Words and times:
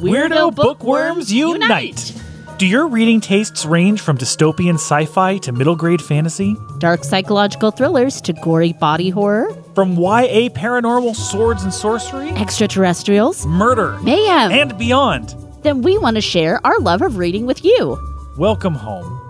Weirdo 0.00 0.54
bookworms 0.54 1.30
unite! 1.32 2.14
Do 2.58 2.66
your 2.66 2.86
reading 2.88 3.20
tastes 3.20 3.64
range 3.66 4.00
from 4.00 4.16
dystopian 4.18 4.74
sci 4.74 5.04
fi 5.06 5.36
to 5.38 5.52
middle 5.52 5.76
grade 5.76 6.00
fantasy? 6.00 6.56
Dark 6.78 7.04
psychological 7.04 7.70
thrillers 7.70 8.20
to 8.22 8.32
gory 8.32 8.72
body 8.72 9.10
horror, 9.10 9.52
From 9.74 9.92
YA 9.96 10.48
paranormal 10.50 11.14
swords 11.14 11.62
and 11.64 11.72
sorcery, 11.72 12.30
extraterrestrials, 12.30 13.44
murder, 13.46 13.98
mayhem. 14.02 14.50
and 14.52 14.78
beyond? 14.78 15.34
then 15.62 15.82
we 15.82 15.98
want 15.98 16.14
to 16.16 16.22
share 16.22 16.64
our 16.66 16.78
love 16.80 17.02
of 17.02 17.18
reading 17.18 17.44
with 17.44 17.62
you. 17.62 17.98
Welcome 18.38 18.74
home. 18.74 19.20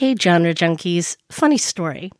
Hey, 0.00 0.14
genre 0.18 0.54
junkies. 0.54 1.18
Funny 1.30 1.58
story. 1.58 2.10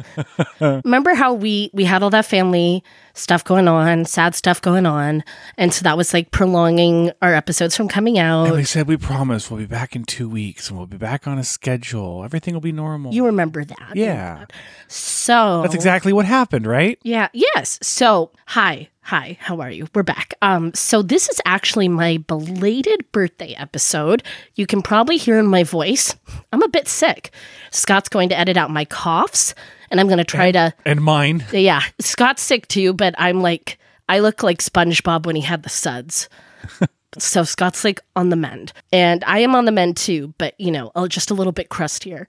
Remember 0.60 1.12
how 1.14 1.34
we 1.34 1.70
we 1.72 1.82
had 1.84 2.04
all 2.04 2.10
that 2.10 2.24
family 2.24 2.84
stuff 3.14 3.42
going 3.42 3.66
on, 3.66 4.04
sad 4.04 4.36
stuff 4.36 4.62
going 4.62 4.86
on, 4.86 5.24
and 5.58 5.74
so 5.74 5.82
that 5.82 5.96
was 5.96 6.14
like 6.14 6.30
prolonging 6.30 7.10
our 7.22 7.34
episodes 7.34 7.76
from 7.76 7.88
coming 7.88 8.16
And 8.16 8.46
out. 8.48 8.54
we 8.54 8.62
said 8.62 8.86
we 8.86 8.96
promise 8.96 9.50
we'll 9.50 9.58
be 9.58 9.66
back 9.66 9.96
in 9.96 10.04
two 10.04 10.28
weeks 10.28 10.68
and 10.68 10.78
we'll 10.78 10.86
be 10.86 10.98
back 10.98 11.26
on 11.26 11.36
a 11.36 11.42
schedule. 11.42 12.22
Everything 12.22 12.54
will 12.54 12.60
be 12.60 12.70
normal. 12.70 13.12
You 13.12 13.26
remember 13.26 13.64
that? 13.64 13.92
yeah, 13.96 14.44
So 14.86 15.62
that's 15.62 15.74
exactly 15.74 16.12
what 16.12 16.26
happened, 16.26 16.64
right? 16.64 16.96
Yeah, 17.02 17.26
yes. 17.32 17.80
So, 17.82 18.30
hi. 18.46 18.88
Hi, 19.06 19.38
how 19.38 19.60
are 19.60 19.70
you? 19.70 19.86
We're 19.94 20.02
back. 20.02 20.34
Um 20.42 20.74
so 20.74 21.00
this 21.00 21.28
is 21.28 21.40
actually 21.44 21.86
my 21.86 22.16
belated 22.16 23.04
birthday 23.12 23.54
episode. 23.56 24.24
You 24.56 24.66
can 24.66 24.82
probably 24.82 25.16
hear 25.16 25.38
in 25.38 25.46
my 25.46 25.62
voice. 25.62 26.16
I'm 26.52 26.64
a 26.64 26.68
bit 26.68 26.88
sick. 26.88 27.30
Scott's 27.70 28.08
going 28.08 28.30
to 28.30 28.36
edit 28.36 28.56
out 28.56 28.68
my 28.68 28.84
coughs 28.84 29.54
and 29.92 30.00
I'm 30.00 30.08
going 30.08 30.18
to 30.18 30.24
try 30.24 30.50
to 30.50 30.74
And 30.84 31.02
mine. 31.02 31.44
Yeah, 31.52 31.82
Scott's 32.00 32.42
sick 32.42 32.66
too, 32.66 32.94
but 32.94 33.14
I'm 33.16 33.40
like 33.40 33.78
I 34.08 34.18
look 34.18 34.42
like 34.42 34.58
SpongeBob 34.58 35.24
when 35.24 35.36
he 35.36 35.42
had 35.42 35.62
the 35.62 35.68
suds. 35.68 36.28
so 37.18 37.44
Scott's 37.44 37.84
like 37.84 38.00
on 38.16 38.30
the 38.30 38.36
mend. 38.36 38.72
And 38.92 39.22
I 39.22 39.38
am 39.38 39.54
on 39.54 39.66
the 39.66 39.72
mend 39.72 39.98
too, 39.98 40.34
but 40.36 40.58
you 40.58 40.72
know, 40.72 40.90
just 41.06 41.30
a 41.30 41.34
little 41.34 41.52
bit 41.52 41.68
crustier. 41.68 42.26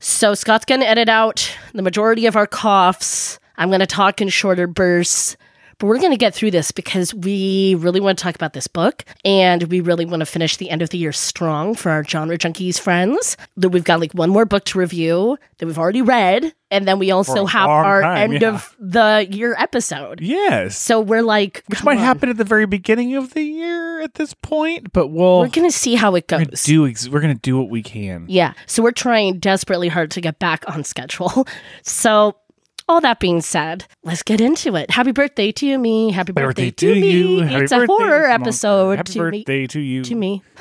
So 0.00 0.34
Scott's 0.34 0.64
going 0.64 0.80
to 0.80 0.88
edit 0.88 1.08
out 1.08 1.56
the 1.72 1.82
majority 1.82 2.26
of 2.26 2.34
our 2.34 2.48
coughs. 2.48 3.38
I'm 3.56 3.68
going 3.68 3.78
to 3.78 3.86
talk 3.86 4.20
in 4.20 4.28
shorter 4.28 4.66
bursts. 4.66 5.36
But 5.78 5.88
we're 5.88 5.98
going 5.98 6.12
to 6.12 6.16
get 6.16 6.34
through 6.34 6.52
this 6.52 6.70
because 6.72 7.12
we 7.12 7.74
really 7.78 8.00
want 8.00 8.18
to 8.18 8.22
talk 8.22 8.34
about 8.34 8.54
this 8.54 8.66
book 8.66 9.04
and 9.24 9.64
we 9.64 9.80
really 9.80 10.06
want 10.06 10.20
to 10.20 10.26
finish 10.26 10.56
the 10.56 10.70
end 10.70 10.80
of 10.80 10.88
the 10.88 10.96
year 10.96 11.12
strong 11.12 11.74
for 11.74 11.90
our 11.90 12.02
genre 12.02 12.38
junkies 12.38 12.80
friends. 12.80 13.36
That 13.58 13.68
we've 13.68 13.84
got 13.84 14.00
like 14.00 14.12
one 14.12 14.30
more 14.30 14.46
book 14.46 14.64
to 14.66 14.78
review 14.78 15.36
that 15.58 15.66
we've 15.66 15.78
already 15.78 16.00
read. 16.02 16.54
And 16.70 16.88
then 16.88 16.98
we 16.98 17.10
also 17.10 17.46
have 17.46 17.68
our 17.68 18.02
time, 18.02 18.32
end 18.32 18.42
yeah. 18.42 18.48
of 18.48 18.74
the 18.80 19.26
year 19.30 19.54
episode. 19.58 20.20
Yes. 20.20 20.76
So 20.78 20.98
we're 21.00 21.22
like, 21.22 21.62
Which 21.68 21.84
might 21.84 21.98
on. 21.98 22.04
happen 22.04 22.28
at 22.28 22.38
the 22.38 22.44
very 22.44 22.66
beginning 22.66 23.14
of 23.14 23.34
the 23.34 23.42
year 23.42 24.00
at 24.00 24.14
this 24.14 24.34
point, 24.34 24.92
but 24.92 25.08
we'll 25.08 25.40
We're 25.40 25.48
going 25.48 25.68
to 25.70 25.76
see 25.76 25.94
how 25.94 26.14
it 26.16 26.24
we're 26.30 26.38
gonna 26.38 26.46
goes. 26.46 26.64
do 26.64 26.86
ex- 26.86 27.08
we're 27.08 27.20
gonna 27.20 27.34
do 27.34 27.56
what 27.58 27.68
we 27.68 27.82
can. 27.82 28.24
Yeah. 28.28 28.54
So 28.66 28.82
we're 28.82 28.90
trying 28.92 29.38
desperately 29.38 29.88
hard 29.88 30.10
to 30.12 30.20
get 30.20 30.38
back 30.38 30.64
on 30.68 30.84
schedule. 30.84 31.46
So 31.82 32.36
all 32.88 33.00
that 33.00 33.20
being 33.20 33.40
said, 33.40 33.86
let's 34.04 34.22
get 34.22 34.40
into 34.40 34.76
it. 34.76 34.90
Happy 34.90 35.12
birthday 35.12 35.52
to 35.52 35.78
me. 35.78 36.12
Happy 36.12 36.32
birthday, 36.32 36.66
birthday 36.66 36.70
to, 36.70 36.94
to 36.94 37.00
me. 37.00 37.10
you. 37.10 37.40
Happy 37.40 37.64
it's 37.64 37.72
a 37.72 37.86
horror 37.86 38.26
episode 38.26 38.98
Happy 38.98 39.12
to 39.14 39.30
me. 39.30 39.38
birthday 39.38 39.66
to 39.66 39.80
you. 39.80 40.04
To 40.04 40.14
me. 40.14 40.42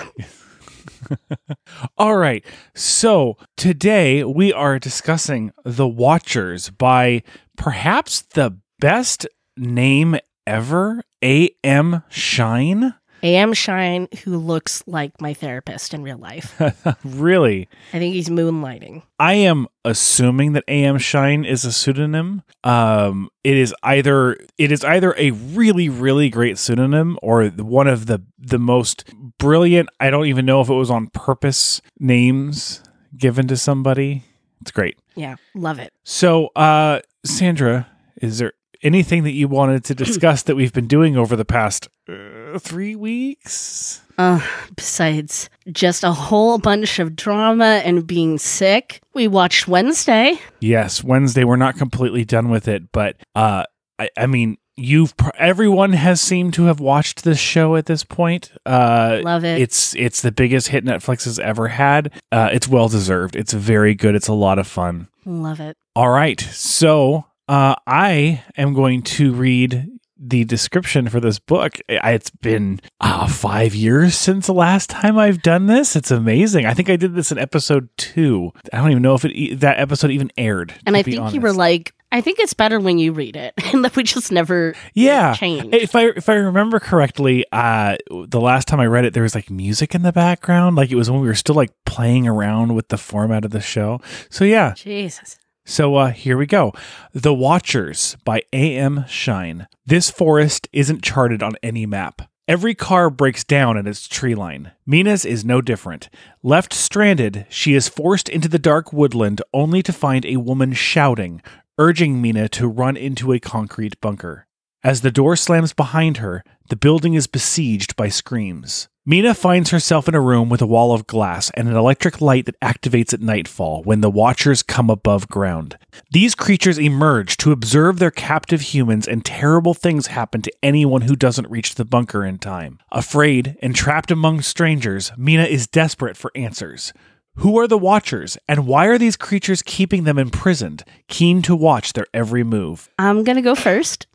All 1.97 2.17
right. 2.17 2.43
So 2.73 3.37
today 3.57 4.23
we 4.23 4.51
are 4.51 4.79
discussing 4.79 5.51
The 5.63 5.87
Watchers 5.87 6.69
by 6.69 7.21
perhaps 7.57 8.21
the 8.21 8.57
best 8.79 9.27
name 9.55 10.17
ever, 10.47 11.03
A.M. 11.23 12.03
Shine. 12.09 12.95
A.M. 13.25 13.53
Shine, 13.53 14.07
who 14.23 14.37
looks 14.37 14.83
like 14.85 15.19
my 15.19 15.33
therapist 15.33 15.95
in 15.95 16.03
real 16.03 16.19
life. 16.19 16.61
really? 17.03 17.67
I 17.91 17.97
think 17.97 18.13
he's 18.13 18.29
moonlighting. 18.29 19.01
I 19.17 19.33
am 19.33 19.65
assuming 19.83 20.53
that 20.53 20.63
AM 20.67 20.99
Shine 20.99 21.43
is 21.43 21.65
a 21.65 21.71
pseudonym. 21.71 22.43
Um, 22.63 23.29
it 23.43 23.57
is 23.57 23.73
either 23.81 24.37
it 24.59 24.71
is 24.71 24.83
either 24.83 25.15
a 25.17 25.31
really 25.31 25.89
really 25.89 26.29
great 26.29 26.59
pseudonym 26.59 27.17
or 27.23 27.47
one 27.47 27.87
of 27.87 28.05
the 28.05 28.21
the 28.37 28.59
most 28.59 29.05
brilliant. 29.39 29.89
I 29.99 30.11
don't 30.11 30.27
even 30.27 30.45
know 30.45 30.61
if 30.61 30.69
it 30.69 30.75
was 30.75 30.91
on 30.91 31.07
purpose 31.07 31.81
names 31.99 32.83
given 33.17 33.47
to 33.47 33.57
somebody. 33.57 34.23
It's 34.61 34.69
great. 34.69 34.99
Yeah, 35.15 35.37
love 35.55 35.79
it. 35.79 35.93
So, 36.03 36.47
uh, 36.55 36.99
Sandra, 37.23 37.87
is 38.21 38.37
there 38.37 38.53
anything 38.83 39.23
that 39.23 39.31
you 39.31 39.47
wanted 39.47 39.83
to 39.85 39.95
discuss 40.05 40.43
that 40.43 40.55
we've 40.55 40.73
been 40.73 40.87
doing 40.87 41.17
over 41.17 41.35
the 41.35 41.45
past 41.45 41.87
uh, 42.09 42.59
three 42.59 42.95
weeks? 42.95 44.01
Uh, 44.17 44.39
besides 44.75 45.49
just 45.71 46.03
a 46.03 46.11
whole 46.13 46.57
bunch 46.57 46.99
of 46.99 47.15
drama 47.15 47.81
and 47.83 48.07
being 48.07 48.37
sick, 48.37 49.01
we 49.13 49.27
watched 49.27 49.67
Wednesday. 49.67 50.39
Yes, 50.61 51.03
Wednesday. 51.03 51.43
We're 51.43 51.57
not 51.57 51.75
completely 51.77 52.23
done 52.23 52.49
with 52.49 52.67
it, 52.67 52.91
but 52.93 53.17
uh, 53.35 53.65
I, 53.99 54.09
I 54.17 54.25
mean, 54.27 54.57
you've 54.77 55.15
pr- 55.17 55.29
everyone 55.37 55.93
has 55.93 56.21
seemed 56.21 56.53
to 56.53 56.65
have 56.65 56.79
watched 56.79 57.23
this 57.25 57.39
show 57.39 57.75
at 57.75 57.87
this 57.87 58.03
point. 58.05 58.51
Uh, 58.65 59.19
Love 59.23 59.43
it. 59.43 59.61
It's 59.61 59.93
it's 59.95 60.21
the 60.21 60.31
biggest 60.31 60.69
hit 60.69 60.85
Netflix 60.85 61.25
has 61.25 61.37
ever 61.39 61.67
had. 61.67 62.13
Uh, 62.31 62.49
it's 62.53 62.67
well 62.69 62.87
deserved. 62.87 63.35
It's 63.35 63.51
very 63.53 63.95
good. 63.95 64.15
It's 64.15 64.27
a 64.29 64.33
lot 64.33 64.59
of 64.59 64.67
fun. 64.67 65.09
Love 65.25 65.59
it. 65.59 65.75
All 65.95 66.09
right, 66.09 66.39
so 66.39 67.25
uh, 67.47 67.75
I 67.85 68.43
am 68.57 68.73
going 68.73 69.01
to 69.03 69.33
read 69.33 69.89
the 70.17 70.45
description 70.45 71.09
for 71.09 71.19
this 71.19 71.39
book. 71.39 71.79
It's 71.87 72.29
been 72.29 72.79
uh, 73.01 73.27
five 73.27 73.75
years 73.75 74.15
since 74.15 74.47
the 74.47 74.53
last 74.53 74.89
time 74.89 75.17
I've 75.17 75.41
done 75.41 75.67
this. 75.67 75.95
It's 75.95 76.11
amazing. 76.11 76.65
I 76.65 76.73
think 76.73 76.89
I 76.89 76.95
did 76.95 77.15
this 77.15 77.31
in 77.31 77.37
episode 77.37 77.89
two. 77.97 78.51
I 78.71 78.77
don't 78.77 78.91
even 78.91 79.03
know 79.03 79.15
if 79.15 79.25
it 79.25 79.59
that 79.59 79.79
episode 79.79 80.11
even 80.11 80.31
aired. 80.37 80.73
And 80.85 80.95
I 80.95 81.03
think 81.03 81.33
you 81.33 81.41
were 81.41 81.53
like, 81.53 81.93
I 82.11 82.21
think 82.21 82.39
it's 82.39 82.53
better 82.53 82.79
when 82.79 82.97
you 82.97 83.11
read 83.11 83.35
it. 83.35 83.53
And 83.73 83.83
that 83.83 83.95
we 83.97 84.03
just 84.03 84.31
never 84.31 84.73
yeah. 84.93 85.33
change. 85.33 85.73
If 85.73 85.95
I 85.95 86.05
if 86.05 86.29
I 86.29 86.35
remember 86.35 86.79
correctly, 86.79 87.45
uh, 87.51 87.97
the 88.09 88.39
last 88.39 88.69
time 88.69 88.79
I 88.79 88.85
read 88.85 89.03
it, 89.03 89.13
there 89.13 89.23
was 89.23 89.35
like 89.35 89.49
music 89.49 89.93
in 89.93 90.03
the 90.03 90.13
background. 90.13 90.77
Like 90.77 90.91
it 90.91 90.95
was 90.95 91.11
when 91.11 91.19
we 91.19 91.27
were 91.27 91.35
still 91.35 91.55
like 91.55 91.71
playing 91.85 92.25
around 92.25 92.73
with 92.73 92.87
the 92.87 92.97
format 92.97 93.43
of 93.43 93.51
the 93.51 93.59
show. 93.59 93.99
So 94.29 94.45
yeah, 94.45 94.73
Jesus. 94.75 95.37
So 95.65 95.95
uh, 95.95 96.11
here 96.11 96.37
we 96.37 96.45
go. 96.45 96.73
The 97.11 97.33
Watchers 97.33 98.17
by 98.23 98.43
A.M. 98.53 99.05
Shine. 99.07 99.67
This 99.83 100.11
forest 100.11 100.67
isn't 100.71 101.03
charted 101.03 101.41
on 101.41 101.55
any 101.63 101.87
map. 101.87 102.29
Every 102.47 102.75
car 102.75 103.09
breaks 103.09 103.43
down 103.43 103.75
at 103.75 103.87
its 103.87 104.07
tree 104.07 104.35
line. 104.35 104.73
Mina's 104.85 105.25
is 105.25 105.43
no 105.43 105.61
different. 105.61 106.09
Left 106.43 106.71
stranded, 106.71 107.47
she 107.49 107.73
is 107.73 107.89
forced 107.89 108.29
into 108.29 108.47
the 108.47 108.59
dark 108.59 108.93
woodland 108.93 109.41
only 109.51 109.81
to 109.81 109.91
find 109.91 110.23
a 110.25 110.37
woman 110.37 110.73
shouting, 110.73 111.41
urging 111.79 112.21
Mina 112.21 112.47
to 112.49 112.67
run 112.67 112.95
into 112.95 113.33
a 113.33 113.39
concrete 113.39 113.99
bunker. 113.99 114.44
As 114.85 115.01
the 115.01 115.09
door 115.09 115.35
slams 115.35 115.73
behind 115.73 116.17
her, 116.17 116.43
the 116.69 116.75
building 116.75 117.15
is 117.15 117.25
besieged 117.25 117.95
by 117.95 118.07
screams. 118.07 118.87
Mina 119.03 119.33
finds 119.33 119.71
herself 119.71 120.07
in 120.07 120.13
a 120.13 120.21
room 120.21 120.47
with 120.47 120.61
a 120.61 120.67
wall 120.67 120.93
of 120.93 121.07
glass 121.07 121.49
and 121.55 121.67
an 121.67 121.75
electric 121.75 122.21
light 122.21 122.45
that 122.45 122.59
activates 122.59 123.11
at 123.11 123.19
nightfall 123.19 123.81
when 123.81 124.01
the 124.01 124.11
Watchers 124.11 124.61
come 124.61 124.91
above 124.91 125.27
ground. 125.27 125.79
These 126.11 126.35
creatures 126.35 126.77
emerge 126.77 127.35
to 127.37 127.51
observe 127.51 127.97
their 127.97 128.11
captive 128.11 128.61
humans, 128.61 129.07
and 129.07 129.25
terrible 129.25 129.73
things 129.73 130.05
happen 130.05 130.43
to 130.43 130.53
anyone 130.61 131.01
who 131.01 131.15
doesn't 131.15 131.49
reach 131.49 131.73
the 131.73 131.85
bunker 131.85 132.23
in 132.23 132.37
time. 132.37 132.77
Afraid 132.91 133.57
and 133.63 133.73
trapped 133.73 134.11
among 134.11 134.41
strangers, 134.41 135.11
Mina 135.17 135.45
is 135.45 135.65
desperate 135.65 136.15
for 136.15 136.31
answers. 136.35 136.93
Who 137.37 137.57
are 137.57 137.67
the 137.67 137.75
Watchers, 137.75 138.37
and 138.47 138.67
why 138.67 138.85
are 138.85 138.99
these 138.99 139.17
creatures 139.17 139.63
keeping 139.63 140.03
them 140.03 140.19
imprisoned, 140.19 140.83
keen 141.07 141.41
to 141.41 141.55
watch 141.55 141.93
their 141.93 142.05
every 142.13 142.43
move? 142.43 142.87
I'm 142.99 143.23
going 143.23 143.37
to 143.37 143.41
go 143.41 143.55
first. 143.55 144.05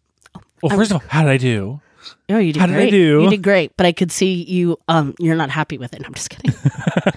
Well, 0.63 0.77
first 0.77 0.91
of 0.91 0.97
all, 0.97 1.03
how 1.09 1.23
did 1.23 1.31
I 1.31 1.37
do? 1.37 1.81
Oh, 2.29 2.39
you 2.39 2.53
did 2.53 2.61
How 2.61 2.67
did 2.67 2.77
I 2.77 2.81
great. 2.81 2.91
do? 2.91 3.23
You 3.23 3.31
did 3.31 3.43
great, 3.43 3.73
but 3.77 3.87
I 3.87 3.93
could 3.93 4.11
see 4.13 4.43
you. 4.45 4.79
Um, 4.89 5.15
you're 5.19 5.37
not 5.37 5.51
happy 5.51 5.79
with 5.79 5.95
it. 5.95 6.03
I'm 6.05 6.15
just 6.15 6.31
kidding. 6.31 6.55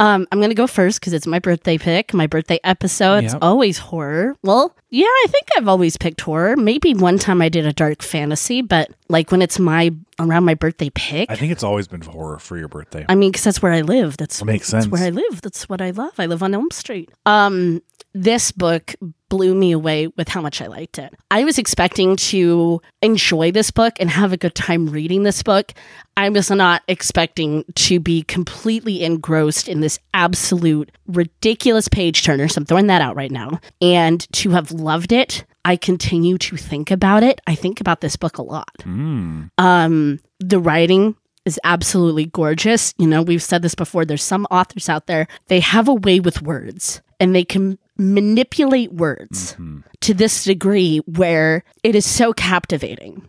um, 0.00 0.26
I'm 0.30 0.40
gonna 0.40 0.54
go 0.54 0.66
first 0.66 1.00
because 1.00 1.12
it's 1.12 1.26
my 1.26 1.38
birthday 1.38 1.78
pick, 1.78 2.12
my 2.12 2.26
birthday 2.26 2.60
episode. 2.64 3.24
It's 3.24 3.34
always 3.40 3.78
horror. 3.78 4.36
Well, 4.42 4.74
yeah, 4.94 5.06
I 5.06 5.26
think 5.28 5.48
I've 5.56 5.66
always 5.66 5.96
picked 5.96 6.20
horror. 6.20 6.56
Maybe 6.56 6.94
one 6.94 7.18
time 7.18 7.42
I 7.42 7.48
did 7.48 7.66
a 7.66 7.72
dark 7.72 8.00
fantasy, 8.00 8.62
but 8.62 8.92
like 9.08 9.32
when 9.32 9.42
it's 9.42 9.58
my 9.58 9.90
around 10.20 10.44
my 10.44 10.54
birthday 10.54 10.88
pick. 10.94 11.30
I 11.30 11.34
think 11.36 11.50
it's 11.50 11.64
always 11.64 11.88
been 11.88 12.00
horror 12.00 12.38
for 12.38 12.56
your 12.56 12.68
birthday. 12.68 13.04
I 13.08 13.16
mean, 13.16 13.32
because 13.32 13.42
that's 13.44 13.60
where 13.60 13.72
I 13.72 13.80
live. 13.80 14.16
That's 14.16 14.38
That 14.38 14.44
makes 14.44 14.70
That's 14.70 14.84
sense. 14.84 14.92
where 14.92 15.04
I 15.04 15.10
live. 15.10 15.42
That's 15.42 15.68
what 15.68 15.80
I 15.80 15.90
love. 15.90 16.12
I 16.18 16.26
live 16.26 16.44
on 16.44 16.54
Elm 16.54 16.70
Street. 16.70 17.10
Um, 17.26 17.82
this 18.12 18.52
book 18.52 18.94
blew 19.28 19.54
me 19.54 19.72
away 19.72 20.06
with 20.06 20.28
how 20.28 20.40
much 20.40 20.62
I 20.62 20.68
liked 20.68 20.98
it. 20.98 21.12
I 21.30 21.42
was 21.42 21.58
expecting 21.58 22.14
to 22.16 22.80
enjoy 23.02 23.50
this 23.50 23.72
book 23.72 23.94
and 23.98 24.08
have 24.08 24.32
a 24.32 24.36
good 24.36 24.54
time 24.54 24.86
reading 24.86 25.24
this 25.24 25.42
book. 25.42 25.72
I 26.16 26.28
was 26.28 26.48
not 26.48 26.82
expecting 26.86 27.64
to 27.74 27.98
be 27.98 28.22
completely 28.22 29.02
engrossed 29.02 29.68
in 29.68 29.80
this 29.80 29.98
absolute 30.12 30.92
ridiculous 31.08 31.88
page 31.88 32.22
turner. 32.22 32.46
So 32.46 32.60
I'm 32.60 32.66
throwing 32.66 32.86
that 32.86 33.02
out 33.02 33.16
right 33.16 33.32
now. 33.32 33.58
And 33.80 34.20
to 34.34 34.50
have 34.50 34.70
loved 34.84 35.12
it, 35.12 35.44
I 35.64 35.76
continue 35.76 36.38
to 36.38 36.56
think 36.56 36.90
about 36.90 37.22
it. 37.22 37.40
I 37.46 37.54
think 37.54 37.80
about 37.80 38.00
this 38.00 38.16
book 38.16 38.38
a 38.38 38.42
lot. 38.42 38.76
Mm. 38.80 39.50
Um, 39.58 40.20
the 40.38 40.60
writing 40.60 41.16
is 41.44 41.58
absolutely 41.64 42.26
gorgeous. 42.26 42.94
You 42.98 43.06
know, 43.06 43.22
we've 43.22 43.42
said 43.42 43.62
this 43.62 43.74
before. 43.74 44.04
There's 44.04 44.22
some 44.22 44.46
authors 44.50 44.88
out 44.88 45.06
there, 45.06 45.26
they 45.48 45.60
have 45.60 45.88
a 45.88 45.94
way 45.94 46.20
with 46.20 46.42
words 46.42 47.02
and 47.20 47.34
they 47.34 47.44
can 47.44 47.78
manipulate 47.96 48.92
words 48.92 49.56
to 50.00 50.14
this 50.14 50.44
degree 50.44 50.98
where 51.06 51.64
it 51.82 51.94
is 51.94 52.04
so 52.04 52.32
captivating. 52.32 53.26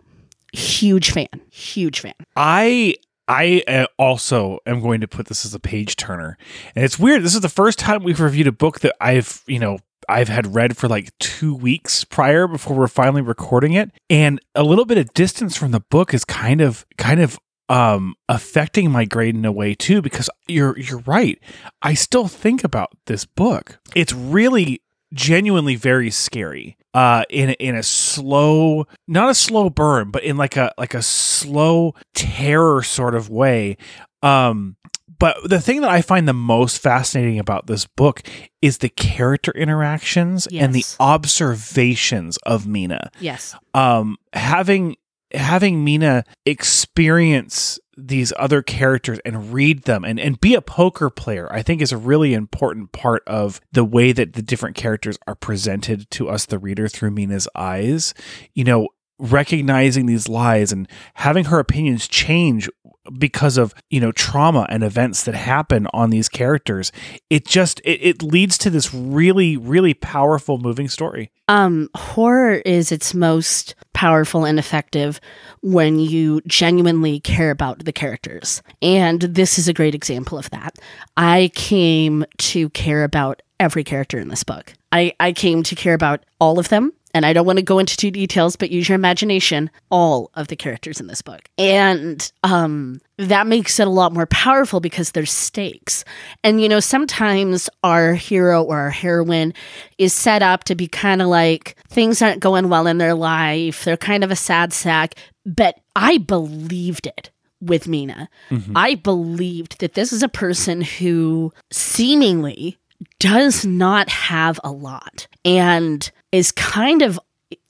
Huge 0.53 1.11
fan. 1.11 1.27
Huge 1.51 1.99
fan. 1.99 2.13
I 2.35 2.95
I 3.27 3.63
uh, 3.67 3.87
also 3.97 4.59
am 4.65 4.81
going 4.81 5.01
to 5.01 5.07
put 5.07 5.27
this 5.27 5.45
as 5.45 5.53
a 5.53 5.59
page 5.59 5.95
turner, 5.95 6.37
and 6.75 6.85
it's 6.85 6.99
weird. 6.99 7.23
This 7.23 7.35
is 7.35 7.41
the 7.41 7.49
first 7.49 7.79
time 7.79 8.03
we've 8.03 8.19
reviewed 8.19 8.47
a 8.47 8.51
book 8.51 8.81
that 8.81 8.95
I've 9.01 9.43
you 9.47 9.59
know 9.59 9.79
I've 10.09 10.29
had 10.29 10.55
read 10.55 10.77
for 10.77 10.87
like 10.87 11.17
two 11.19 11.55
weeks 11.55 12.03
prior 12.03 12.47
before 12.47 12.75
we're 12.77 12.87
finally 12.87 13.21
recording 13.21 13.73
it, 13.73 13.91
and 14.09 14.39
a 14.53 14.63
little 14.63 14.85
bit 14.85 14.97
of 14.97 15.13
distance 15.13 15.55
from 15.57 15.71
the 15.71 15.79
book 15.79 16.13
is 16.13 16.25
kind 16.25 16.61
of 16.61 16.85
kind 16.97 17.21
of 17.21 17.39
um 17.67 18.13
affecting 18.29 18.91
my 18.91 19.05
grade 19.05 19.35
in 19.35 19.43
a 19.45 19.51
way 19.51 19.73
too 19.73 20.01
because 20.01 20.29
you're 20.47 20.77
you're 20.77 21.03
right. 21.05 21.39
I 21.81 21.93
still 21.93 22.27
think 22.27 22.63
about 22.63 22.91
this 23.07 23.25
book. 23.25 23.79
It's 23.95 24.13
really 24.13 24.81
genuinely 25.13 25.75
very 25.75 26.09
scary 26.09 26.75
uh 26.93 27.23
in 27.29 27.51
in 27.51 27.75
a 27.75 27.83
slow 27.83 28.85
not 29.07 29.29
a 29.29 29.35
slow 29.35 29.69
burn 29.69 30.11
but 30.11 30.23
in 30.23 30.35
like 30.35 30.57
a 30.57 30.73
like 30.77 30.93
a 30.93 31.01
slow 31.01 31.93
terror 32.13 32.81
sort 32.83 33.15
of 33.15 33.29
way 33.29 33.77
um 34.25 34.75
but 35.17 35.37
the 35.45 35.61
thing 35.61 35.81
that 35.81 35.89
I 35.89 36.01
find 36.01 36.27
the 36.27 36.33
most 36.33 36.79
fascinating 36.79 37.39
about 37.39 37.67
this 37.67 37.85
book 37.85 38.21
is 38.61 38.79
the 38.79 38.89
character 38.89 39.51
interactions 39.51 40.45
and 40.51 40.73
the 40.73 40.83
observations 40.99 42.37
of 42.45 42.67
Mina. 42.67 43.11
Yes. 43.19 43.55
Um 43.73 44.17
having 44.33 44.97
having 45.33 45.83
Mina 45.83 46.23
experience 46.45 47.79
these 47.97 48.33
other 48.37 48.61
characters 48.61 49.19
and 49.23 49.53
read 49.53 49.83
them 49.83 50.03
and, 50.03 50.19
and 50.19 50.39
be 50.39 50.53
a 50.53 50.61
poker 50.61 51.09
player, 51.09 51.51
I 51.51 51.61
think 51.61 51.81
is 51.81 51.91
a 51.91 51.97
really 51.97 52.33
important 52.33 52.91
part 52.91 53.23
of 53.25 53.61
the 53.71 53.85
way 53.85 54.11
that 54.11 54.33
the 54.33 54.41
different 54.41 54.75
characters 54.75 55.17
are 55.27 55.35
presented 55.35 56.09
to 56.11 56.29
us, 56.29 56.45
the 56.45 56.59
reader, 56.59 56.87
through 56.87 57.11
Mina's 57.11 57.47
eyes. 57.55 58.13
You 58.53 58.65
know, 58.65 58.89
recognizing 59.17 60.07
these 60.07 60.27
lies 60.27 60.71
and 60.71 60.89
having 61.15 61.45
her 61.45 61.59
opinions 61.59 62.07
change 62.07 62.69
because 63.17 63.57
of 63.57 63.73
you 63.89 63.99
know 63.99 64.11
trauma 64.11 64.65
and 64.69 64.83
events 64.83 65.23
that 65.23 65.35
happen 65.35 65.87
on 65.93 66.09
these 66.09 66.29
characters 66.29 66.91
it 67.29 67.45
just 67.45 67.79
it, 67.83 67.99
it 68.01 68.23
leads 68.23 68.57
to 68.57 68.69
this 68.69 68.93
really 68.93 69.57
really 69.57 69.93
powerful 69.93 70.57
moving 70.57 70.87
story 70.87 71.31
Um, 71.47 71.89
horror 71.95 72.55
is 72.65 72.91
its 72.91 73.13
most 73.13 73.75
powerful 73.93 74.45
and 74.45 74.57
effective 74.59 75.19
when 75.61 75.99
you 75.99 76.41
genuinely 76.47 77.19
care 77.19 77.51
about 77.51 77.85
the 77.85 77.93
characters. 77.93 78.61
And 78.81 79.21
this 79.21 79.57
is 79.59 79.67
a 79.67 79.73
great 79.73 79.95
example 79.95 80.37
of 80.37 80.49
that. 80.49 80.75
I 81.15 81.51
came 81.53 82.25
to 82.39 82.69
care 82.69 83.03
about 83.03 83.41
every 83.59 83.83
character 83.83 84.19
in 84.19 84.27
this 84.29 84.43
book. 84.43 84.73
I, 84.91 85.13
I 85.19 85.33
came 85.33 85.63
to 85.63 85.75
care 85.75 85.93
about 85.93 86.25
all 86.39 86.57
of 86.59 86.69
them. 86.69 86.91
And 87.15 87.25
I 87.25 87.31
don't 87.31 87.45
want 87.45 87.59
to 87.59 87.63
go 87.63 87.79
into 87.79 87.95
too 87.95 88.11
details, 88.11 88.57
but 88.57 88.71
use 88.71 88.89
your 88.89 88.97
imagination, 88.97 89.71
all 89.89 90.31
of 90.33 90.49
the 90.49 90.57
characters 90.57 90.99
in 90.99 91.07
this 91.07 91.21
book. 91.21 91.47
And 91.57 92.29
um, 92.43 92.99
that 93.17 93.47
makes 93.47 93.79
it 93.79 93.87
a 93.87 93.89
lot 93.89 94.11
more 94.11 94.25
powerful 94.25 94.81
because 94.81 95.11
there's 95.11 95.31
stakes. 95.31 96.03
And, 96.43 96.61
you 96.61 96.67
know, 96.67 96.81
sometimes 96.81 97.69
our 97.85 98.15
hero 98.15 98.61
or 98.61 98.77
our 98.79 98.89
heroine 98.89 99.53
is 99.97 100.13
set 100.13 100.43
up 100.43 100.65
to 100.65 100.75
be 100.75 100.89
kind 100.89 101.21
of 101.21 101.29
like 101.29 101.77
things 101.87 102.21
aren't 102.21 102.41
going 102.41 102.67
well 102.67 102.85
in 102.85 102.97
their 102.97 103.13
life. 103.13 103.85
They're 103.85 103.95
kind 103.95 104.25
of 104.25 104.29
a 104.29 104.35
sad 104.35 104.73
sack. 104.73 105.15
But 105.45 105.79
I 105.95 106.17
believed 106.17 107.07
it 107.07 107.31
with 107.61 107.87
Mina. 107.87 108.27
I 108.75 108.95
believed 108.95 109.79
that 109.79 109.93
this 109.93 110.11
is 110.11 110.21
a 110.21 110.27
person 110.27 110.81
who 110.81 111.53
seemingly 111.71 112.77
does 113.19 113.65
not 113.65 114.09
have 114.09 114.59
a 114.65 114.71
lot 114.71 115.27
and 115.45 116.11
is 116.31 116.51
kind 116.51 117.01
of 117.01 117.19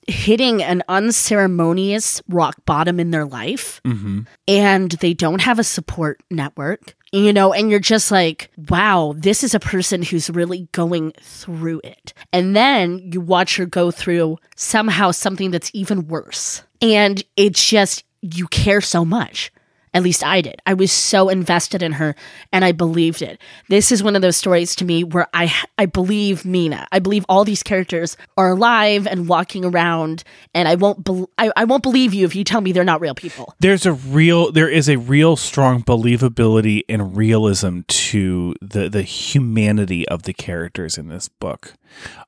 hitting 0.08 0.62
an 0.62 0.84
unceremonious 0.88 2.22
rock 2.30 2.56
bottom 2.66 3.00
in 3.00 3.12
their 3.12 3.26
life 3.26 3.82
mm-hmm. 3.84 4.22
and 4.48 4.92
they 4.92 5.14
don't 5.14 5.42
have 5.42 5.58
a 5.58 5.64
support 5.64 6.22
network, 6.30 6.96
you 7.12 7.34
know, 7.34 7.54
and 7.54 7.72
you're 7.72 7.80
just 7.80 8.12
like, 8.12 8.52
wow, 8.70 9.16
this 9.18 9.44
is 9.44 9.56
a 9.56 9.60
person 9.60 10.04
who's 10.04 10.30
really 10.30 10.68
going 10.74 11.12
through 11.22 11.82
it. 11.84 12.14
And 12.32 12.56
then 12.56 13.00
you 13.12 13.20
watch 13.20 13.58
her 13.58 13.66
go 13.66 13.90
through 13.90 14.38
somehow 14.56 15.12
something 15.12 15.50
that's 15.50 15.72
even 15.74 16.08
worse. 16.08 16.62
And 16.82 17.24
it's 17.36 17.68
just, 17.68 18.04
you 18.22 18.48
care 18.48 18.82
so 18.82 19.06
much. 19.06 19.52
At 19.96 20.04
least 20.04 20.24
I 20.26 20.42
did. 20.42 20.62
I 20.66 20.74
was 20.74 20.92
so 20.92 21.30
invested 21.30 21.82
in 21.82 21.94
her 21.94 22.16
and 22.52 22.66
I 22.66 22.74
believed 22.74 23.22
it. 23.22 23.40
This 23.70 23.92
is 23.94 24.04
one 24.04 24.16
of 24.18 24.22
those 24.22 24.36
stories 24.36 24.76
to 24.76 24.86
me 24.86 25.06
where 25.06 25.28
I 25.34 25.52
I 25.78 25.86
believe 25.88 26.44
Mina. 26.46 26.86
I 26.92 27.00
believe 27.00 27.26
all 27.30 27.46
these 27.46 27.64
characters 27.64 28.18
are 28.38 28.50
alive 28.52 29.08
and 29.08 29.30
walking 29.30 29.64
around 29.64 30.24
and 30.54 30.68
I 30.68 30.76
won't 30.76 31.04
bel 31.04 31.30
I, 31.38 31.50
I 31.56 31.64
won't 31.64 31.82
believe 31.82 32.14
you 32.14 32.26
if 32.26 32.36
you 32.36 32.44
tell 32.44 32.60
me 32.60 32.74
they're 32.74 32.84
not 32.84 33.00
real 33.00 33.16
people. 33.16 33.56
there's 33.62 33.86
a 33.86 33.94
real 33.94 34.52
there 34.52 34.70
is 34.70 34.90
a 34.90 34.98
real 34.98 35.38
strong 35.38 35.82
believability 35.82 36.82
and 36.90 37.16
realism 37.16 37.80
to 37.88 38.54
the 38.62 38.90
the 38.90 39.02
humanity 39.02 40.06
of 40.10 40.24
the 40.24 40.34
characters 40.34 40.98
in 40.98 41.08
this 41.08 41.30
book 41.30 41.74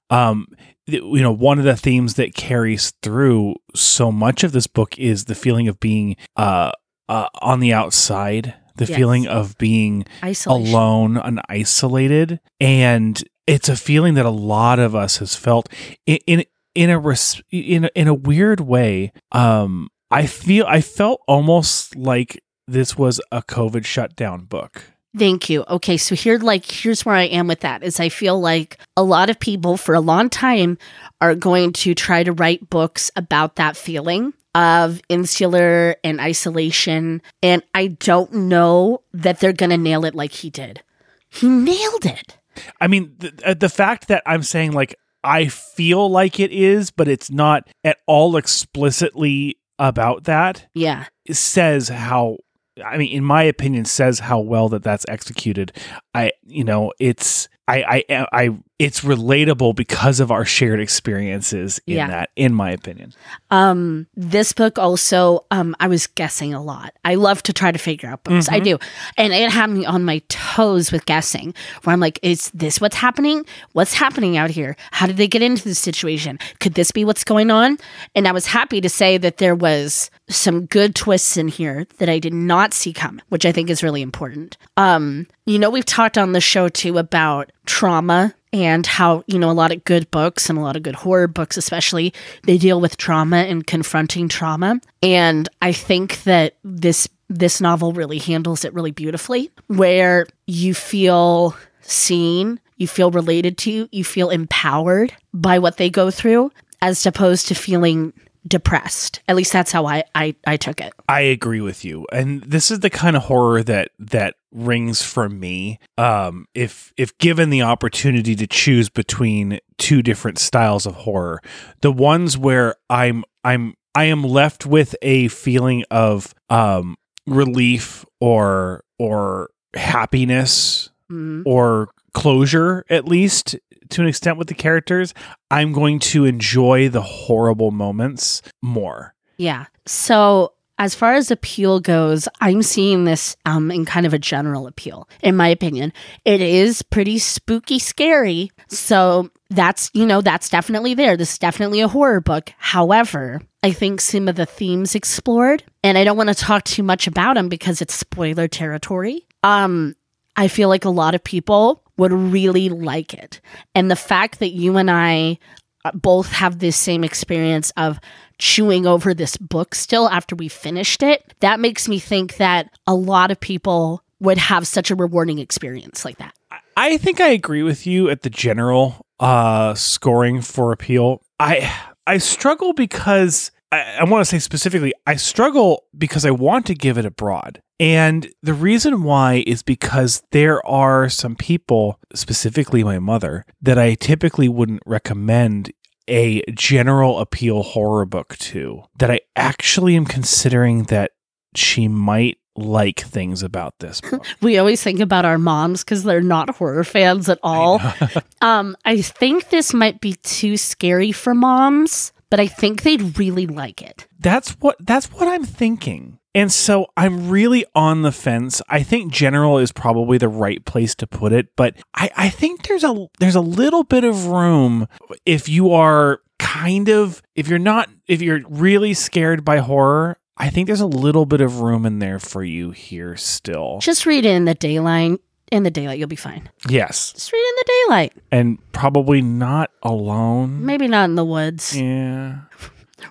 um 0.09 0.47
you 0.85 1.21
know 1.21 1.31
one 1.33 1.59
of 1.59 1.65
the 1.65 1.75
themes 1.75 2.13
that 2.13 2.33
carries 2.33 2.91
through 3.01 3.55
so 3.75 4.09
much 4.09 4.43
of 4.45 4.53
this 4.53 4.67
book 4.67 4.97
is 4.97 5.25
the 5.25 5.35
feeling 5.35 5.67
of 5.67 5.79
being 5.81 6.15
uh, 6.37 6.71
uh 7.09 7.27
on 7.41 7.59
the 7.59 7.73
outside 7.73 8.53
the 8.75 8.85
Yes. 8.85 8.95
feeling 8.97 9.27
of 9.27 9.57
being 9.57 10.05
Isolation. 10.23 10.73
alone 10.73 11.17
and 11.17 11.41
isolated 11.49 12.39
and 12.59 13.23
it's 13.47 13.69
a 13.69 13.75
feeling 13.75 14.13
that 14.15 14.25
a 14.25 14.29
lot 14.29 14.77
of 14.79 14.93
us 14.95 15.17
has 15.17 15.35
felt 15.35 15.67
in 16.05 16.19
in, 16.27 16.43
in 16.75 16.89
a 16.91 16.99
res- 16.99 17.41
in 17.51 17.85
a, 17.85 17.89
in 17.95 18.07
a 18.07 18.13
weird 18.13 18.59
way 18.59 19.11
um 19.31 19.89
i 20.11 20.25
feel 20.27 20.65
i 20.67 20.79
felt 20.81 21.21
almost 21.27 21.95
like 21.95 22.43
this 22.67 22.97
was 22.97 23.19
a 23.31 23.41
covid 23.41 23.85
shutdown 23.85 24.43
book 24.45 24.83
Thank 25.17 25.49
you. 25.49 25.63
Okay, 25.67 25.97
so 25.97 26.13
here 26.13 26.37
like 26.37 26.69
here's 26.69 27.03
where 27.03 27.15
I 27.15 27.23
am 27.23 27.47
with 27.47 27.61
that 27.61 27.81
is 27.81 27.99
I 27.99 28.09
feel 28.09 28.39
like 28.39 28.77
a 28.95 29.01
lot 29.01 29.31
of 29.31 29.39
people 29.39 29.75
for 29.75 29.95
a 29.95 29.99
long 30.01 30.29
time 30.29 30.77
are 31.21 31.33
going 31.33 31.73
to 31.81 31.95
try 31.95 32.21
to 32.23 32.31
write 32.33 32.69
books 32.69 33.09
about 33.15 33.55
that 33.55 33.75
feeling 33.75 34.33
of 34.57 34.99
insular 35.07 35.95
and 36.03 36.19
isolation 36.19 37.21
and 37.43 37.61
I 37.75 37.87
don't 37.87 38.33
know 38.33 39.03
that 39.13 39.39
they're 39.39 39.53
going 39.53 39.69
to 39.69 39.77
nail 39.77 40.03
it 40.03 40.15
like 40.15 40.31
he 40.31 40.49
did. 40.49 40.81
He 41.29 41.47
nailed 41.47 42.05
it. 42.05 42.37
i 42.81 42.87
mean 42.87 43.13
the, 43.19 43.31
uh, 43.45 43.53
the 43.53 43.69
fact 43.69 44.07
that 44.07 44.23
i'm 44.25 44.41
saying 44.41 44.71
like 44.71 44.95
i 45.23 45.45
feel 45.45 46.09
like 46.09 46.39
it 46.39 46.51
is 46.51 46.89
but 46.89 47.07
it's 47.07 47.29
not 47.29 47.67
at 47.83 47.97
all 48.07 48.35
explicitly 48.35 49.57
about 49.79 50.23
that 50.23 50.65
Yeah. 50.73 51.05
says 51.31 51.89
how 51.89 52.37
I 52.85 52.97
mean, 52.97 53.11
in 53.11 53.23
my 53.23 53.41
opinion, 53.41 53.85
says 53.85 54.19
how 54.19 54.39
well 54.39 54.69
that 54.69 54.83
that's 54.83 55.03
executed. 55.09 55.71
I, 56.13 56.31
you 56.45 56.63
know, 56.63 56.93
it's 56.99 57.49
I, 57.67 58.03
I, 58.07 58.27
I, 58.31 58.49
it's 58.79 59.01
relatable 59.01 59.75
because 59.75 60.19
of 60.19 60.29
our 60.31 60.45
shared 60.45 60.79
experiences 60.79 61.79
in 61.87 61.95
Yeah. 61.97 62.07
that, 62.07 62.29
in 62.35 62.53
my 62.53 62.69
opinion. 62.69 63.11
Um, 63.49 64.05
this 64.15 64.53
book 64.53 64.77
also, 64.77 65.45
um, 65.49 65.75
I 65.79 65.87
was 65.87 66.05
guessing 66.05 66.53
a 66.53 66.61
lot. 66.61 66.93
I 67.03 67.15
love 67.15 67.41
to 67.43 67.53
try 67.53 67.71
to 67.71 67.79
figure 67.79 68.07
out 68.07 68.23
books. 68.23 68.47
I 68.49 68.59
do. 68.59 68.77
And 69.17 69.33
it 69.33 69.49
had 69.51 69.71
me 69.71 69.83
on 69.85 70.03
my 70.05 70.21
toes 70.29 70.91
with 70.91 71.05
guessing, 71.07 71.55
where 71.83 71.93
I'm 71.93 71.99
like, 71.99 72.19
is 72.21 72.51
this 72.51 72.79
what's 72.79 72.97
happening? 72.97 73.45
What's 73.73 73.93
happening 73.93 74.37
out 74.37 74.51
here? 74.51 74.75
How 74.91 75.07
did 75.07 75.17
they 75.17 75.27
get 75.27 75.41
into 75.41 75.63
this 75.63 75.79
situation? 75.79 76.37
Could 76.59 76.75
this 76.75 76.91
be 76.91 77.03
what's 77.03 77.23
going 77.23 77.49
on? 77.49 77.79
And 78.13 78.27
I 78.27 78.31
was 78.31 78.45
happy 78.45 78.79
to 78.81 78.89
say 78.89 79.17
that 79.17 79.37
there 79.37 79.55
was 79.55 80.11
some 80.29 80.65
good 80.67 80.93
twists 80.93 81.35
in 81.35 81.47
here 81.47 81.87
that 81.97 82.09
I 82.09 82.19
did 82.19 82.33
not 82.33 82.75
see 82.75 82.93
come, 82.93 83.21
which 83.29 83.45
I 83.45 83.51
think 83.51 83.71
is 83.71 83.81
really 83.81 84.03
important. 84.03 84.55
Um, 84.75 85.25
you 85.47 85.57
know, 85.57 85.69
we've 85.71 85.85
talked 85.85 86.17
on 86.17 86.33
the 86.33 86.41
show 86.41 86.67
too 86.69 86.97
about 86.99 87.51
trauma 87.65 88.35
and 88.53 88.85
how, 88.85 89.23
you 89.27 89.37
know, 89.37 89.49
a 89.49 89.53
lot 89.53 89.71
of 89.71 89.83
good 89.83 90.09
books 90.11 90.49
and 90.49 90.57
a 90.57 90.61
lot 90.61 90.75
of 90.75 90.83
good 90.83 90.95
horror 90.95 91.27
books, 91.27 91.57
especially, 91.57 92.13
they 92.43 92.57
deal 92.57 92.79
with 92.79 92.97
trauma 92.97 93.37
and 93.37 93.67
confronting 93.67 94.27
trauma. 94.29 94.79
And 95.01 95.49
I 95.61 95.71
think 95.71 96.23
that 96.23 96.55
this 96.63 97.07
this 97.29 97.59
novel 97.59 97.91
really 97.91 98.19
handles 98.19 98.63
it 98.63 98.73
really 98.73 98.91
beautifully, 98.91 99.51
where 99.67 100.25
you 100.45 100.73
feel 100.73 101.55
seen, 101.81 102.59
you 102.77 102.87
feel 102.87 103.11
related 103.11 103.57
to, 103.57 103.89
you 103.91 104.03
feel 104.03 104.29
empowered 104.29 105.13
by 105.33 105.59
what 105.59 105.75
they 105.75 105.89
go 105.89 106.09
through, 106.09 106.51
as 106.81 107.05
opposed 107.05 107.49
to 107.49 107.55
feeling 107.55 108.13
depressed. 108.47 109.21
At 109.27 109.35
least 109.35 109.51
that's 109.51 109.73
how 109.73 109.85
I 109.85 110.05
I, 110.15 110.35
I 110.45 110.55
took 110.55 110.79
it. 110.79 110.93
I 111.09 111.19
agree 111.21 111.59
with 111.59 111.83
you, 111.83 112.07
and 112.13 112.41
this 112.43 112.71
is 112.71 112.79
the 112.79 112.89
kind 112.89 113.17
of 113.17 113.23
horror 113.23 113.61
that 113.63 113.91
that 113.99 114.35
rings 114.57 115.01
for 115.03 115.29
me. 115.29 115.79
Um, 115.97 116.47
if 116.53 116.93
if 116.97 117.17
given 117.17 117.49
the 117.49 117.61
opportunity 117.61 118.35
to 118.35 118.47
choose 118.47 118.89
between 118.89 119.59
two 119.77 120.01
different 120.01 120.39
styles 120.39 120.85
of 120.85 120.95
horror, 120.95 121.41
the 121.81 121.91
ones 121.91 122.37
where 122.37 122.75
I'm 122.89 123.23
I'm 123.43 123.75
I 123.95 124.05
am 124.05 124.23
left 124.23 124.65
with 124.65 124.95
a 125.01 125.27
feeling 125.29 125.83
of 125.91 126.33
um 126.49 126.97
relief 127.25 128.05
or 128.19 128.83
or 128.99 129.49
happiness 129.75 130.89
Mhm. 131.11 131.43
or 131.45 131.89
closure 132.13 132.83
at 132.89 133.05
least 133.05 133.55
to 133.89 134.01
an 134.01 134.07
extent 134.07 134.37
with 134.37 134.47
the 134.49 134.53
characters, 134.53 135.13
I'm 135.49 135.71
going 135.71 135.99
to 135.99 136.25
enjoy 136.25 136.89
the 136.89 137.01
horrible 137.01 137.71
moments 137.71 138.41
more. 138.61 139.13
Yeah. 139.37 139.67
So 139.85 140.51
as 140.79 140.93
far 140.93 141.13
as 141.13 141.31
appeal 141.31 141.79
goes, 141.79 142.27
I'm 142.39 142.61
seeing 142.61 143.05
this 143.05 143.35
um, 143.45 143.71
in 143.71 143.85
kind 143.85 144.05
of 144.05 144.13
a 144.13 144.19
general 144.19 144.67
appeal, 144.67 145.09
in 145.21 145.35
my 145.35 145.47
opinion. 145.47 145.91
It 146.23 146.41
is 146.41 146.81
pretty 146.81 147.17
spooky, 147.17 147.79
scary. 147.79 148.51
So 148.67 149.29
that's, 149.49 149.89
you 149.93 150.05
know, 150.05 150.21
that's 150.21 150.49
definitely 150.49 150.93
there. 150.93 151.17
This 151.17 151.33
is 151.33 151.39
definitely 151.39 151.81
a 151.81 151.87
horror 151.87 152.21
book. 152.21 152.53
However, 152.57 153.41
I 153.63 153.71
think 153.71 154.01
some 154.01 154.27
of 154.27 154.35
the 154.35 154.45
themes 154.45 154.93
explored, 154.93 155.63
and 155.83 155.97
I 155.97 156.03
don't 156.03 156.17
want 156.17 156.29
to 156.29 156.35
talk 156.35 156.63
too 156.63 156.83
much 156.83 157.07
about 157.07 157.35
them 157.35 157.49
because 157.49 157.81
it's 157.81 157.95
spoiler 157.95 158.47
territory. 158.47 159.25
Um, 159.43 159.95
I 160.35 160.47
feel 160.47 160.69
like 160.69 160.85
a 160.85 160.89
lot 160.89 161.15
of 161.15 161.23
people 161.23 161.83
would 161.97 162.13
really 162.13 162.69
like 162.69 163.13
it. 163.13 163.41
And 163.73 163.89
the 163.89 163.95
fact 163.95 164.39
that 164.39 164.51
you 164.51 164.77
and 164.77 164.91
I 164.91 165.39
uh, 165.83 165.91
both 165.93 166.31
have 166.31 166.59
this 166.59 166.75
same 166.75 167.03
experience 167.03 167.71
of 167.77 167.99
chewing 168.39 168.85
over 168.85 169.13
this 169.13 169.37
book 169.37 169.75
still 169.75 170.09
after 170.09 170.35
we 170.35 170.47
finished 170.47 171.03
it, 171.03 171.33
that 171.39 171.59
makes 171.59 171.87
me 171.87 171.99
think 171.99 172.37
that 172.37 172.69
a 172.85 172.95
lot 172.95 173.31
of 173.31 173.39
people 173.39 174.03
would 174.19 174.37
have 174.37 174.67
such 174.67 174.91
a 174.91 174.95
rewarding 174.95 175.39
experience 175.39 176.03
like 176.03 176.17
that. 176.17 176.33
I 176.75 176.97
think 176.97 177.19
I 177.19 177.29
agree 177.29 177.63
with 177.63 177.87
you 177.87 178.09
at 178.09 178.21
the 178.21 178.29
general 178.29 179.05
uh 179.19 179.73
scoring 179.73 180.41
for 180.41 180.71
appeal. 180.71 181.21
I 181.39 181.71
I 182.05 182.19
struggle 182.19 182.73
because 182.73 183.51
I, 183.71 183.97
I 183.99 184.03
want 184.05 184.21
to 184.21 184.25
say 184.25 184.39
specifically, 184.39 184.93
I 185.05 185.15
struggle 185.15 185.83
because 185.97 186.25
I 186.25 186.31
want 186.31 186.65
to 186.67 186.75
give 186.75 186.97
it 186.97 187.05
a 187.05 187.11
broad. 187.11 187.61
And 187.79 188.31
the 188.41 188.53
reason 188.53 189.03
why 189.03 189.43
is 189.45 189.61
because 189.61 190.23
there 190.31 190.65
are 190.65 191.09
some 191.09 191.35
people, 191.35 191.99
specifically 192.15 192.83
my 192.83 192.97
mother, 192.97 193.45
that 193.61 193.77
I 193.77 193.93
typically 193.93 194.49
wouldn't 194.49 194.81
recommend 194.85 195.71
a 196.07 196.41
general 196.51 197.19
appeal 197.19 197.63
horror 197.63 198.05
book 198.05 198.37
to, 198.37 198.83
that 198.97 199.11
I 199.11 199.21
actually 199.35 199.95
am 199.95 200.05
considering 200.05 200.83
that 200.83 201.11
she 201.55 201.87
might 201.87 202.37
like 202.55 202.99
things 202.99 203.43
about 203.43 203.77
this 203.79 204.01
book. 204.09 204.25
We 204.41 204.57
always 204.57 204.81
think 204.81 204.99
about 204.99 205.25
our 205.25 205.37
moms 205.37 205.83
because 205.83 206.03
they're 206.03 206.21
not 206.21 206.55
horror 206.55 206.83
fans 206.83 207.29
at 207.29 207.39
all. 207.43 207.81
um, 208.41 208.75
I 208.83 209.01
think 209.01 209.49
this 209.49 209.73
might 209.73 210.01
be 210.01 210.13
too 210.23 210.57
scary 210.57 211.11
for 211.11 211.33
moms, 211.33 212.11
but 212.29 212.39
I 212.39 212.47
think 212.47 212.83
they'd 212.83 213.17
really 213.17 213.47
like 213.47 213.81
it. 213.81 214.07
That's 214.19 214.51
what 214.59 214.77
that's 214.79 215.11
what 215.11 215.27
I'm 215.27 215.45
thinking. 215.45 216.16
And 216.35 216.51
so 216.51 216.87
I'm 216.95 217.29
really 217.29 217.65
on 217.73 218.03
the 218.03 218.11
fence. 218.11 218.61
I 218.69 218.83
think 218.83 219.11
general 219.11 219.57
is 219.57 219.71
probably 219.71 220.17
the 220.17 220.27
right 220.27 220.63
place 220.65 220.93
to 220.95 221.07
put 221.07 221.33
it, 221.33 221.55
but 221.55 221.75
I, 221.95 222.11
I 222.15 222.29
think 222.29 222.67
there's 222.67 222.83
a 222.83 223.07
there's 223.19 223.35
a 223.35 223.41
little 223.41 223.83
bit 223.83 224.03
of 224.03 224.27
room 224.27 224.87
if 225.25 225.49
you 225.49 225.71
are 225.71 226.21
kind 226.37 226.89
of 226.89 227.21
if 227.35 227.47
you're 227.47 227.59
not 227.59 227.89
if 228.07 228.21
you're 228.21 228.41
really 228.47 228.93
scared 228.93 229.43
by 229.43 229.57
horror, 229.57 230.19
I 230.37 230.49
think 230.49 230.67
there's 230.67 230.81
a 230.81 230.85
little 230.85 231.25
bit 231.25 231.41
of 231.41 231.61
room 231.61 231.85
in 231.85 231.99
there 231.99 232.19
for 232.19 232.43
you 232.43 232.71
here 232.71 233.15
still. 233.15 233.79
Just 233.81 234.05
read 234.05 234.25
in 234.25 234.45
the 234.45 234.53
daylight. 234.53 235.19
In 235.49 235.63
the 235.63 235.71
daylight, 235.71 235.97
you'll 235.97 236.09
be 236.09 236.17
fine. 236.17 236.49
Yes. 236.67 237.13
Just 237.13 237.31
read 237.31 237.39
in 237.39 237.55
the 237.55 237.65
daylight. 237.85 238.13
And 238.31 238.71
probably 238.73 239.21
not 239.21 239.71
alone. 239.81 240.65
Maybe 240.65 240.89
not 240.89 241.05
in 241.05 241.15
the 241.15 241.23
woods. 241.23 241.75
Yeah. 241.75 242.39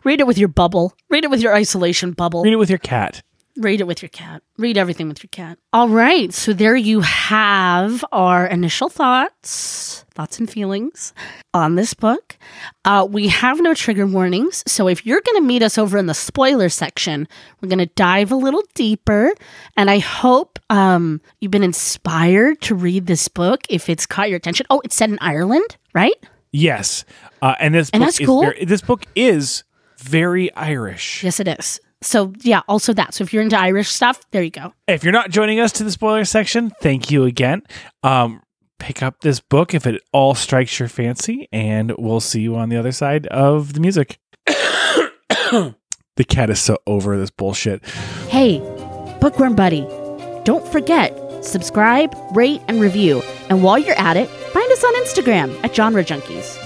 Read 0.04 0.20
it 0.20 0.26
with 0.26 0.38
your 0.38 0.48
bubble. 0.48 0.94
Read 1.10 1.24
it 1.24 1.30
with 1.30 1.40
your 1.40 1.54
isolation 1.54 2.12
bubble. 2.12 2.42
Read 2.42 2.52
it 2.52 2.56
with 2.56 2.70
your 2.70 2.78
cat. 2.78 3.22
Read 3.58 3.80
it 3.80 3.86
with 3.86 4.02
your 4.02 4.10
cat. 4.10 4.42
Read 4.58 4.76
everything 4.76 5.08
with 5.08 5.22
your 5.22 5.30
cat. 5.32 5.58
All 5.72 5.88
right. 5.88 6.30
So 6.34 6.52
there 6.52 6.76
you 6.76 7.00
have 7.00 8.04
our 8.12 8.44
initial 8.46 8.90
thoughts, 8.90 10.04
thoughts 10.14 10.38
and 10.38 10.50
feelings 10.50 11.14
on 11.54 11.74
this 11.74 11.94
book. 11.94 12.36
Uh, 12.84 13.06
we 13.08 13.28
have 13.28 13.58
no 13.62 13.72
trigger 13.72 14.06
warnings. 14.06 14.62
So 14.66 14.88
if 14.88 15.06
you're 15.06 15.22
going 15.22 15.40
to 15.40 15.46
meet 15.46 15.62
us 15.62 15.78
over 15.78 15.96
in 15.96 16.04
the 16.04 16.12
spoiler 16.12 16.68
section, 16.68 17.26
we're 17.62 17.70
going 17.70 17.78
to 17.78 17.86
dive 17.86 18.30
a 18.30 18.36
little 18.36 18.62
deeper. 18.74 19.32
And 19.74 19.88
I 19.90 20.00
hope 20.00 20.58
um, 20.68 21.22
you've 21.40 21.50
been 21.50 21.62
inspired 21.62 22.60
to 22.62 22.74
read 22.74 23.06
this 23.06 23.26
book 23.26 23.62
if 23.70 23.88
it's 23.88 24.04
caught 24.04 24.28
your 24.28 24.36
attention. 24.36 24.66
Oh, 24.68 24.82
it's 24.84 24.96
set 24.96 25.08
in 25.08 25.18
Ireland, 25.22 25.78
right? 25.94 26.14
Yes. 26.52 27.06
Uh, 27.40 27.54
and 27.58 27.74
this 27.74 27.88
And 27.90 28.00
book 28.02 28.06
that's 28.06 28.20
is 28.20 28.26
cool. 28.26 28.40
very, 28.42 28.64
this 28.66 28.82
book 28.82 29.06
is 29.14 29.64
very 29.98 30.52
Irish. 30.54 31.22
Yes, 31.22 31.40
it 31.40 31.48
is. 31.48 31.80
So 32.02 32.32
yeah, 32.42 32.60
also 32.68 32.92
that. 32.92 33.14
So 33.14 33.24
if 33.24 33.32
you're 33.32 33.42
into 33.42 33.58
Irish 33.58 33.88
stuff, 33.88 34.20
there 34.30 34.42
you 34.42 34.50
go. 34.50 34.72
If 34.86 35.02
you're 35.02 35.12
not 35.12 35.30
joining 35.30 35.60
us 35.60 35.72
to 35.72 35.84
the 35.84 35.90
spoiler 35.90 36.24
section, 36.24 36.70
thank 36.80 37.10
you 37.10 37.24
again. 37.24 37.62
Um, 38.02 38.42
pick 38.78 39.02
up 39.02 39.20
this 39.20 39.40
book 39.40 39.74
if 39.74 39.86
it 39.86 40.02
all 40.12 40.34
strikes 40.34 40.78
your 40.78 40.88
fancy, 40.88 41.48
and 41.52 41.92
we'll 41.98 42.20
see 42.20 42.40
you 42.40 42.56
on 42.56 42.68
the 42.68 42.76
other 42.76 42.92
side 42.92 43.26
of 43.28 43.72
the 43.72 43.80
music. 43.80 44.18
the 44.46 45.74
cat 46.28 46.50
is 46.50 46.60
so 46.60 46.78
over 46.86 47.16
this 47.18 47.30
bullshit. 47.30 47.84
Hey, 48.28 48.58
Bookworm 49.20 49.56
Buddy, 49.56 49.86
don't 50.44 50.66
forget, 50.68 51.44
subscribe, 51.44 52.14
rate, 52.34 52.60
and 52.68 52.80
review. 52.80 53.22
And 53.48 53.62
while 53.62 53.78
you're 53.78 53.98
at 53.98 54.16
it, 54.16 54.28
find 54.28 54.70
us 54.70 54.84
on 54.84 54.94
Instagram 54.96 55.64
at 55.64 55.74
Genre 55.74 56.04
Junkies. 56.04 56.65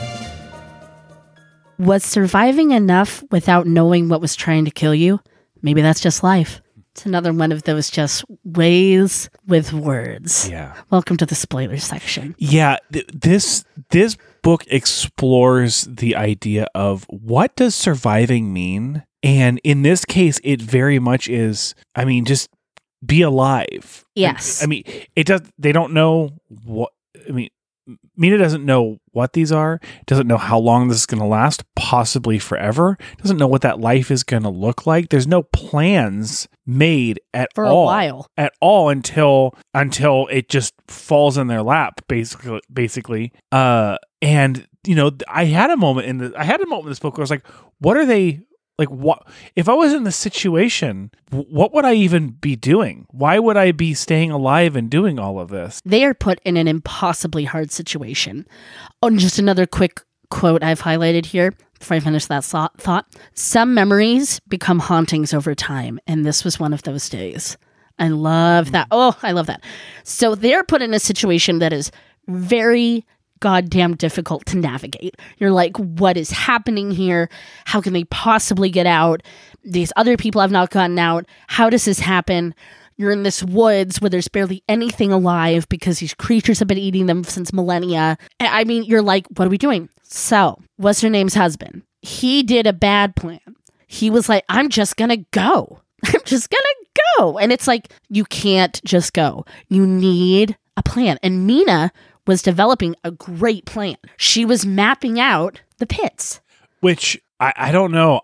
Was 1.81 2.05
surviving 2.05 2.73
enough 2.73 3.25
without 3.31 3.67
knowing 3.67 4.11
what 4.11 4.21
was 4.21 4.37
trying 4.37 4.67
to 4.67 4.71
kill 4.71 4.95
you? 4.95 5.19
Maybe 5.63 5.81
that's 5.81 6.01
just 6.01 6.23
life. 6.23 6.61
It's 6.91 7.07
another 7.07 7.33
one 7.33 7.53
of 7.53 7.63
those 7.63 7.89
just 7.89 8.23
ways 8.45 9.31
with 9.47 9.73
words. 9.73 10.47
Yeah. 10.47 10.75
Welcome 10.91 11.17
to 11.17 11.25
the 11.25 11.35
spoiler 11.35 11.79
section. 11.79 12.35
Yeah, 12.37 12.77
th- 12.93 13.07
this 13.15 13.65
this 13.89 14.19
book 14.43 14.65
explores 14.67 15.85
the 15.85 16.17
idea 16.17 16.67
of 16.75 17.07
what 17.09 17.57
does 17.57 17.75
surviving 17.75 18.53
mean? 18.53 19.03
And 19.23 19.59
in 19.65 19.81
this 19.81 20.05
case 20.05 20.39
it 20.45 20.61
very 20.61 20.99
much 20.99 21.31
is 21.31 21.75
I 21.95 22.05
mean 22.05 22.27
just 22.27 22.51
be 23.03 23.23
alive. 23.23 24.05
Yes. 24.15 24.63
I 24.63 24.67
mean, 24.67 24.85
it 25.17 25.27
does 25.27 25.41
they 25.59 25.73
don't 25.73 25.95
know 25.95 26.37
what 26.63 26.93
I 27.27 27.33
mean 27.33 27.49
Mina 28.17 28.39
doesn't 28.39 28.65
know 28.65 28.99
what 29.13 29.33
these 29.33 29.51
are, 29.53 29.81
doesn't 30.07 30.27
know 30.27 30.37
how 30.37 30.59
long 30.59 30.89
this 30.89 30.99
is 30.99 31.07
going 31.07 31.21
to 31.21 31.27
last, 31.27 31.65
possibly 31.75 32.39
forever, 32.39 32.97
doesn't 33.19 33.37
know 33.39 33.47
what 33.47 33.63
that 33.63 33.81
life 33.81 34.11
is 34.11 34.23
going 34.23 34.43
to 34.45 34.49
look 34.51 34.87
like. 34.87 35.09
There's 35.09 35.27
no 35.27 35.43
plans 35.43 36.49
made 36.67 37.21
at 37.35 37.49
For 37.55 37.65
a 37.65 37.69
all 37.71 37.87
while. 37.87 38.27
at 38.37 38.53
all 38.61 38.89
until 38.91 39.55
until 39.75 40.27
it 40.29 40.49
just 40.49 40.75
falls 40.89 41.37
in 41.37 41.49
their 41.49 41.63
lap 41.63 42.01
basically 42.07 42.61
basically 42.73 43.33
uh 43.51 43.97
and 44.23 44.69
you 44.87 44.95
know 44.95 45.11
i 45.27 45.47
had 45.47 45.71
a 45.71 45.77
moment 45.77 46.07
in 46.07 46.19
the 46.19 46.33
i 46.37 46.45
had 46.45 46.61
a 46.61 46.67
moment 46.67 46.87
in 46.87 46.91
this 46.91 47.01
book 47.01 47.17
where 47.17 47.23
i 47.23 47.25
was 47.25 47.31
like 47.31 47.45
what 47.81 47.97
are 47.97 48.07
they 48.07 48.41
like 48.81 48.89
what 48.89 49.23
if 49.55 49.69
i 49.69 49.73
was 49.73 49.93
in 49.93 50.03
this 50.05 50.17
situation 50.17 51.11
what 51.31 51.73
would 51.73 51.85
i 51.85 51.93
even 51.93 52.31
be 52.31 52.57
doing 52.57 53.07
why 53.11 53.39
would 53.39 53.57
i 53.57 53.71
be 53.71 53.95
staying 53.95 54.31
alive 54.33 54.75
and 54.75 54.91
doing 54.91 55.19
all 55.19 55.39
of 55.39 55.51
this 55.51 55.81
They 55.85 56.05
are 56.05 56.15
put 56.15 56.41
in 56.45 56.57
an 56.57 56.67
impossibly 56.67 57.45
hard 57.45 57.71
situation. 57.71 58.47
Oh, 59.03 59.11
just 59.11 59.39
another 59.39 59.67
quick 59.67 60.03
quote 60.31 60.63
I've 60.63 60.81
highlighted 60.81 61.27
here 61.27 61.53
before 61.79 61.97
I 61.97 62.01
finish 62.01 62.27
that 62.27 62.45
thought. 62.45 63.07
Some 63.35 63.75
memories 63.75 64.41
become 64.49 64.79
hauntings 64.79 65.35
over 65.35 65.55
time, 65.55 65.99
and 66.07 66.25
this 66.25 66.45
was 66.45 66.59
one 66.61 66.73
of 66.73 66.83
those 66.83 67.09
days. 67.09 67.57
I 67.99 68.09
love 68.09 68.73
that. 68.73 68.89
Oh, 68.91 69.17
I 69.23 69.33
love 69.33 69.47
that. 69.47 69.63
So 70.05 70.35
they're 70.35 70.65
put 70.65 70.83
in 70.83 70.95
a 70.95 70.99
situation 70.99 71.59
that 71.59 71.73
is 71.73 71.91
very 72.29 73.05
goddamn 73.41 73.97
difficult 73.97 74.47
to 74.47 74.57
navigate. 74.57 75.17
You're 75.39 75.51
like, 75.51 75.77
what 75.77 76.17
is 76.17 76.31
happening 76.31 76.91
here? 76.91 77.29
How 77.65 77.81
can 77.81 77.93
they 77.93 78.05
possibly 78.05 78.71
get 78.71 78.87
out? 78.87 79.23
These 79.65 79.93
other 79.97 80.17
people 80.17 80.41
have 80.41 80.51
not 80.51 80.71
gotten 80.71 80.99
out. 80.99 81.27
How 81.49 81.69
does 81.71 81.85
this 81.85 81.99
happen? 81.99 82.55
You're 82.97 83.13
in 83.13 83.23
this 83.23 83.43
woods 83.43 84.01
where 84.01 84.11
there's 84.11 84.29
barely 84.29 84.63
anything 84.69 85.11
alive 85.11 85.67
because 85.71 85.99
these 86.01 86.13
creatures 86.13 86.59
have 86.59 86.69
been 86.69 86.79
eating 86.79 87.07
them 87.07 87.25
since 87.25 87.53
millennia. 87.53 88.19
I 88.39 88.65
mean, 88.65 88.85
you're 88.85 89.03
like, 89.03 89.27
what 89.37 89.47
are 89.47 89.51
we 89.51 89.59
doing? 89.59 89.89
So, 90.03 90.61
what's 90.77 91.01
her 91.01 91.09
name's 91.09 91.35
husband? 91.35 91.83
He 92.03 92.43
did 92.43 92.67
a 92.67 92.73
bad 92.75 93.17
plan. 93.17 93.41
He 93.87 94.11
was 94.11 94.29
like, 94.29 94.45
I'm 94.49 94.69
just 94.69 94.97
gonna 94.97 95.25
go. 95.31 95.81
I'm 96.05 96.21
just 96.25 96.51
gonna 96.51 96.65
go. 97.19 97.39
And 97.39 97.53
it's 97.53 97.67
like, 97.67 97.93
you 98.09 98.25
can't 98.25 98.81
just 98.85 99.15
go. 99.15 99.47
You 99.69 99.87
need 99.87 100.59
a 100.77 100.83
plan. 100.83 101.19
And 101.23 101.47
Mina 101.47 101.93
was 102.27 102.43
developing 102.43 102.95
a 103.05 103.11
great 103.11 103.65
plan. 103.65 103.97
She 104.17 104.45
was 104.45 104.65
mapping 104.67 105.19
out 105.21 105.61
the 105.79 105.87
pits. 105.87 106.41
which 106.81 107.21
i, 107.41 107.53
I 107.57 107.73
don't 107.73 107.93
know 107.93 108.21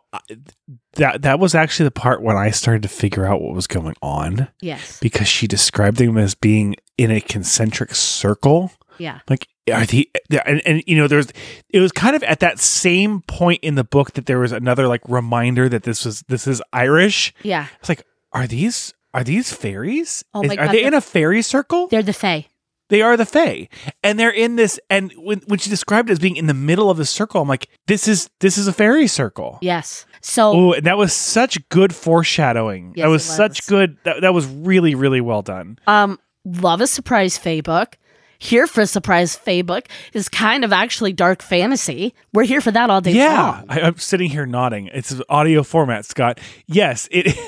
that 0.94 1.22
that 1.22 1.38
was 1.38 1.54
actually 1.54 1.84
the 1.84 1.90
part 1.90 2.22
when 2.22 2.36
i 2.36 2.50
started 2.50 2.82
to 2.82 2.88
figure 2.88 3.24
out 3.26 3.40
what 3.40 3.54
was 3.54 3.66
going 3.66 3.94
on 4.02 4.48
Yes. 4.60 4.98
because 5.00 5.28
she 5.28 5.46
described 5.46 5.96
them 5.98 6.16
as 6.18 6.34
being 6.34 6.76
in 6.98 7.10
a 7.10 7.20
concentric 7.20 7.94
circle 7.94 8.72
Yeah. 8.98 9.20
like 9.28 9.48
are 9.72 9.84
the 9.86 10.08
and, 10.46 10.62
and 10.64 10.82
you 10.86 10.96
know 10.96 11.08
there's 11.08 11.28
it 11.70 11.80
was 11.80 11.92
kind 11.92 12.14
of 12.14 12.22
at 12.22 12.40
that 12.40 12.58
same 12.60 13.22
point 13.22 13.60
in 13.64 13.74
the 13.74 13.84
book 13.84 14.12
that 14.12 14.26
there 14.26 14.38
was 14.38 14.52
another 14.52 14.86
like 14.86 15.00
reminder 15.08 15.68
that 15.68 15.82
this 15.82 16.04
was 16.04 16.22
this 16.28 16.46
is 16.46 16.62
irish 16.72 17.34
Yeah. 17.42 17.66
it's 17.80 17.88
like 17.88 18.04
are 18.32 18.46
these 18.46 18.92
are 19.14 19.24
these 19.24 19.50
fairies? 19.50 20.24
Oh 20.34 20.42
Is- 20.42 20.48
my 20.50 20.56
are 20.56 20.68
they 20.68 20.84
in 20.84 20.92
a 20.92 21.00
fairy 21.00 21.40
circle? 21.40 21.86
They're 21.88 22.02
the 22.02 22.12
Fae. 22.12 22.46
They 22.88 23.02
are 23.02 23.16
the 23.16 23.26
Fae, 23.26 23.68
and 24.04 24.18
they're 24.18 24.30
in 24.30 24.56
this. 24.56 24.78
And 24.88 25.12
when 25.16 25.40
when 25.46 25.58
she 25.58 25.70
described 25.70 26.08
it 26.08 26.12
as 26.12 26.18
being 26.18 26.36
in 26.36 26.46
the 26.46 26.54
middle 26.54 26.88
of 26.88 26.96
the 26.98 27.04
circle, 27.04 27.42
I'm 27.42 27.48
like, 27.48 27.68
this 27.86 28.06
is 28.06 28.30
this 28.40 28.56
is 28.58 28.68
a 28.68 28.72
fairy 28.72 29.06
circle. 29.08 29.58
Yes. 29.60 30.06
So 30.22 30.52
Oh, 30.52 30.72
and 30.72 30.86
that 30.86 30.96
was 30.98 31.12
such 31.12 31.68
good 31.68 31.94
foreshadowing. 31.94 32.94
Yes, 32.96 33.04
that 33.04 33.08
was, 33.08 33.26
it 33.26 33.28
was. 33.30 33.36
such 33.36 33.66
good. 33.66 33.96
That, 34.04 34.20
that 34.20 34.34
was 34.34 34.46
really 34.46 34.94
really 34.94 35.20
well 35.20 35.42
done. 35.42 35.78
Um, 35.86 36.18
love 36.44 36.80
a 36.80 36.86
surprise 36.86 37.36
Fae 37.38 37.60
book. 37.60 37.98
Here 38.38 38.66
for 38.66 38.82
a 38.82 38.86
surprise 38.86 39.34
Fae 39.34 39.62
book 39.62 39.88
is 40.12 40.28
kind 40.28 40.62
of 40.62 40.70
actually 40.72 41.12
dark 41.14 41.42
fantasy. 41.42 42.14
We're 42.34 42.44
here 42.44 42.60
for 42.60 42.70
that 42.70 42.90
all 42.90 43.00
day 43.00 43.12
Yeah, 43.12 43.40
long. 43.40 43.64
I, 43.70 43.80
I'm 43.80 43.96
sitting 43.96 44.28
here 44.30 44.44
nodding. 44.46 44.90
It's 44.92 45.10
an 45.10 45.22
audio 45.30 45.62
format, 45.62 46.04
Scott. 46.04 46.38
Yes, 46.66 47.08
it. 47.10 47.34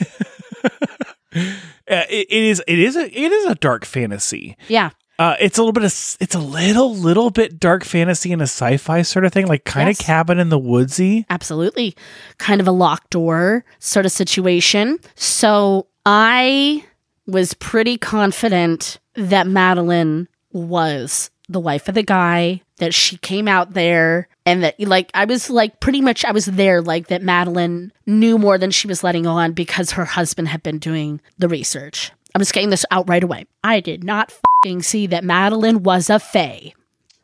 Uh, 1.90 2.04
it, 2.10 2.26
it 2.30 2.42
is. 2.44 2.62
It 2.66 2.78
is 2.78 2.96
a. 2.96 3.04
It 3.06 3.32
is 3.32 3.44
a 3.46 3.54
dark 3.54 3.84
fantasy. 3.84 4.56
Yeah. 4.66 4.90
Uh, 5.18 5.34
it's 5.40 5.58
a 5.58 5.60
little 5.62 5.72
bit 5.72 5.82
of. 5.82 6.16
It's 6.20 6.34
a 6.34 6.38
little, 6.40 6.94
little 6.94 7.30
bit 7.30 7.58
dark 7.58 7.84
fantasy 7.84 8.32
and 8.32 8.40
a 8.40 8.44
sci-fi 8.44 9.02
sort 9.02 9.24
of 9.24 9.32
thing, 9.32 9.46
like 9.48 9.64
kind 9.64 9.88
Yes. 9.88 9.98
of 10.00 10.06
cabin 10.06 10.38
in 10.38 10.48
the 10.48 10.58
woodsy. 10.58 11.26
Absolutely. 11.28 11.96
Kind 12.38 12.60
of 12.60 12.68
a 12.68 12.72
locked 12.72 13.10
door 13.10 13.64
sort 13.80 14.06
of 14.06 14.12
situation. 14.12 14.98
So 15.16 15.88
I 16.06 16.84
was 17.26 17.52
pretty 17.54 17.98
confident 17.98 18.98
that 19.14 19.46
Madeline 19.46 20.28
was 20.52 21.30
the 21.48 21.60
wife 21.60 21.88
of 21.88 21.94
the 21.94 22.02
guy, 22.02 22.60
that 22.76 22.94
she 22.94 23.16
came 23.18 23.48
out 23.48 23.72
there, 23.72 24.28
and 24.46 24.62
that, 24.62 24.78
like, 24.78 25.10
I 25.14 25.24
was 25.24 25.48
like, 25.50 25.80
pretty 25.80 26.00
much, 26.02 26.24
I 26.24 26.30
was 26.30 26.44
there, 26.46 26.80
like, 26.82 27.08
that 27.08 27.22
Madeline 27.22 27.90
knew 28.06 28.38
more 28.38 28.58
than 28.58 28.70
she 28.70 28.86
was 28.86 29.02
letting 29.02 29.26
on 29.26 29.52
because 29.52 29.92
her 29.92 30.04
husband 30.04 30.48
had 30.48 30.62
been 30.62 30.78
doing 30.78 31.20
the 31.38 31.48
research. 31.48 32.12
I'm 32.34 32.40
just 32.40 32.52
getting 32.52 32.68
this 32.70 32.84
out 32.90 33.08
right 33.08 33.24
away. 33.24 33.46
I 33.64 33.80
did 33.80 34.04
not 34.04 34.30
see 34.82 35.06
that 35.06 35.24
Madeline 35.24 35.82
was 35.82 36.10
a 36.10 36.18
fae. 36.18 36.72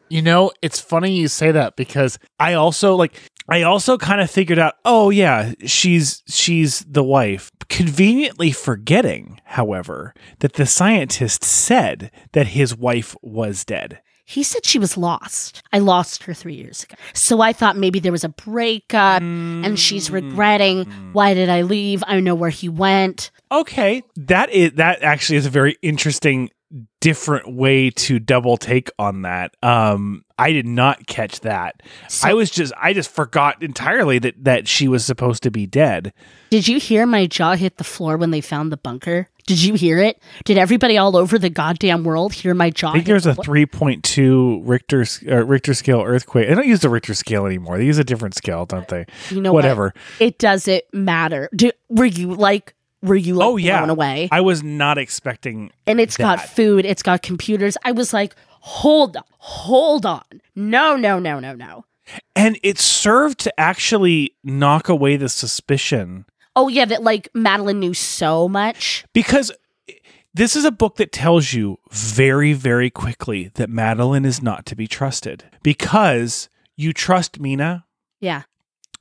You 0.08 0.22
know, 0.22 0.52
it's 0.62 0.80
funny 0.80 1.16
you 1.16 1.28
say 1.28 1.50
that 1.50 1.76
because 1.76 2.18
I 2.38 2.54
also 2.54 2.94
like 2.94 3.20
I 3.48 3.62
also 3.62 3.98
kind 3.98 4.20
of 4.20 4.30
figured 4.30 4.58
out, 4.58 4.74
oh 4.84 5.10
yeah, 5.10 5.52
she's 5.66 6.22
she's 6.28 6.80
the 6.80 7.04
wife. 7.04 7.50
Conveniently 7.68 8.52
forgetting, 8.52 9.40
however, 9.44 10.14
that 10.40 10.54
the 10.54 10.66
scientist 10.66 11.42
said 11.42 12.10
that 12.32 12.48
his 12.48 12.76
wife 12.76 13.16
was 13.22 13.64
dead. 13.64 14.00
He 14.26 14.42
said 14.42 14.64
she 14.64 14.78
was 14.78 14.96
lost. 14.96 15.62
I 15.70 15.80
lost 15.80 16.22
her 16.22 16.32
three 16.32 16.54
years 16.54 16.82
ago. 16.84 16.94
So 17.12 17.42
I 17.42 17.52
thought 17.52 17.76
maybe 17.76 18.00
there 18.00 18.12
was 18.12 18.24
a 18.24 18.30
breakup 18.30 19.20
and 19.20 19.78
she's 19.78 20.10
regretting, 20.10 20.86
mm. 20.86 21.12
why 21.12 21.34
did 21.34 21.50
I 21.50 21.60
leave? 21.60 22.02
I 22.06 22.20
know 22.20 22.34
where 22.34 22.50
he 22.50 22.70
went. 22.70 23.30
Okay, 23.52 24.02
that 24.16 24.48
is 24.50 24.72
that 24.74 25.02
actually 25.02 25.36
is 25.36 25.46
a 25.46 25.50
very 25.50 25.76
interesting 25.82 26.50
different 27.00 27.54
way 27.54 27.90
to 27.90 28.18
double 28.18 28.56
take 28.56 28.90
on 28.98 29.22
that. 29.22 29.54
Um 29.62 30.24
I 30.38 30.52
did 30.52 30.66
not 30.66 31.06
catch 31.06 31.40
that. 31.40 31.82
So- 32.08 32.28
I 32.28 32.32
was 32.32 32.50
just 32.50 32.72
I 32.80 32.92
just 32.92 33.10
forgot 33.10 33.62
entirely 33.62 34.18
that 34.20 34.42
that 34.44 34.68
she 34.68 34.88
was 34.88 35.04
supposed 35.04 35.42
to 35.44 35.50
be 35.50 35.66
dead. 35.66 36.12
Did 36.50 36.66
you 36.68 36.78
hear 36.78 37.06
my 37.06 37.26
jaw 37.26 37.54
hit 37.54 37.76
the 37.76 37.84
floor 37.84 38.16
when 38.16 38.30
they 38.30 38.40
found 38.40 38.72
the 38.72 38.76
bunker? 38.76 39.28
Did 39.46 39.62
you 39.62 39.74
hear 39.74 39.98
it? 39.98 40.22
Did 40.46 40.56
everybody 40.56 40.96
all 40.96 41.16
over 41.16 41.38
the 41.38 41.50
goddamn 41.50 42.02
world 42.02 42.32
hear 42.32 42.54
my 42.54 42.70
jaw? 42.70 42.90
I 42.90 42.94
think 42.94 43.06
there's 43.06 43.24
the 43.24 43.30
a 43.30 43.34
floor? 43.34 43.44
3.2 43.44 44.62
Richter 44.64 45.04
uh, 45.30 45.44
Richter 45.44 45.74
scale 45.74 46.00
earthquake. 46.00 46.48
They 46.48 46.54
don't 46.54 46.66
use 46.66 46.80
the 46.80 46.88
Richter 46.88 47.12
scale 47.12 47.44
anymore. 47.44 47.76
They 47.76 47.84
use 47.84 47.98
a 47.98 48.04
different 48.04 48.34
scale, 48.34 48.64
don't 48.64 48.88
they? 48.88 49.04
You 49.30 49.42
know 49.42 49.52
what? 49.52 49.64
Whatever. 49.64 49.92
It 50.18 50.38
doesn't 50.38 50.82
matter. 50.94 51.50
Do, 51.54 51.70
were 51.90 52.06
you 52.06 52.34
like? 52.34 52.74
Were 53.04 53.14
you 53.14 53.34
like 53.34 53.46
Oh, 53.46 53.56
yeah. 53.56 53.78
blown 53.80 53.90
away? 53.90 54.28
I 54.32 54.40
was 54.40 54.62
not 54.62 54.98
expecting. 54.98 55.70
and 55.86 56.00
it's 56.00 56.16
got 56.16 56.40
food. 56.40 56.84
It's 56.84 57.02
got 57.02 57.22
computers. 57.22 57.76
I 57.84 57.92
was 57.92 58.12
like, 58.12 58.34
hold 58.48 59.16
on, 59.16 59.22
hold 59.38 60.06
on. 60.06 60.22
No, 60.56 60.96
no, 60.96 61.18
no, 61.18 61.38
no, 61.38 61.54
no. 61.54 61.84
And 62.34 62.58
it 62.62 62.78
served 62.78 63.38
to 63.40 63.60
actually 63.60 64.34
knock 64.42 64.88
away 64.88 65.16
the 65.16 65.28
suspicion 65.28 66.24
Oh 66.56 66.68
yeah, 66.68 66.84
that 66.84 67.02
like 67.02 67.28
Madeline 67.34 67.80
knew 67.80 67.94
so 67.94 68.48
much. 68.48 69.04
because 69.12 69.50
this 70.34 70.54
is 70.56 70.64
a 70.64 70.70
book 70.72 70.96
that 70.96 71.12
tells 71.12 71.52
you 71.52 71.78
very, 71.90 72.52
very 72.52 72.90
quickly 72.90 73.50
that 73.54 73.68
Madeline 73.70 74.24
is 74.24 74.42
not 74.42 74.64
to 74.66 74.76
be 74.76 74.86
trusted 74.86 75.44
because 75.62 76.48
you 76.76 76.92
trust 76.92 77.38
Mina. 77.40 77.84
Yeah. 78.20 78.42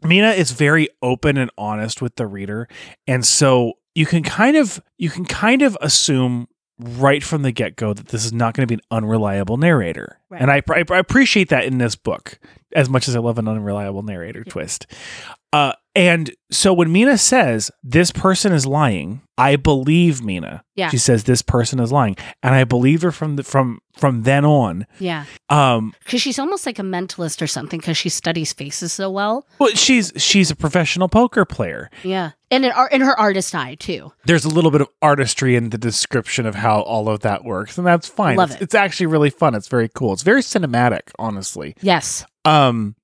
Mina 0.04 0.32
is 0.32 0.52
very 0.52 0.90
open 1.02 1.38
and 1.38 1.50
honest 1.58 2.02
with 2.02 2.16
the 2.18 2.28
reader, 2.28 2.68
and 3.08 3.26
so 3.26 3.74
you 3.96 4.06
can 4.06 4.24
kind 4.24 4.58
of 4.58 4.82
you 4.98 5.10
can 5.10 5.26
kind 5.26 5.62
of 5.62 5.78
assume 5.82 6.48
right 6.80 7.24
from 7.24 7.44
the 7.44 7.52
get 7.52 7.76
go 7.76 7.94
that 7.94 8.08
this 8.08 8.26
is 8.26 8.34
not 8.34 8.54
going 8.56 8.68
to 8.68 8.68
be 8.68 8.74
an 8.76 8.82
unreliable 8.92 9.58
narrator, 9.58 10.20
Right. 10.30 10.42
and 10.42 10.52
I, 10.52 10.62
I, 10.70 10.84
I 10.90 10.98
appreciate 10.98 11.50
that 11.50 11.66
in 11.66 11.78
this 11.78 11.96
book 11.96 12.40
as 12.76 12.90
much 12.90 13.08
as 13.08 13.16
I 13.16 13.20
love 13.20 13.38
an 13.38 13.48
unreliable 13.48 14.02
narrator 14.02 14.44
twist. 14.44 14.88
Uh, 15.54 15.74
and 15.96 16.32
so 16.50 16.74
when 16.74 16.92
Mina 16.92 17.20
says 17.20 17.70
this 17.84 18.12
person 18.12 18.52
is 18.52 18.66
lying, 18.66 19.22
I 19.38 19.56
believe 19.58 20.24
Mina. 20.24 20.64
Yeah. 20.76 20.90
She 20.90 20.98
says 20.98 21.26
this 21.26 21.44
person 21.44 21.80
is 21.80 21.92
lying, 21.92 22.16
and 22.42 22.56
I 22.56 22.64
believe 22.64 23.04
her 23.04 23.12
from 23.12 23.36
the 23.36 23.44
from 23.44 23.80
from 23.96 24.24
then 24.24 24.44
on. 24.44 24.88
Yeah. 24.98 25.26
Um, 25.50 25.94
Because 26.04 26.20
she's 26.24 26.40
almost 26.40 26.66
like 26.66 26.80
a 26.80 26.82
mentalist 26.82 27.44
or 27.44 27.48
something 27.48 27.80
because 27.80 27.96
she 27.96 28.10
studies 28.10 28.54
faces 28.54 28.92
so 28.92 29.12
well. 29.12 29.46
well, 29.60 29.70
she's 29.76 30.12
she's 30.18 30.50
a 30.50 30.56
professional 30.56 31.10
poker 31.10 31.46
player. 31.46 31.92
Yeah. 32.04 32.32
And 32.50 32.66
in, 32.66 32.74
in 32.92 33.02
her 33.02 33.20
artist 33.20 33.54
eye, 33.54 33.76
too. 33.76 34.12
there's 34.26 34.46
a 34.46 34.50
little 34.50 34.72
bit 34.72 34.82
of 34.82 34.90
artistry 35.02 35.56
in 35.56 35.70
the 35.70 35.78
description 35.78 36.48
of 36.48 36.56
how 36.56 36.82
all 36.82 37.08
of 37.08 37.20
that 37.20 37.44
works, 37.44 37.78
and 37.78 37.86
that's 37.86 38.08
fine. 38.08 38.38
Love 38.38 38.50
it's, 38.52 38.62
it. 38.62 38.64
it's 38.64 38.76
actually 38.76 39.08
really 39.08 39.30
fun. 39.30 39.54
It's 39.54 39.68
very 39.68 39.90
cool. 39.90 40.14
It's 40.14 40.24
very 40.24 40.42
cinematic, 40.42 41.12
honestly. 41.20 41.76
Yes. 41.82 42.26
Um, 42.46 42.96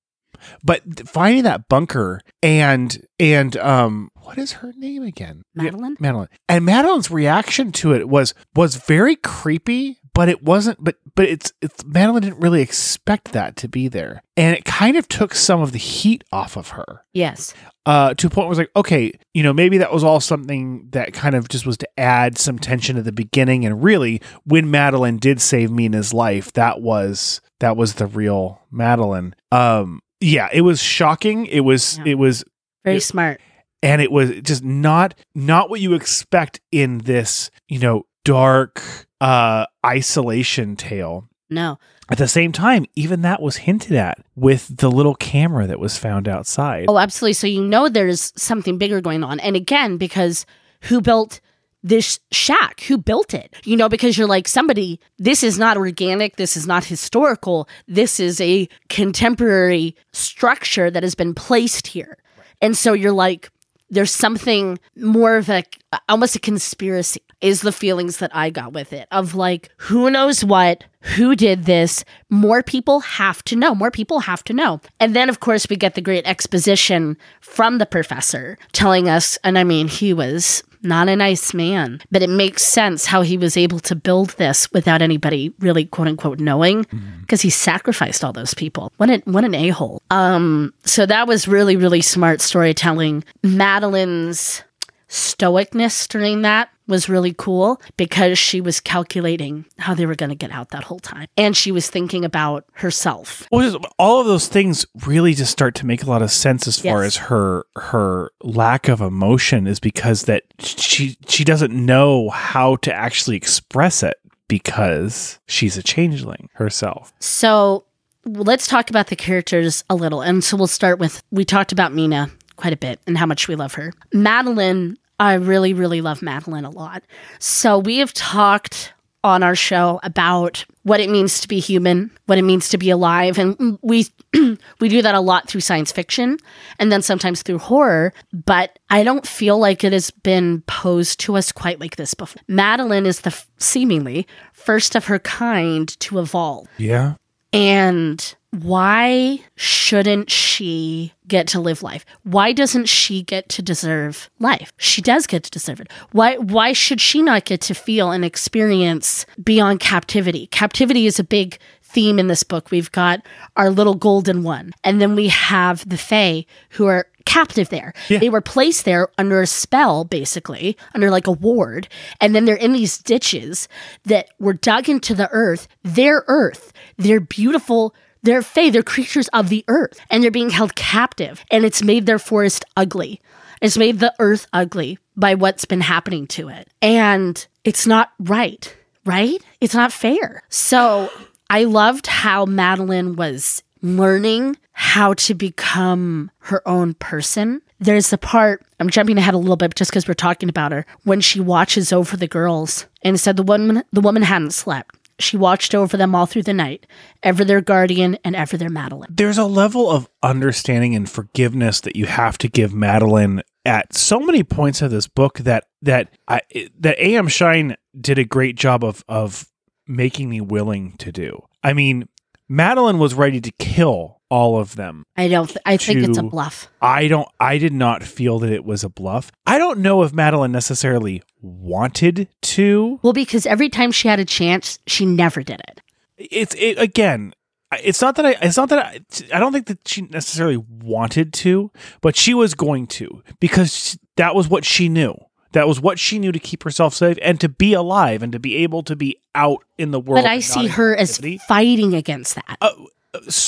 but 0.63 1.07
finding 1.07 1.43
that 1.43 1.67
bunker 1.67 2.21
and 2.43 3.05
and 3.19 3.57
um, 3.57 4.09
what 4.15 4.37
is 4.37 4.53
her 4.53 4.73
name 4.77 5.03
again? 5.03 5.43
Yeah, 5.55 5.63
Madeline? 5.63 5.97
Madeline. 5.99 6.27
And 6.47 6.65
Madeline's 6.65 7.11
reaction 7.11 7.71
to 7.73 7.93
it 7.93 8.07
was 8.09 8.33
was 8.55 8.75
very 8.75 9.15
creepy, 9.15 9.97
but 10.13 10.29
it 10.29 10.43
wasn't. 10.43 10.83
But 10.83 10.95
but 11.15 11.25
it's 11.25 11.51
it's 11.61 11.83
Madeline 11.85 12.21
didn't 12.23 12.39
really 12.39 12.61
expect 12.61 13.31
that 13.33 13.55
to 13.57 13.67
be 13.67 13.87
there, 13.87 14.21
and 14.37 14.55
it 14.55 14.65
kind 14.65 14.95
of 14.95 15.07
took 15.07 15.33
some 15.35 15.61
of 15.61 15.71
the 15.71 15.77
heat 15.79 16.23
off 16.31 16.55
of 16.57 16.69
her 16.69 17.03
Yes. 17.13 17.53
uh, 17.85 18.13
to 18.13 18.27
a 18.27 18.29
point 18.29 18.47
where 18.47 18.51
it's 18.53 18.59
like, 18.59 18.71
okay, 18.75 19.11
you 19.33 19.43
know, 19.43 19.51
maybe 19.51 19.79
that 19.79 19.91
was 19.91 20.03
all 20.03 20.19
something 20.19 20.87
that 20.91 21.11
kind 21.13 21.35
of 21.35 21.49
just 21.49 21.65
was 21.65 21.77
to 21.77 21.89
add 21.99 22.37
some 22.37 22.59
tension 22.59 22.97
at 22.97 23.03
the 23.03 23.11
beginning. 23.11 23.65
And 23.65 23.83
really, 23.83 24.21
when 24.45 24.69
Madeline 24.71 25.17
did 25.17 25.41
save 25.41 25.71
Mina's 25.71 26.13
life, 26.13 26.53
that 26.53 26.81
was 26.81 27.41
that 27.59 27.75
was 27.75 27.95
the 27.95 28.05
real 28.05 28.61
Madeline. 28.71 29.35
Um, 29.51 30.01
yeah, 30.21 30.49
it 30.51 30.61
was 30.61 30.81
shocking. 30.81 31.45
It 31.45 31.61
was 31.61 31.97
Yeah. 31.99 32.11
it 32.11 32.17
was 32.17 32.43
Very 32.83 32.97
Yeah. 32.97 33.01
smart. 33.01 33.41
and 33.81 34.01
it 34.01 34.11
was 34.11 34.31
just 34.41 34.63
not 34.63 35.15
not 35.35 35.69
what 35.69 35.79
you 35.81 35.93
expect 35.93 36.59
in 36.71 36.99
this, 36.99 37.49
you 37.67 37.79
know, 37.79 38.05
dark 38.25 38.81
uh 39.21 39.65
isolation 39.85 40.75
tale. 40.75 41.27
No. 41.49 41.77
At 42.11 42.17
the 42.17 42.27
same 42.27 42.51
time, 42.51 42.85
even 42.95 43.21
that 43.21 43.41
was 43.41 43.57
hinted 43.57 43.93
at 43.93 44.19
with 44.35 44.77
the 44.77 44.89
little 44.91 45.15
camera 45.15 45.67
that 45.67 45.79
was 45.79 45.97
found 45.97 46.27
outside. 46.27 46.85
Oh, 46.87 46.97
absolutely. 46.97 47.33
So 47.33 47.47
you 47.47 47.63
know 47.63 47.87
there's 47.89 48.33
something 48.35 48.77
bigger 48.77 48.99
going 49.01 49.23
on. 49.23 49.39
And 49.39 49.55
again, 49.55 49.97
because 49.97 50.45
who 50.83 51.01
built 51.01 51.39
this 51.83 52.19
shack? 52.31 52.81
Who 52.81 52.97
built 52.97 53.33
it? 53.33 53.55
You 53.63 53.77
know, 53.77 53.89
because 53.89 54.17
you're 54.17 54.27
like, 54.27 54.47
somebody, 54.47 54.99
this 55.17 55.43
is 55.43 55.57
not 55.57 55.77
organic. 55.77 56.35
This 56.35 56.57
is 56.57 56.67
not 56.67 56.85
historical. 56.85 57.67
This 57.87 58.19
is 58.19 58.41
a 58.41 58.67
contemporary 58.89 59.95
structure 60.11 60.91
that 60.91 61.03
has 61.03 61.15
been 61.15 61.33
placed 61.33 61.87
here. 61.87 62.17
And 62.61 62.77
so 62.77 62.93
you're 62.93 63.11
like, 63.13 63.49
there's 63.89 64.11
something 64.11 64.77
more 64.95 65.37
of 65.37 65.49
a 65.49 65.63
almost 66.07 66.35
a 66.35 66.39
conspiracy 66.39 67.21
is 67.41 67.61
the 67.61 67.71
feelings 67.71 68.17
that 68.17 68.35
I 68.35 68.49
got 68.49 68.73
with 68.73 68.93
it 68.93 69.07
of 69.11 69.35
like 69.35 69.69
who 69.77 70.09
knows 70.09 70.43
what 70.43 70.83
who 71.01 71.33
did 71.33 71.63
this? 71.63 72.03
More 72.29 72.61
people 72.61 72.99
have 72.99 73.41
to 73.45 73.55
know 73.55 73.73
more 73.73 73.91
people 73.91 74.19
have 74.19 74.43
to 74.45 74.53
know. 74.53 74.81
And 74.99 75.15
then 75.15 75.29
of 75.29 75.39
course 75.39 75.69
we 75.69 75.75
get 75.75 75.95
the 75.95 76.01
great 76.01 76.27
exposition 76.27 77.17
from 77.39 77.77
the 77.77 77.85
professor 77.85 78.57
telling 78.73 79.07
us 79.07 79.37
and 79.43 79.57
I 79.57 79.63
mean 79.63 79.87
he 79.87 80.13
was 80.13 80.63
not 80.81 81.09
a 81.09 81.15
nice 81.15 81.53
man 81.53 82.01
but 82.09 82.21
it 82.21 82.29
makes 82.29 82.63
sense 82.63 83.05
how 83.05 83.21
he 83.21 83.37
was 83.37 83.57
able 83.57 83.79
to 83.81 83.95
build 83.95 84.29
this 84.31 84.71
without 84.71 85.01
anybody 85.01 85.53
really 85.59 85.85
quote 85.85 86.07
unquote 86.07 86.39
knowing 86.39 86.85
because 87.21 87.41
he 87.41 87.49
sacrificed 87.49 88.23
all 88.23 88.33
those 88.33 88.53
people. 88.53 88.91
What 88.97 89.09
an 89.09 89.21
what 89.25 89.45
an 89.45 89.55
a-hole. 89.55 90.01
Um 90.11 90.73
so 90.83 91.05
that 91.05 91.27
was 91.27 91.47
really 91.47 91.77
really 91.77 92.01
smart 92.01 92.41
storytelling. 92.41 93.23
Madeline's 93.43 94.63
stoicness 95.09 96.07
during 96.07 96.43
that 96.43 96.69
was 96.87 97.07
really 97.09 97.33
cool 97.37 97.79
because 97.97 98.37
she 98.39 98.61
was 98.61 98.79
calculating 98.79 99.65
how 99.77 99.93
they 99.93 100.05
were 100.05 100.15
going 100.15 100.29
to 100.29 100.35
get 100.35 100.51
out 100.51 100.69
that 100.69 100.83
whole 100.83 100.99
time. 100.99 101.27
And 101.37 101.55
she 101.55 101.71
was 101.71 101.89
thinking 101.89 102.23
about 102.25 102.65
herself. 102.73 103.47
Well, 103.51 103.69
just- 103.69 103.83
all 103.99 104.21
of 104.21 104.27
those 104.27 104.47
things 104.47 104.85
really 105.05 105.33
just 105.33 105.51
start 105.51 105.75
to 105.75 105.85
make 105.85 106.03
a 106.03 106.09
lot 106.09 106.21
of 106.21 106.31
sense 106.31 106.67
as 106.67 106.79
far 106.79 107.03
Yes. 107.03 107.05
as 107.07 107.15
her 107.27 107.65
her 107.75 108.31
lack 108.43 108.87
of 108.87 109.01
emotion 109.01 109.67
is 109.67 109.79
because 109.79 110.23
that 110.23 110.43
she 110.59 111.17
she 111.27 111.43
doesn't 111.43 111.73
know 111.73 112.29
how 112.29 112.75
to 112.77 112.93
actually 112.93 113.35
express 113.37 114.01
it 114.03 114.17
because 114.47 115.39
she's 115.47 115.77
a 115.77 115.83
changeling 115.83 116.49
herself. 116.53 117.13
So 117.19 117.85
let's 118.25 118.67
talk 118.67 118.89
about 118.89 119.07
the 119.07 119.15
characters 119.15 119.83
a 119.89 119.95
little. 119.95 120.21
And 120.21 120.43
so 120.43 120.57
we'll 120.57 120.67
start 120.67 120.97
with 120.99 121.23
we 121.31 121.45
talked 121.45 121.71
about 121.71 121.93
Mina 121.93 122.31
quite 122.59 122.73
a 122.73 122.77
bit 122.77 122.99
and 123.07 123.17
how 123.17 123.25
much 123.25 123.47
we 123.47 123.55
love 123.55 123.73
her. 123.73 123.93
Madeline, 124.13 124.97
I 125.19 125.33
really, 125.33 125.73
really 125.73 126.01
love 126.01 126.21
Madeline 126.21 126.65
a 126.65 126.69
lot. 126.69 127.03
So 127.39 127.79
we 127.79 127.97
have 127.97 128.13
talked 128.13 128.93
on 129.23 129.43
our 129.43 129.55
show 129.55 129.99
about 130.03 130.65
what 130.83 130.99
it 130.99 131.09
means 131.09 131.41
to 131.41 131.47
be 131.47 131.59
human, 131.59 132.09
what 132.27 132.37
it 132.37 132.43
means 132.43 132.69
to 132.69 132.77
be 132.77 132.89
alive, 132.89 133.37
and 133.37 133.77
we 133.81 134.07
we 134.79 134.89
do 134.89 135.01
that 135.01 135.15
a 135.15 135.19
lot 135.19 135.47
through 135.47 135.61
science 135.61 135.91
fiction 135.91 136.37
and 136.77 136.91
then 136.91 137.01
sometimes 137.01 137.41
through 137.41 137.57
horror, 137.57 138.13
but 138.31 138.79
I 138.89 139.03
don't 139.03 139.27
feel 139.27 139.57
like 139.57 139.83
it 139.83 139.91
has 139.91 140.11
been 140.11 140.61
posed 140.67 141.19
to 141.21 141.35
us 141.35 141.51
quite 141.51 141.79
like 141.79 141.95
this 141.95 142.13
before. 142.13 142.41
Madeline 142.47 143.05
is 143.05 143.21
the 143.21 143.31
f- 143.31 143.47
seemingly 143.57 144.27
first 144.53 144.95
of 144.95 145.05
her 145.05 145.19
kind 145.19 145.87
to 145.99 146.19
evolve. 146.19 146.67
Yeah. 146.77 147.15
And 147.51 148.35
why 148.51 149.39
shouldn't 149.55 150.29
she 150.31 151.13
get 151.27 151.47
to 151.49 151.59
live 151.59 151.83
life? 151.83 152.05
Why 152.23 152.51
doesn't 152.51 152.87
she 152.87 153.21
get 153.21 153.47
to 153.49 153.61
deserve 153.61 154.29
life? 154.39 154.73
She 154.77 155.01
does 155.01 155.27
get 155.27 155.43
to 155.43 155.51
deserve 155.51 155.81
it. 155.81 155.91
Why 156.11 156.37
why 156.37 156.73
should 156.73 156.99
she 156.99 157.21
not 157.21 157.45
get 157.45 157.61
to 157.61 157.75
feel 157.75 158.11
and 158.11 158.25
experience 158.25 159.25
beyond 159.43 159.79
captivity? 159.79 160.47
Captivity 160.47 161.05
is 161.05 161.19
a 161.19 161.23
big 161.23 161.59
theme 161.83 162.19
in 162.19 162.27
this 162.27 162.43
book. 162.43 162.71
We've 162.71 162.91
got 162.91 163.21
our 163.55 163.69
little 163.69 163.95
golden 163.95 164.43
one, 164.43 164.73
and 164.83 165.01
then 165.01 165.15
we 165.15 165.27
have 165.27 165.87
the 165.87 165.97
Fae 165.97 166.45
who 166.71 166.85
are 166.87 167.07
captive 167.25 167.69
there. 167.69 167.93
They 168.07 168.29
were 168.29 168.41
placed 168.41 168.85
there 168.85 169.09
under 169.19 169.41
a 169.41 169.47
spell, 169.47 170.03
basically, 170.03 170.75
under 170.95 171.11
like 171.11 171.27
a 171.27 171.31
ward. 171.31 171.87
And 172.19 172.33
then 172.33 172.45
they're 172.45 172.55
in 172.55 172.73
these 172.73 172.97
ditches 172.97 173.67
that 174.05 174.29
were 174.39 174.53
dug 174.53 174.89
into 174.89 175.13
the 175.13 175.29
earth, 175.31 175.67
their 175.83 176.23
earth. 176.27 176.73
They're 176.97 177.19
beautiful. 177.19 177.93
They're 178.21 178.41
fae, 178.41 178.69
they're 178.69 178.83
creatures 178.83 179.27
of 179.29 179.49
the 179.49 179.63
earth, 179.67 179.99
and 180.09 180.23
they're 180.23 180.31
being 180.31 180.49
held 180.49 180.75
captive. 180.75 181.43
And 181.49 181.65
it's 181.65 181.83
made 181.83 182.05
their 182.05 182.19
forest 182.19 182.65
ugly. 182.75 183.21
It's 183.61 183.77
made 183.77 183.99
the 183.99 184.13
earth 184.19 184.47
ugly 184.53 184.99
by 185.15 185.35
what's 185.35 185.65
been 185.65 185.81
happening 185.81 186.27
to 186.27 186.49
it. 186.49 186.67
And 186.81 187.45
it's 187.63 187.85
not 187.85 188.11
right, 188.19 188.75
right? 189.05 189.41
It's 189.59 189.73
not 189.73 189.91
fair. 189.91 190.43
So 190.49 191.09
I 191.49 191.65
loved 191.65 192.07
how 192.07 192.45
Madeline 192.45 193.15
was 193.15 193.63
learning 193.81 194.57
how 194.73 195.13
to 195.13 195.33
become 195.33 196.31
her 196.39 196.65
own 196.67 196.93
person. 196.95 197.61
There's 197.79 198.09
the 198.09 198.17
part, 198.17 198.65
I'm 198.79 198.89
jumping 198.89 199.17
ahead 199.17 199.33
a 199.33 199.37
little 199.37 199.57
bit 199.57 199.75
just 199.75 199.91
because 199.91 200.07
we're 200.07 200.13
talking 200.13 200.49
about 200.49 200.71
her, 200.71 200.85
when 201.03 201.21
she 201.21 201.39
watches 201.39 201.93
over 201.93 202.17
the 202.17 202.27
girls 202.27 202.85
and 203.01 203.19
said 203.19 203.37
the 203.37 203.43
woman 203.43 203.83
the 203.91 204.01
woman 204.01 204.23
hadn't 204.23 204.51
slept. 204.51 204.95
She 205.19 205.37
watched 205.37 205.75
over 205.75 205.97
them 205.97 206.15
all 206.15 206.25
through 206.25 206.43
the 206.43 206.53
night, 206.53 206.87
ever 207.23 207.43
their 207.43 207.61
guardian 207.61 208.17
and 208.23 208.35
ever 208.35 208.57
their 208.57 208.69
Madeline. 208.69 209.09
There's 209.09 209.37
a 209.37 209.45
level 209.45 209.89
of 209.89 210.09
understanding 210.23 210.95
and 210.95 211.09
forgiveness 211.09 211.81
that 211.81 211.95
you 211.95 212.05
have 212.05 212.37
to 212.39 212.47
give 212.47 212.73
Madeline 212.73 213.41
at 213.65 213.93
so 213.93 214.19
many 214.19 214.43
points 214.43 214.81
of 214.81 214.91
this 214.91 215.07
book 215.07 215.39
that 215.39 215.65
that 215.81 216.17
I 216.27 216.41
that 216.79 216.99
AM 216.99 217.27
Shine 217.27 217.75
did 217.99 218.17
a 218.17 218.25
great 218.25 218.55
job 218.55 218.83
of 218.83 219.03
of 219.07 219.47
making 219.87 220.29
me 220.29 220.39
willing 220.39 220.93
to 220.97 221.11
do. 221.11 221.45
I 221.63 221.73
mean, 221.73 222.07
Madeline 222.47 222.99
was 222.99 223.13
ready 223.13 223.41
to 223.41 223.51
kill 223.51 224.18
all 224.29 224.59
of 224.59 224.75
them. 224.75 225.05
I 225.17 225.27
don't 225.27 225.47
th- 225.47 225.59
I 225.65 225.77
think 225.77 226.07
it's 226.07 226.17
a 226.17 226.23
bluff. 226.23 226.69
I 226.81 227.07
don't 227.07 227.27
I 227.39 227.57
did 227.57 227.73
not 227.73 228.03
feel 228.03 228.39
that 228.39 228.51
it 228.51 228.63
was 228.63 228.83
a 228.83 228.89
bluff. 228.89 229.31
I 229.45 229.57
don't 229.57 229.79
know 229.79 230.03
if 230.03 230.13
Madeline 230.13 230.51
necessarily 230.51 231.23
wanted 231.41 232.29
to. 232.41 232.99
Well, 233.01 233.13
because 233.13 233.45
every 233.45 233.69
time 233.69 233.91
she 233.91 234.07
had 234.07 234.19
a 234.19 234.25
chance, 234.25 234.79
she 234.87 235.05
never 235.05 235.43
did 235.43 235.61
it. 235.67 235.81
It's 236.17 236.55
it 236.55 236.77
again, 236.79 237.33
it's 237.71 238.01
not 238.01 238.15
that 238.15 238.25
I 238.25 238.35
it's 238.41 238.57
not 238.57 238.69
that 238.69 238.79
I, 238.79 238.99
I 239.33 239.39
don't 239.39 239.51
think 239.51 239.67
that 239.67 239.87
she 239.87 240.01
necessarily 240.03 240.57
wanted 240.57 241.33
to, 241.33 241.71
but 242.01 242.15
she 242.15 242.33
was 242.33 242.53
going 242.53 242.87
to 242.87 243.23
because 243.39 243.97
that 244.15 244.35
was 244.35 244.47
what 244.47 244.65
she 244.65 244.89
knew. 244.89 245.15
That 245.53 245.67
was 245.67 245.81
what 245.81 245.97
she 245.97 246.19
knew 246.19 246.31
to 246.31 246.37
keep 246.37 246.63
herself 246.63 246.93
safe 246.93 247.17
and 247.23 247.41
to 247.41 247.49
be 247.49 247.73
alive 247.73 248.21
and 248.21 248.31
to 248.33 248.39
be 248.39 248.57
able 248.57 248.83
to 248.83 248.95
be 248.95 249.17
out 249.33 249.63
in 249.79 249.89
the 249.89 249.99
world. 249.99 250.23
But 250.23 250.29
I 250.29 250.41
see 250.41 250.67
her 250.67 250.95
as 250.95 251.19
fighting 251.47 251.95
against 251.95 252.35
that. 252.35 252.57
Uh, 252.61 252.69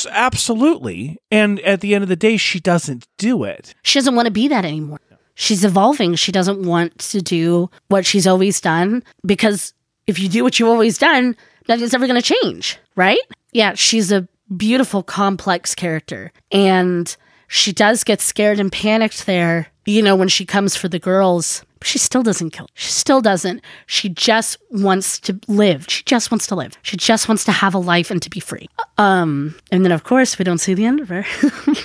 absolutely. 0.10 1.18
And 1.30 1.60
at 1.62 1.82
the 1.82 1.94
end 1.96 2.04
of 2.04 2.10
the 2.10 2.16
day, 2.16 2.38
she 2.38 2.60
doesn't 2.60 3.08
do 3.18 3.44
it. 3.44 3.74
She 3.84 4.00
doesn't 4.00 4.16
want 4.16 4.26
to 4.26 4.32
be 4.32 4.48
that 4.48 4.66
anymore. 4.66 5.00
She's 5.36 5.64
evolving. 5.64 6.16
She 6.16 6.32
doesn't 6.32 6.64
want 6.64 6.98
to 7.00 7.22
do 7.22 7.70
what 7.88 8.06
she's 8.06 8.28
always 8.28 8.60
done 8.60 9.04
because 9.26 9.74
if 10.08 10.20
you 10.20 10.30
do 10.30 10.44
what 10.44 10.60
you've 10.60 10.70
always 10.70 10.98
done, 10.98 11.36
nothing's 11.68 11.94
ever 11.94 12.08
going 12.08 12.22
to 12.22 12.34
change, 12.42 12.78
right? 12.96 13.20
Yeah, 13.52 13.74
she's 13.74 14.12
a 14.12 14.28
beautiful, 14.56 15.04
complex 15.04 15.74
character. 15.74 16.32
And 16.52 17.16
she 17.52 17.74
does 17.74 18.06
get 18.06 18.22
scared 18.22 18.62
and 18.62 18.72
panicked 18.72 19.26
there, 19.26 19.68
you 19.86 20.02
know, 20.02 20.16
when 20.16 20.30
she 20.30 20.46
comes 20.46 20.78
for 20.78 20.88
the 20.88 21.00
girls. 21.00 21.66
But 21.80 21.88
she 21.88 22.00
still 22.00 22.24
doesn't 22.24 22.52
kill. 22.52 22.68
She 22.76 22.92
still 22.92 23.20
doesn't. 23.20 23.62
She 23.88 24.08
just 24.08 24.58
wants 24.70 25.20
to 25.22 25.38
live. 25.50 25.86
She 25.90 26.04
just 26.06 26.32
wants 26.32 26.48
to 26.48 26.56
live. 26.56 26.78
She 26.82 26.96
just 26.96 27.28
wants 27.28 27.44
to 27.46 27.52
have 27.52 27.74
a 27.74 27.80
life 27.80 28.10
and 28.10 28.22
to 28.22 28.30
be 28.30 28.40
free. 28.40 28.70
Um, 28.98 29.56
and 29.70 29.84
then 29.84 29.92
of 29.92 30.06
course 30.06 30.40
we 30.40 30.46
don't 30.46 30.60
see 30.60 30.76
the 30.76 30.86
end 30.86 31.02
of 31.02 31.10
her. 31.10 31.26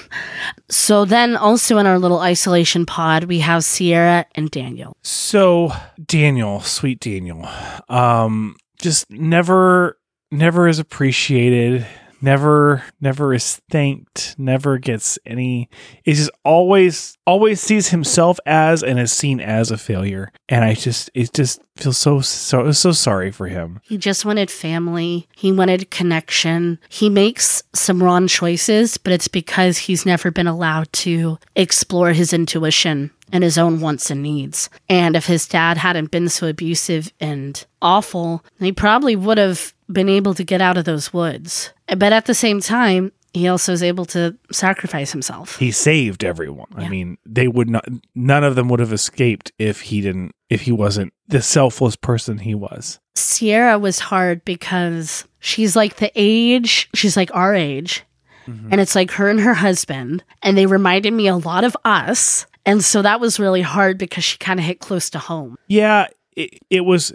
So 0.69 1.05
then 1.05 1.37
also 1.37 1.79
in 1.79 1.87
our 1.87 1.99
little 1.99 2.19
isolation 2.19 2.87
pod, 2.87 3.25
we 3.25 3.39
have 3.41 3.65
Ciara 3.65 4.27
and 4.35 4.51
Daniel. 4.51 4.97
So 5.03 5.73
Daniel, 6.05 6.61
sweet 6.61 7.01
Daniel, 7.01 7.49
um, 7.89 8.57
just 8.81 9.11
never, 9.11 9.99
never 10.31 10.67
is 10.69 10.79
appreciated. 10.79 11.87
Never, 12.21 12.83
never 13.01 13.35
is 13.35 13.61
thanked. 13.71 14.35
Never 14.39 14.79
gets 14.79 15.19
any. 15.27 15.69
Is 16.05 16.19
just 16.19 16.31
always, 16.45 17.17
always 17.27 17.61
sees 17.61 17.89
himself 17.89 18.39
as 18.47 18.83
and 18.83 18.99
is 18.99 19.13
seen 19.13 19.41
as 19.41 19.71
a 19.71 19.79
failure. 19.79 20.33
And 20.49 20.65
I 20.65 20.75
just, 20.75 21.11
it 21.15 21.33
just 21.35 21.61
feels 21.77 21.99
so, 21.99 22.21
so, 22.21 22.73
so 22.73 22.93
sorry 22.93 23.31
for 23.31 23.49
him. 23.49 23.81
He 23.83 23.99
just 23.99 24.25
wanted 24.25 24.51
family. 24.51 25.29
He 25.37 25.53
wanted 25.53 25.91
connection. 25.91 26.79
He 26.89 27.11
makes 27.11 27.63
some 27.75 28.03
wrong 28.03 28.27
choices, 28.27 28.97
but 28.97 29.13
it's 29.13 29.29
because 29.29 29.79
he's 29.79 30.07
never 30.07 30.31
been 30.31 30.47
allowed 30.47 30.93
to 30.95 31.39
explore 31.55 32.13
his 32.13 32.33
intuition 32.33 33.11
and 33.33 33.43
his 33.43 33.59
own 33.59 33.81
wants 33.81 34.11
and 34.11 34.23
needs. 34.23 34.71
And 34.89 35.17
if 35.17 35.27
his 35.27 35.49
dad 35.49 35.77
hadn't 35.77 36.11
been 36.11 36.29
so 36.29 36.47
abusive 36.47 37.13
and 37.21 37.65
awful, 37.83 38.45
he 38.59 38.73
probably 38.73 39.17
would 39.17 39.39
have 39.39 39.75
been 39.91 40.09
able 40.09 40.35
to 40.35 40.45
get 40.45 40.61
out 40.61 40.77
of 40.77 40.85
those 40.85 41.13
woods. 41.13 41.73
But 41.87 42.13
at 42.13 42.27
the 42.27 42.35
same 42.35 42.61
time, 42.61 43.13
he 43.33 43.49
also 43.49 43.73
is 43.73 43.83
able 43.83 44.07
to 44.07 44.37
sacrifice 44.51 45.13
himself. 45.13 45.57
He 45.59 45.71
saved 45.71 46.25
everyone. 46.25 46.69
I 46.75 46.89
mean, 46.89 47.19
they 47.27 47.49
would 47.49 47.69
not. 47.69 47.85
None 48.15 48.45
of 48.45 48.55
them 48.55 48.69
would 48.69 48.81
have 48.81 48.93
escaped 48.93 49.53
if 49.59 49.83
he 49.83 50.01
didn't. 50.01 50.33
If 50.49 50.63
he 50.63 50.73
wasn't 50.73 51.13
the 51.29 51.43
selfless 51.43 51.97
person 51.97 52.39
he 52.39 52.55
was. 52.55 52.99
Ciara 53.15 53.79
was 53.79 53.99
hard 53.99 54.45
because 54.45 55.27
she's 55.41 55.77
like 55.77 55.97
the 55.97 56.13
age, 56.15 56.89
she's 56.95 57.17
like 57.17 57.35
our 57.35 57.55
age. 57.55 58.05
Mm-hmm. 58.47 58.69
And 58.71 58.81
it's 58.81 58.95
like 58.95 59.11
her 59.13 59.29
and 59.29 59.41
her 59.41 59.55
husband. 59.55 60.25
And 60.43 60.57
they 60.57 60.67
reminded 60.67 61.13
me 61.13 61.27
a 61.27 61.37
lot 61.37 61.65
of 61.65 61.77
us. 61.85 62.47
And 62.65 62.83
so 62.85 63.03
that 63.03 63.21
was 63.21 63.41
really 63.41 63.63
hard 63.63 63.99
because 63.99 64.25
she 64.25 64.39
kind 64.39 64.59
of 64.59 64.67
hit 64.67 64.81
close 64.81 65.11
to 65.11 65.19
home. 65.19 65.57
Yeah, 65.69 66.07
it, 66.37 66.59
it 66.71 66.81
was. 66.83 67.13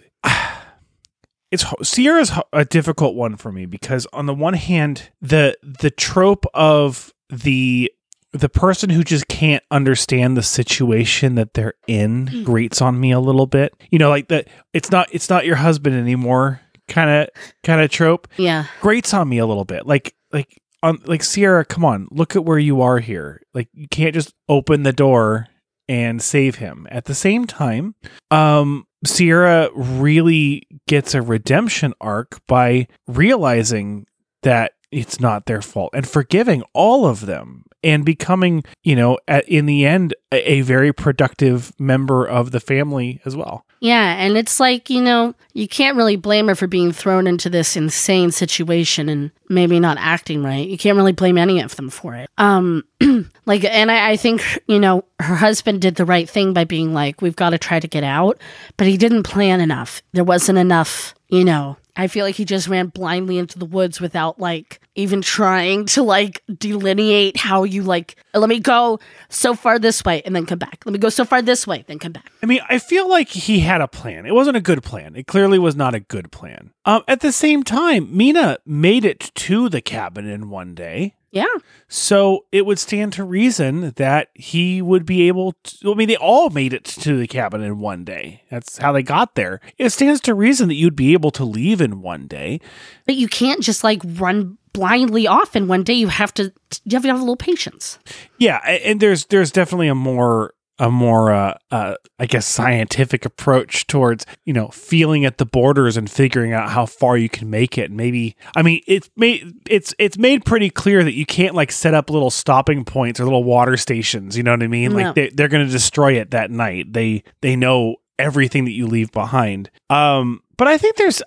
It's 1.52 1.66
Ciara's 1.84 2.32
a 2.54 2.66
difficult 2.66 3.16
one 3.16 3.36
for 3.36 3.52
me 3.52 3.66
because 3.66 4.08
on 4.14 4.26
the 4.26 4.34
one 4.34 4.54
hand, 4.54 5.10
the 5.22 5.58
the 5.62 5.92
trope 5.92 6.46
of 6.54 7.14
the 7.30 7.92
the 8.34 8.50
person 8.50 8.90
who 8.90 9.04
just 9.04 9.28
can't 9.28 9.64
understand 9.70 10.38
the 10.38 10.44
situation 10.44 11.36
that 11.36 11.54
they're 11.54 11.74
in 11.88 12.28
mm. 12.28 12.44
grates 12.46 12.82
on 12.82 13.00
me 13.00 13.12
a 13.12 13.20
little 13.20 13.48
bit. 13.48 13.74
You 13.90 14.00
know, 14.00 14.10
like 14.10 14.30
that. 14.30 14.48
It's 14.74 14.92
not 14.92 15.10
it's 15.12 15.30
not 15.30 15.46
your 15.46 15.58
husband 15.58 15.96
anymore. 15.96 16.62
Kind 16.88 17.10
of 17.10 17.30
kind 17.64 17.82
of 17.82 17.90
trope 17.92 18.28
Yeah. 18.38 18.66
grates 18.82 19.14
on 19.14 19.28
me 19.28 19.38
a 19.38 19.46
little 19.46 19.66
bit. 19.66 19.86
Like 19.86 20.16
like 20.32 20.62
on 20.82 21.00
like 21.06 21.22
Ciara, 21.24 21.66
come 21.66 21.84
on, 21.86 22.08
look 22.12 22.36
at 22.36 22.46
where 22.46 22.60
you 22.60 22.82
are 22.82 23.00
here. 23.00 23.42
Like 23.54 23.68
you 23.74 23.88
can't 23.90 24.14
just 24.14 24.34
open 24.48 24.84
the 24.84 24.94
door 24.94 25.48
and 25.88 26.22
save 26.22 26.56
him. 26.56 26.88
At 26.90 27.06
the 27.06 27.16
same 27.16 27.46
time, 27.46 27.96
um 28.30 28.86
Ciara 29.06 29.70
really 29.74 30.68
gets 30.88 31.16
a 31.16 31.22
redemption 31.22 31.94
arc 32.00 32.40
by 32.48 32.88
realizing 33.08 34.06
that 34.44 34.74
it's 34.92 35.20
not 35.20 35.46
their 35.46 35.62
fault 35.62 35.92
and 35.94 36.08
forgiving 36.08 36.64
all 36.74 37.08
of 37.08 37.26
them 37.26 37.64
and 37.84 38.06
becoming, 38.06 38.64
you 38.84 38.96
know, 38.96 39.18
at, 39.28 39.48
in 39.48 39.66
the 39.66 39.86
end, 39.86 40.14
a, 40.32 40.52
a 40.52 40.62
very 40.62 40.94
productive 40.94 41.74
member 41.80 42.26
of 42.26 42.52
the 42.52 42.60
family 42.60 43.22
as 43.26 43.36
well. 43.36 43.66
Yeah, 43.80 44.14
and 44.14 44.38
it's 44.38 44.60
like, 44.60 44.92
you 44.92 45.02
know, 45.02 45.34
you 45.54 45.68
can't 45.68 45.98
really 45.98 46.16
blame 46.16 46.48
her 46.50 46.56
for 46.56 46.68
being 46.68 46.92
thrown 46.92 47.26
into 47.26 47.50
this 47.50 47.76
insane 47.76 48.30
situation 48.30 49.10
and 49.10 49.32
maybe 49.50 49.80
not 49.80 49.98
acting 50.00 50.44
right. 50.44 50.68
You 50.68 50.78
can't 50.78 50.96
really 50.98 51.14
blame 51.14 51.38
any 51.38 51.60
of 51.62 51.76
them 51.76 51.90
for 51.90 52.14
it. 52.16 52.30
Um 52.38 52.84
like 53.48 53.64
and 53.64 53.90
I, 53.90 54.12
I 54.12 54.18
think, 54.18 54.62
you 54.68 54.80
know, 54.80 55.04
her 55.20 55.36
husband 55.36 55.82
did 55.82 55.96
the 55.96 56.06
right 56.06 56.30
thing 56.30 56.54
by 56.54 56.64
being 56.64 56.94
like, 56.94 57.22
We've 57.22 57.36
got 57.36 57.50
to 57.50 57.58
try 57.58 57.80
to 57.80 57.88
get 57.88 58.04
out, 58.04 58.40
but 58.78 58.86
he 58.86 58.98
didn't 58.98 59.24
plan 59.24 59.60
enough. 59.60 60.04
There 60.14 60.24
wasn't 60.24 60.60
enough, 60.60 61.16
you 61.30 61.44
know, 61.44 61.78
I 61.96 62.08
feel 62.08 62.26
like 62.26 62.36
he 62.36 62.46
just 62.46 62.68
ran 62.68 62.88
blindly 62.88 63.38
into 63.38 63.60
the 63.60 63.66
woods 63.66 64.00
without 64.00 64.40
like 64.40 64.80
even 64.96 65.22
trying 65.22 65.86
to 65.86 66.04
like 66.04 66.44
delineate 66.58 67.38
how 67.38 67.64
you 67.64 67.84
like 67.84 68.16
let 68.34 68.50
me 68.50 68.60
go 68.60 69.00
so 69.30 69.54
far 69.54 69.80
this 69.80 70.04
way 70.04 70.22
and 70.24 70.36
then 70.36 70.46
come 70.46 70.60
back. 70.60 70.84
Let 70.86 70.94
me 70.94 71.00
go 71.00 71.10
so 71.10 71.26
far 71.26 71.42
this 71.42 71.68
way, 71.68 71.84
then 71.88 72.00
come 72.00 72.12
back. 72.12 72.32
I 72.42 72.46
mean, 72.46 72.62
I 72.70 72.80
feel 72.80 73.10
like 73.10 73.30
he 73.30 73.60
had 73.60 73.82
a 73.82 73.88
plan. 73.88 74.26
It 74.26 74.34
wasn't 74.34 74.58
a 74.58 74.62
good 74.62 74.84
plan. 74.84 75.16
It 75.16 75.28
clearly 75.28 75.60
was 75.60 75.76
not 75.76 75.96
a 75.96 76.00
good 76.00 76.32
plan. 76.32 76.72
Um, 76.86 77.04
at 77.08 77.22
the 77.22 77.32
same 77.32 77.64
time, 77.64 78.16
Mina 78.16 78.58
made 78.66 79.06
it 79.06 79.32
to 79.36 79.70
the 79.70 79.82
cabin 79.82 80.28
in 80.28 80.50
one 80.50 80.74
day. 80.74 81.16
Yeah. 81.32 81.46
So 81.88 82.46
it 82.52 82.66
would 82.66 82.78
stand 82.78 83.14
to 83.14 83.24
reason 83.24 83.92
that 83.96 84.30
he 84.34 84.82
would 84.82 85.06
be 85.06 85.28
able 85.28 85.54
to. 85.64 85.94
I 85.94 85.96
mean, 85.96 86.10
they 86.10 86.18
all 86.18 86.50
made 86.50 86.74
it 86.74 86.84
to 86.86 87.18
the 87.18 87.28
cabin 87.28 87.62
in 87.62 87.80
one 87.80 88.04
day. 88.04 88.44
That's 88.50 88.78
how 88.78 88.92
they 88.92 89.02
got 89.02 89.36
there. 89.36 89.62
It 89.78 89.92
stands 89.92 90.20
to 90.22 90.34
reason 90.34 90.68
that 90.68 90.76
you'd 90.76 90.96
be 90.96 91.14
able 91.14 91.32
to 91.32 91.46
leave 91.46 91.80
in 91.80 92.02
one 92.02 92.28
day. 92.28 92.60
But 93.06 93.16
you 93.16 93.30
can't 93.30 93.62
just 93.62 93.84
like 93.84 94.02
run 94.06 94.58
blindly 94.74 95.26
off 95.26 95.56
in 95.56 95.68
one 95.68 95.84
day. 95.84 95.94
You 95.94 96.10
have 96.10 96.34
to 96.36 96.54
you 96.84 96.96
have 96.96 97.04
to 97.04 97.08
have 97.08 97.18
a 97.18 97.22
little 97.22 97.38
patience. 97.38 97.98
Yeah, 98.38 98.58
and 98.58 99.00
there's 99.00 99.26
there's 99.28 99.52
definitely 99.52 99.88
a 99.88 99.96
more 99.96 100.54
a 100.82 100.90
more 100.90 101.32
uh, 101.32 101.54
uh, 101.70 101.94
I 102.20 102.26
guess 102.26 102.48
scientific 102.48 103.24
approach 103.24 103.86
towards 103.86 104.26
you 104.46 104.52
know 104.52 104.70
feeling 104.70 105.26
at 105.26 105.38
the 105.38 105.46
borders 105.46 105.96
and 105.96 106.10
figuring 106.10 106.54
out 106.54 106.72
how 106.72 106.88
far 106.88 107.18
you 107.18 107.30
can 107.30 107.52
make 107.52 107.78
it. 107.78 107.92
Maybe 107.92 108.36
I 108.56 108.64
mean 108.64 108.82
it's 108.88 109.08
made 109.16 109.54
it's 109.70 109.94
it's 110.00 110.18
made 110.18 110.44
pretty 110.44 110.72
clear 110.72 111.04
that 111.04 111.14
you 111.14 111.26
can't 111.26 111.54
like 111.54 111.72
set 111.72 111.94
up 111.94 112.10
little 112.10 112.32
stopping 112.32 112.84
points 112.84 113.20
or 113.20 113.26
little 113.26 113.44
water 113.44 113.78
stations. 113.78 114.36
You 114.36 114.42
know 114.42 114.52
what 114.52 114.64
I 114.64 114.68
mean? 114.68 114.92
No. 114.92 114.98
Like 114.98 115.16
they, 115.16 115.30
they're 115.30 115.48
going 115.48 115.66
to 115.66 115.72
destroy 115.72 116.14
it 116.14 116.32
that 116.32 116.50
night. 116.50 116.92
They 116.92 117.24
they 117.42 117.56
know 117.56 117.98
everything 118.18 118.66
that 118.66 118.72
you 118.72 118.88
leave 118.88 119.12
behind. 119.12 119.70
Um, 119.92 120.42
but 120.58 120.68
I 120.68 120.80
think 120.80 120.96
there's 120.96 121.22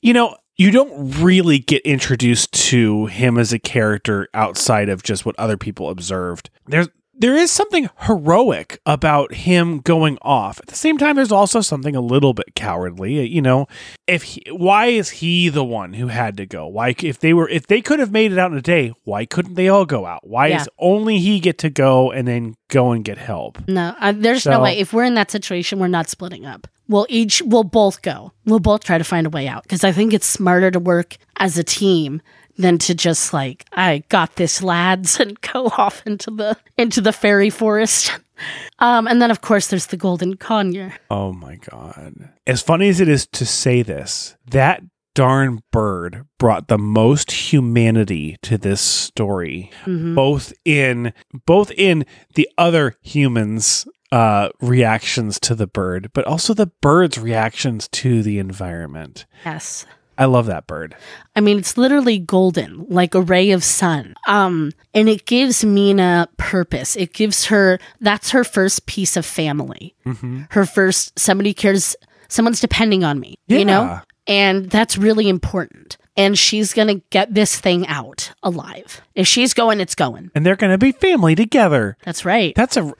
you 0.00 0.12
know 0.12 0.36
you 0.56 0.70
don't 0.70 1.20
really 1.20 1.58
get 1.58 1.82
introduced 1.82 2.52
to 2.52 3.06
him 3.06 3.38
as 3.38 3.52
a 3.52 3.58
character 3.58 4.28
outside 4.34 4.88
of 4.88 5.02
just 5.02 5.26
what 5.26 5.34
other 5.36 5.56
people 5.56 5.90
observed. 5.90 6.48
There's 6.66 6.88
there 7.20 7.36
is 7.36 7.50
something 7.50 7.88
heroic 8.00 8.80
about 8.84 9.32
him 9.34 9.78
going 9.78 10.18
off. 10.22 10.58
At 10.58 10.66
the 10.66 10.74
same 10.74 10.98
time, 10.98 11.16
there's 11.16 11.30
also 11.32 11.60
something 11.60 11.94
a 11.94 12.00
little 12.00 12.34
bit 12.34 12.54
cowardly. 12.56 13.26
You 13.26 13.42
know, 13.42 13.66
if 14.06 14.22
he, 14.24 14.42
why 14.50 14.86
is 14.86 15.10
he 15.10 15.48
the 15.48 15.64
one 15.64 15.92
who 15.94 16.08
had 16.08 16.36
to 16.38 16.46
go? 16.46 16.66
Why, 16.66 16.94
if 17.02 17.20
they 17.20 17.32
were, 17.32 17.48
if 17.48 17.66
they 17.66 17.80
could 17.80 17.98
have 18.00 18.10
made 18.10 18.32
it 18.32 18.38
out 18.38 18.50
in 18.52 18.58
a 18.58 18.62
day, 18.62 18.92
why 19.04 19.26
couldn't 19.26 19.54
they 19.54 19.68
all 19.68 19.86
go 19.86 20.06
out? 20.06 20.26
Why 20.26 20.48
Yeah. 20.48 20.62
is 20.62 20.68
only 20.78 21.18
he 21.18 21.40
get 21.40 21.58
to 21.58 21.70
go 21.70 22.10
and 22.10 22.26
then 22.26 22.54
go 22.68 22.90
and 22.92 23.04
get 23.04 23.18
help? 23.18 23.58
No, 23.68 23.94
uh, 24.00 24.12
there's 24.16 24.42
So- 24.42 24.50
no 24.52 24.60
way. 24.62 24.78
If 24.78 24.92
we're 24.92 25.04
in 25.04 25.14
that 25.14 25.30
situation, 25.30 25.78
we're 25.78 25.88
not 25.88 26.08
splitting 26.08 26.46
up. 26.46 26.66
We'll 26.88 27.06
each, 27.08 27.40
we'll 27.42 27.62
both 27.62 28.02
go. 28.02 28.32
We'll 28.46 28.58
both 28.58 28.82
try 28.82 28.98
to 28.98 29.04
find 29.04 29.24
a 29.26 29.30
way 29.30 29.46
out 29.46 29.62
because 29.62 29.84
I 29.84 29.92
think 29.92 30.12
it's 30.12 30.26
smarter 30.26 30.72
to 30.72 30.80
work 30.80 31.18
as 31.38 31.56
a 31.56 31.62
team 31.62 32.20
than 32.60 32.78
to 32.78 32.94
just 32.94 33.32
like, 33.32 33.64
I 33.72 34.04
got 34.08 34.36
this, 34.36 34.62
lads, 34.62 35.18
and 35.20 35.40
go 35.40 35.66
off 35.76 36.02
into 36.06 36.30
the 36.30 36.56
into 36.78 37.00
the 37.00 37.12
fairy 37.12 37.50
forest. 37.50 38.12
Um, 38.78 39.06
and 39.06 39.20
then 39.20 39.30
of 39.30 39.42
course 39.42 39.66
there's 39.66 39.88
the 39.88 39.98
golden 39.98 40.36
conure. 40.38 40.94
Oh 41.10 41.30
my 41.30 41.56
god! 41.56 42.30
As 42.46 42.62
funny 42.62 42.88
as 42.88 42.98
it 42.98 43.06
is 43.06 43.26
to 43.34 43.44
say 43.44 43.82
this, 43.82 44.34
that 44.50 44.82
darn 45.14 45.60
bird 45.70 46.24
brought 46.38 46.68
the 46.68 46.78
most 46.78 47.32
humanity 47.52 48.38
to 48.40 48.56
this 48.56 48.80
story 48.80 49.70
Mhm. 49.84 50.14
both 50.14 50.54
in 50.64 51.12
both 51.44 51.70
in 51.72 52.06
the 52.34 52.48
other 52.56 52.94
humans 53.02 53.86
uh 54.10 54.48
reactions 54.62 55.38
to 55.40 55.54
the 55.54 55.66
bird 55.66 56.10
but 56.14 56.24
also 56.24 56.54
the 56.54 56.70
bird's 56.80 57.18
reactions 57.18 57.88
to 57.88 58.22
the 58.22 58.38
environment 58.38 59.26
Yes. 59.44 59.84
I 60.20 60.24
love 60.26 60.46
that 60.46 60.66
bird 60.68 60.94
I 61.36 61.40
mean, 61.40 61.58
it's 61.58 61.78
literally 61.78 62.18
golden, 62.18 62.86
like 62.88 63.14
a 63.14 63.20
ray 63.22 63.52
of 63.52 63.62
sun. 63.62 64.14
Um, 64.26 64.72
and 64.92 65.08
it 65.08 65.26
gives 65.26 65.64
Mina 65.64 66.28
purpose. 66.36 66.96
It 66.96 67.14
gives 67.14 67.46
her 67.46 67.78
that's 68.00 68.30
her 68.32 68.42
first 68.42 68.86
piece 68.86 69.16
of 69.16 69.24
family. 69.24 69.94
mm-hmm. 70.04 70.42
Her 70.50 70.66
first 70.66 71.16
somebody 71.18 71.54
cares, 71.54 71.94
someone's 72.28 72.60
depending 72.60 73.04
on 73.04 73.20
me. 73.20 73.36
You 73.46 73.64
know? 73.64 74.00
And 74.26 74.68
that's 74.68 74.98
really 74.98 75.28
important. 75.28 75.96
And 76.16 76.36
she's 76.36 76.74
gonna 76.74 76.96
get 77.10 77.32
this 77.32 77.58
thing 77.58 77.86
out 77.86 78.32
alive. 78.42 79.00
If 79.14 79.28
she's 79.28 79.54
going, 79.54 79.80
it's 79.80 79.94
going. 79.94 80.30
and 80.34 80.44
they're 80.44 80.56
gonna 80.56 80.78
be 80.78 80.92
family 80.92 81.36
together 81.36 81.96
That's 82.04 82.24
right. 82.24 82.54
that's 82.56 82.76
a 82.76 82.92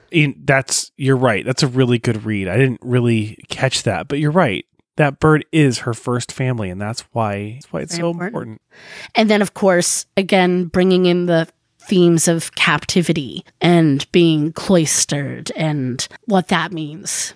that's 0.44 0.92
you're 0.96 1.16
right 1.16 1.44
that's 1.44 1.62
a 1.64 1.68
really 1.68 1.98
good 1.98 2.24
read 2.24 2.48
i 2.48 2.56
didn't 2.56 2.80
really 2.82 3.42
catch 3.48 3.82
that 3.82 4.08
but 4.08 4.18
you're 4.20 4.30
right 4.30 4.64
that 5.00 5.18
bird 5.18 5.46
is 5.50 5.78
her 5.78 5.94
first 5.94 6.30
family 6.30 6.68
and 6.68 6.78
that's 6.78 7.00
why 7.12 7.52
that's 7.54 7.72
why 7.72 7.80
it's 7.80 7.94
Very 7.96 8.02
so 8.02 8.10
important. 8.10 8.34
important 8.34 8.60
And 9.14 9.30
then, 9.30 9.40
of 9.40 9.54
course, 9.54 10.04
again, 10.16 10.66
bringing 10.66 11.06
in 11.06 11.24
the 11.24 11.48
themes 11.80 12.28
of 12.28 12.54
captivity 12.54 13.42
and 13.62 14.06
being 14.12 14.52
cloistered 14.52 15.50
and 15.56 16.06
what 16.26 16.48
that 16.48 16.70
means 16.70 17.32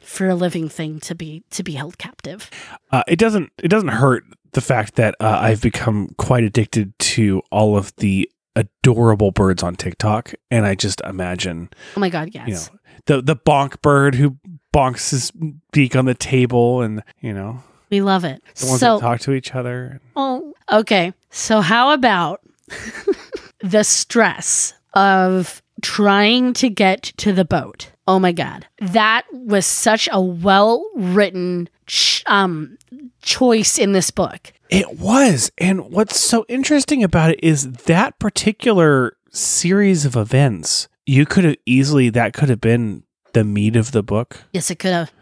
for 0.00 0.28
a 0.28 0.36
living 0.36 0.68
thing 0.68 1.00
to 1.00 1.14
be 1.16 1.42
to 1.50 1.62
be 1.64 1.72
held 1.72 1.98
captive. 1.98 2.48
Uh, 2.92 3.02
it 3.08 3.18
doesn't 3.18 3.50
it 3.58 3.68
doesn't 3.68 3.88
hurt 3.88 4.22
the 4.52 4.60
fact 4.60 4.94
that 4.94 5.16
uh, 5.20 5.38
I've 5.40 5.60
become 5.60 6.14
quite 6.16 6.44
addicted 6.44 6.96
to 7.16 7.42
all 7.50 7.76
of 7.76 7.94
the 7.96 8.30
adorable 8.56 9.30
birds 9.32 9.62
on 9.62 9.74
TikTok, 9.74 10.32
and 10.50 10.64
I 10.64 10.74
just 10.76 11.00
imagine 11.02 11.70
Oh 11.96 12.00
my 12.00 12.08
god, 12.08 12.30
yes. 12.32 12.46
you 12.48 12.54
know 12.54 12.80
the 13.06 13.22
the 13.22 13.36
bonk 13.36 13.80
bird 13.82 14.14
who 14.14 14.36
bonks 14.72 15.10
his 15.10 15.32
beak 15.72 15.96
on 15.96 16.04
the 16.04 16.14
table, 16.14 16.82
and 16.82 17.02
you 17.20 17.32
know 17.32 17.62
we 17.90 18.00
love 18.02 18.24
it. 18.24 18.42
the 18.56 18.66
ones 18.66 18.80
So, 18.80 18.96
that 18.96 19.00
talk 19.02 19.20
to 19.20 19.32
each 19.32 19.54
other. 19.54 20.00
oh, 20.16 20.52
okay. 20.70 21.12
So 21.30 21.60
how 21.60 21.92
about 21.92 22.40
the 23.60 23.82
stress 23.84 24.74
of 24.94 25.62
trying 25.82 26.52
to 26.54 26.68
get 26.68 27.02
to 27.18 27.32
the 27.32 27.44
boat? 27.44 27.90
Oh 28.06 28.18
my 28.18 28.32
god. 28.32 28.66
That 28.80 29.24
was 29.32 29.66
such 29.66 30.08
a 30.12 30.20
well-written 30.20 31.68
ch- 31.86 32.22
um 32.26 32.76
choice 33.22 33.78
in 33.78 33.92
this 33.92 34.10
book. 34.10 34.52
It 34.68 34.98
was, 35.00 35.50
and 35.58 35.90
what's 35.90 36.20
so 36.20 36.44
interesting 36.48 37.02
about 37.02 37.30
it 37.32 37.40
is 37.42 37.72
that 37.72 38.18
particular 38.20 39.16
series 39.30 40.04
of 40.04 40.16
events. 40.16 40.88
You 41.06 41.26
could 41.26 41.44
have 41.44 41.56
easily 41.66 42.08
that 42.10 42.32
could 42.34 42.48
have 42.48 42.60
been 42.60 43.02
the 43.32 43.44
meat 43.44 43.76
of 43.76 43.92
the 43.92 44.02
book. 44.02 44.44
Yes, 44.52 44.70
it 44.70 44.78
could 44.78 44.92
have. 44.92 45.12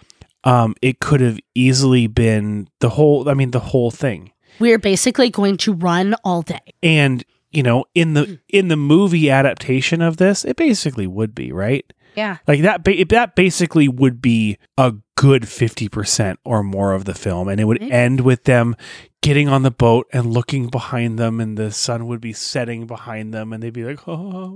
Um, 0.44 0.75
it 0.83 1.01
could 1.01 1.21
have 1.21 1.38
easily 1.55 2.07
been 2.07 2.68
the 2.81 2.90
whole. 2.90 3.29
I 3.29 3.35
mean, 3.35 3.51
the 3.51 3.61
whole 3.61 3.90
thing. 3.90 4.33
We're 4.61 4.79
basically 4.79 5.31
going 5.31 5.57
to 5.59 5.73
run 5.73 6.14
all 6.25 6.42
day. 6.42 6.61
and 6.83 7.25
you 7.51 7.62
know 7.62 7.85
in 7.94 8.12
the 8.12 8.38
in 8.51 8.68
the 8.68 8.77
movie 8.77 9.31
adaptation 9.31 10.03
of 10.03 10.18
this 10.18 10.44
it 10.44 10.55
basically 10.57 11.07
would 11.07 11.35
be 11.35 11.51
right 11.51 11.90
Yeah. 12.18 12.38
like 12.46 12.62
that 12.62 12.85
ba- 12.85 13.04
that 13.09 13.35
basically 13.37 13.88
would 13.88 14.20
be 14.20 14.59
a 14.76 14.94
good 15.16 15.42
50% 15.42 16.37
or 16.44 16.62
more 16.62 16.92
of 16.92 17.04
the 17.04 17.14
film 17.14 17.48
and 17.48 17.61
it 17.61 17.64
would 17.64 17.83
end 17.83 18.20
with 18.20 18.44
them 18.44 18.76
getting 19.20 19.48
on 19.48 19.62
the 19.62 19.70
boat 19.70 20.07
and 20.12 20.26
looking 20.33 20.68
behind 20.68 21.18
them 21.18 21.40
and 21.40 21.57
the 21.59 21.72
sun 21.72 22.07
would 22.07 22.20
be 22.20 22.33
setting 22.33 22.87
behind 22.87 23.35
them 23.35 23.52
and 23.52 23.61
they'd 23.62 23.72
be 23.72 23.85
like 23.85 24.00
oh 24.07 24.50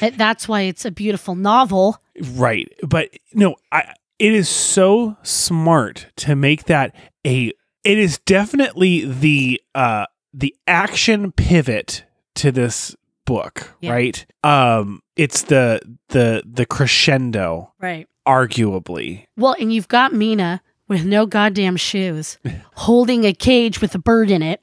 what?" 0.00 0.16
That's 0.16 0.48
why 0.48 0.62
it's 0.62 0.84
a 0.84 0.90
beautiful 0.90 1.34
novel. 1.34 1.98
right 2.34 2.68
but 2.86 3.10
no 3.34 3.56
i 3.72 3.92
it 4.18 4.32
is 4.32 4.48
so 4.48 5.16
smart 5.22 6.06
to 6.16 6.34
make 6.34 6.64
that 6.64 6.94
a 7.26 7.52
it 7.84 7.98
is 7.98 8.18
definitely 8.18 9.04
the 9.04 9.60
uh 9.74 10.06
the 10.34 10.54
action 10.66 11.32
pivot 11.32 12.04
to 12.34 12.50
this 12.52 12.96
book 13.26 13.74
Yeah. 13.80 13.92
right 13.92 14.26
um 14.42 15.02
it's 15.18 15.42
the 15.42 15.80
the 16.08 16.42
the 16.46 16.64
crescendo 16.64 17.72
Right. 17.78 18.06
arguably 18.26 19.26
Well, 19.36 19.54
and 19.60 19.70
you've 19.72 19.88
got 19.88 20.14
Mina 20.14 20.62
with 20.88 21.04
no 21.04 21.26
goddamn 21.26 21.76
shoes 21.76 22.38
holding 22.74 23.24
a 23.24 23.32
cage 23.34 23.80
with 23.82 23.94
a 23.94 23.98
bird 23.98 24.30
in 24.30 24.42
it. 24.42 24.62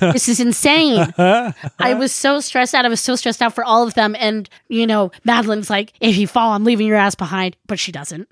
this 0.00 0.28
is 0.28 0.40
insane. 0.40 1.12
I 1.18 1.94
was 1.94 2.12
so 2.12 2.40
stressed 2.40 2.74
out. 2.74 2.84
I 2.84 2.88
was 2.88 3.00
so 3.00 3.14
stressed 3.16 3.40
out 3.42 3.54
for 3.54 3.64
all 3.64 3.86
of 3.86 3.94
them. 3.94 4.16
And, 4.18 4.48
you 4.68 4.86
know, 4.86 5.12
Madeline's 5.24 5.70
like, 5.70 5.92
if 6.00 6.16
you 6.16 6.26
fall, 6.26 6.52
I'm 6.52 6.64
leaving 6.64 6.86
your 6.86 6.96
ass 6.96 7.14
behind. 7.14 7.56
But 7.66 7.78
she 7.78 7.92
doesn't. 7.92 8.28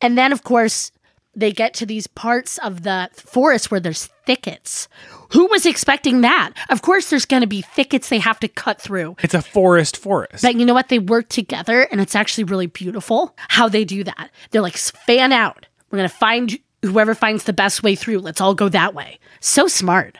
And 0.00 0.16
then, 0.16 0.32
of 0.32 0.44
course, 0.44 0.92
they 1.34 1.52
get 1.52 1.74
to 1.74 1.86
these 1.86 2.06
parts 2.06 2.58
of 2.58 2.82
the 2.82 3.08
forest 3.14 3.70
where 3.70 3.80
there's 3.80 4.06
thickets. 4.26 4.88
Who 5.32 5.46
was 5.46 5.64
expecting 5.64 6.20
that? 6.20 6.52
Of 6.68 6.82
course, 6.82 7.08
there's 7.08 7.24
going 7.24 7.40
to 7.40 7.46
be 7.46 7.62
thickets 7.62 8.08
they 8.08 8.18
have 8.18 8.38
to 8.40 8.48
cut 8.48 8.80
through. 8.80 9.16
It's 9.22 9.34
a 9.34 9.42
forest 9.42 9.96
forest. 9.96 10.42
But 10.42 10.56
you 10.56 10.66
know 10.66 10.74
what? 10.74 10.88
They 10.88 10.98
work 10.98 11.28
together 11.28 11.82
and 11.90 12.00
it's 12.00 12.14
actually 12.14 12.44
really 12.44 12.66
beautiful 12.66 13.34
how 13.48 13.68
they 13.68 13.84
do 13.84 14.04
that. 14.04 14.30
They're 14.50 14.62
like, 14.62 14.76
fan 14.76 15.32
out. 15.32 15.66
We're 15.90 15.98
going 15.98 16.08
to 16.08 16.14
find 16.14 16.58
whoever 16.82 17.14
finds 17.14 17.44
the 17.44 17.52
best 17.52 17.82
way 17.82 17.94
through. 17.94 18.18
Let's 18.18 18.40
all 18.40 18.54
go 18.54 18.68
that 18.68 18.94
way. 18.94 19.18
So 19.40 19.68
smart. 19.68 20.18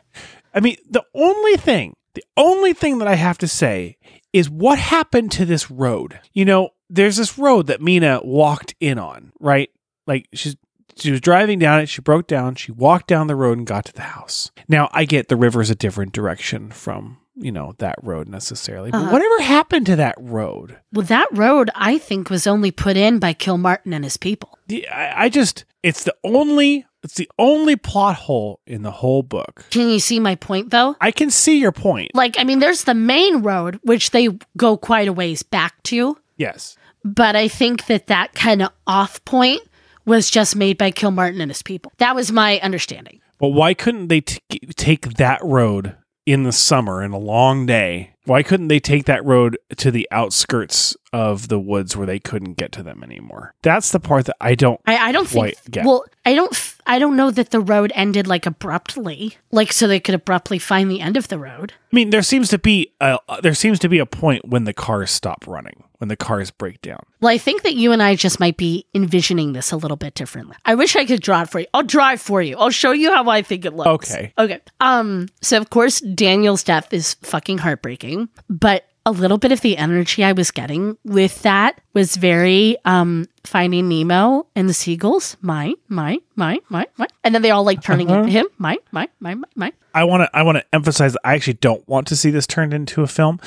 I 0.55 0.61
mean, 0.61 0.77
the 0.91 1.05
only 1.15 1.57
thing, 1.57 1.95
the 2.15 2.25
only 2.37 2.73
thing 2.73 2.99
that 2.99 3.09
I 3.09 3.15
have 3.15 3.39
to 3.39 3.49
say 3.49 3.97
is 4.33 4.49
what 4.49 4.79
happened 4.79 5.33
to 5.33 5.45
this 5.45 5.71
road? 5.71 6.21
You 6.33 6.45
know, 6.45 6.71
there's 6.89 7.17
this 7.17 7.39
road 7.39 7.67
that 7.67 7.81
Mina 7.81 8.21
walked 8.23 8.75
in 8.81 8.99
on, 8.99 9.33
right? 9.41 9.71
Like 10.07 10.29
she's 10.33 10.57
she 10.97 11.11
was 11.11 11.21
driving 11.21 11.59
down 11.59 11.81
it, 11.81 11.89
she 11.89 12.01
broke 12.03 12.27
down, 12.27 12.55
she 12.55 12.73
walked 12.73 13.07
down 13.07 13.27
the 13.27 13.37
road 13.37 13.59
and 13.59 13.67
got 13.67 13.85
to 13.87 13.93
the 13.93 14.03
house. 14.03 14.51
Now, 14.69 14.89
I 14.93 15.05
get 15.05 15.29
the 15.29 15.37
river's 15.37 15.71
a 15.71 15.75
different 15.75 16.13
direction 16.13 16.71
from, 16.71 17.19
you 17.37 17.53
know, 17.53 17.75
that 17.79 17.97
road 18.03 18.29
necessarily. 18.29 18.91
But 18.91 18.99
Uh-huh. 19.03 19.13
whatever 19.13 19.43
happened 19.43 19.87
to 19.87 19.97
that 19.97 20.15
road? 20.19 20.79
Well, 20.93 21.07
that 21.07 21.29
road, 21.33 21.71
I 21.75 21.99
think, 21.99 22.31
was 22.31 22.47
only 22.47 22.71
put 22.71 22.97
in 22.97 23.19
by 23.19 23.35
Kilmartin 23.35 23.95
and 23.95 24.05
his 24.05 24.17
people. 24.17 24.59
I, 24.71 25.13
I 25.17 25.29
just 25.29 25.65
it's 25.83 26.05
the 26.05 26.15
only 26.25 26.87
it's 27.03 27.15
the 27.15 27.29
only 27.37 27.75
plot 27.75 28.15
hole 28.15 28.61
in 28.65 28.83
the 28.83 28.93
whole 28.93 29.25
book. 29.25 29.65
Can 29.71 29.89
you 29.89 29.99
see 29.99 30.21
my 30.21 30.37
point, 30.37 30.71
though? 30.71 30.95
I 31.01 31.11
can 31.11 31.31
see 31.31 31.59
your 31.59 31.73
point. 31.73 32.13
Like, 32.15 32.39
I 32.39 32.45
mean, 32.45 32.61
there's 32.61 32.85
the 32.85 32.95
main 32.95 33.43
road, 33.43 33.81
which 33.83 34.13
they 34.13 34.29
go 34.57 34.77
quite 34.77 35.09
a 35.09 35.13
ways 35.13 35.43
back 35.43 35.83
to. 35.85 36.17
Yes. 36.37 36.77
But 37.05 37.35
I 37.35 37.49
think 37.49 37.87
that 37.87 38.07
that 38.07 38.35
kind 38.35 38.63
of 38.63 38.71
off 38.87 39.25
point 39.25 39.63
was 40.05 40.31
just 40.31 40.57
made 40.57 40.79
by 40.79 40.91
Kilmartin 40.91 41.41
and 41.41 41.51
his 41.51 41.63
people. 41.63 41.93
That 41.99 42.15
was 42.15 42.33
my 42.33 42.59
understanding. 42.61 43.21
But 43.39 43.49
why 43.49 43.75
couldn't 43.75 44.09
they 44.09 44.21
t- 44.21 44.41
take 44.77 45.15
that 45.15 45.41
road 45.43 45.97
in 46.27 46.45
the 46.45 46.53
summer 46.53 47.03
in 47.03 47.13
a 47.13 47.19
long 47.19 47.67
day? 47.67 48.15
Why 48.25 48.45
couldn't 48.45 48.69
they 48.69 48.79
take 48.79 49.07
that 49.07 49.25
road 49.25 49.59
to 49.79 49.91
the 49.91 50.07
outskirts 50.13 50.97
of 51.13 51.49
the 51.49 51.59
woods 51.59 51.97
where 51.97 52.07
they 52.07 52.21
couldn't 52.21 52.55
get 52.55 52.71
to 52.73 52.83
them 52.85 53.03
anymore? 53.03 53.53
That's 53.63 53.91
the 53.91 53.99
part 53.99 54.27
that 54.27 54.37
I 54.41 54.55
don't. 54.55 54.81
I, 54.87 55.09
I 55.09 55.13
don't 55.13 55.29
think. 55.29 55.57
Get. 55.69 55.85
Well, 55.85 56.05
I 56.25 56.35
don't. 56.35 56.72
I 56.87 56.99
don't 56.99 57.17
know 57.17 57.31
that 57.31 57.51
the 57.51 57.61
road 57.61 57.93
ended 57.95 58.27
like 58.27 58.47
abruptly, 58.47 59.37
like 59.51 59.73
so 59.73 59.87
they 59.87 60.01
could 60.01 60.15
abruptly 60.15 60.59
find 60.59 60.91
the 60.91 61.01
end 61.01 61.17
of 61.17 61.29
the 61.29 61.39
road. 61.39 61.73
I 61.93 61.97
mean, 61.97 62.11
there 62.11 62.23
seems 62.23 62.49
to 62.51 62.59
be 62.59 62.93
a 63.01 63.19
there 63.43 63.55
seems 63.55 63.79
to 63.81 63.89
be 63.89 63.99
a 63.99 64.07
point 64.07 64.49
when 64.49 64.65
the 64.65 64.73
cars 64.73 65.11
stop 65.11 65.47
running, 65.47 65.85
when 65.99 66.09
the 66.09 66.17
cars 66.17 66.51
break 66.51 66.83
down. 66.83 67.05
Well, 67.21 67.33
I 67.33 67.39
think 67.39 67.63
that 67.63 67.75
you 67.75 67.93
and 67.93 68.03
I 68.03 68.17
just 68.17 68.41
might 68.41 68.57
be 68.57 68.87
envisioning 68.95 69.53
this 69.53 69.71
a 69.73 69.77
little 69.77 69.97
bit 69.97 70.15
differently. 70.15 70.57
I 70.65 70.75
wish 70.75 70.97
I 70.97 71.05
could 71.05 71.23
draw 71.23 71.43
it 71.43 71.51
for 71.51 71.61
you. 71.61 71.67
I'll 71.73 71.83
draw 71.83 72.13
it 72.13 72.21
for 72.21 72.43
you. 72.43 72.57
I'll 72.57 72.71
show 72.71 72.93
you 72.93 73.13
how 73.13 73.29
I 73.29 73.43
think 73.43 73.65
it 73.65 73.75
looks. 73.75 74.13
Okay. 74.13 74.33
Okay. 74.39 74.61
Um. 74.81 75.29
So 75.41 75.59
of 75.59 75.71
course 75.71 76.01
Daniel's 76.01 76.65
death 76.65 76.93
is 76.93 77.15
fucking 77.15 77.59
heartbreaking, 77.59 78.29
but 78.49 78.87
a 79.05 79.13
little 79.13 79.39
bit 79.39 79.53
of 79.53 79.61
the 79.61 79.77
energy 79.77 80.23
I 80.25 80.33
was 80.33 80.51
getting 80.51 80.97
with 81.05 81.43
that 81.43 81.81
was 81.95 82.17
very 82.17 82.77
um 82.85 83.27
Finding 83.45 83.89
Nemo 83.89 84.47
and 84.55 84.69
the 84.69 84.75
seagulls. 84.75 85.37
Mine, 85.41 85.75
mine, 85.89 86.21
mine, 86.37 86.61
mine, 86.69 86.87
mine, 86.97 87.09
and 87.25 87.35
then 87.35 87.43
they 87.43 87.51
all 87.51 87.65
like 87.65 87.83
turning 87.83 88.09
into 88.09 88.29
him. 88.29 88.47
Mine, 88.59 88.79
mine, 88.93 89.09
mine, 89.19 89.41
mine, 89.41 89.51
mine. 89.57 89.73
I 89.95 90.05
want 90.05 90.23
to 90.23 90.31
I 90.37 90.43
want 90.43 90.59
to 90.59 90.65
emphasize 90.73 91.17
I 91.25 91.35
actually 91.35 91.55
don't 91.55 91.87
want 91.89 92.07
to 92.09 92.17
see 92.17 92.31
this 92.31 92.47
turned 92.47 92.73
into 92.73 93.03
a 93.03 93.07
film, 93.07 93.41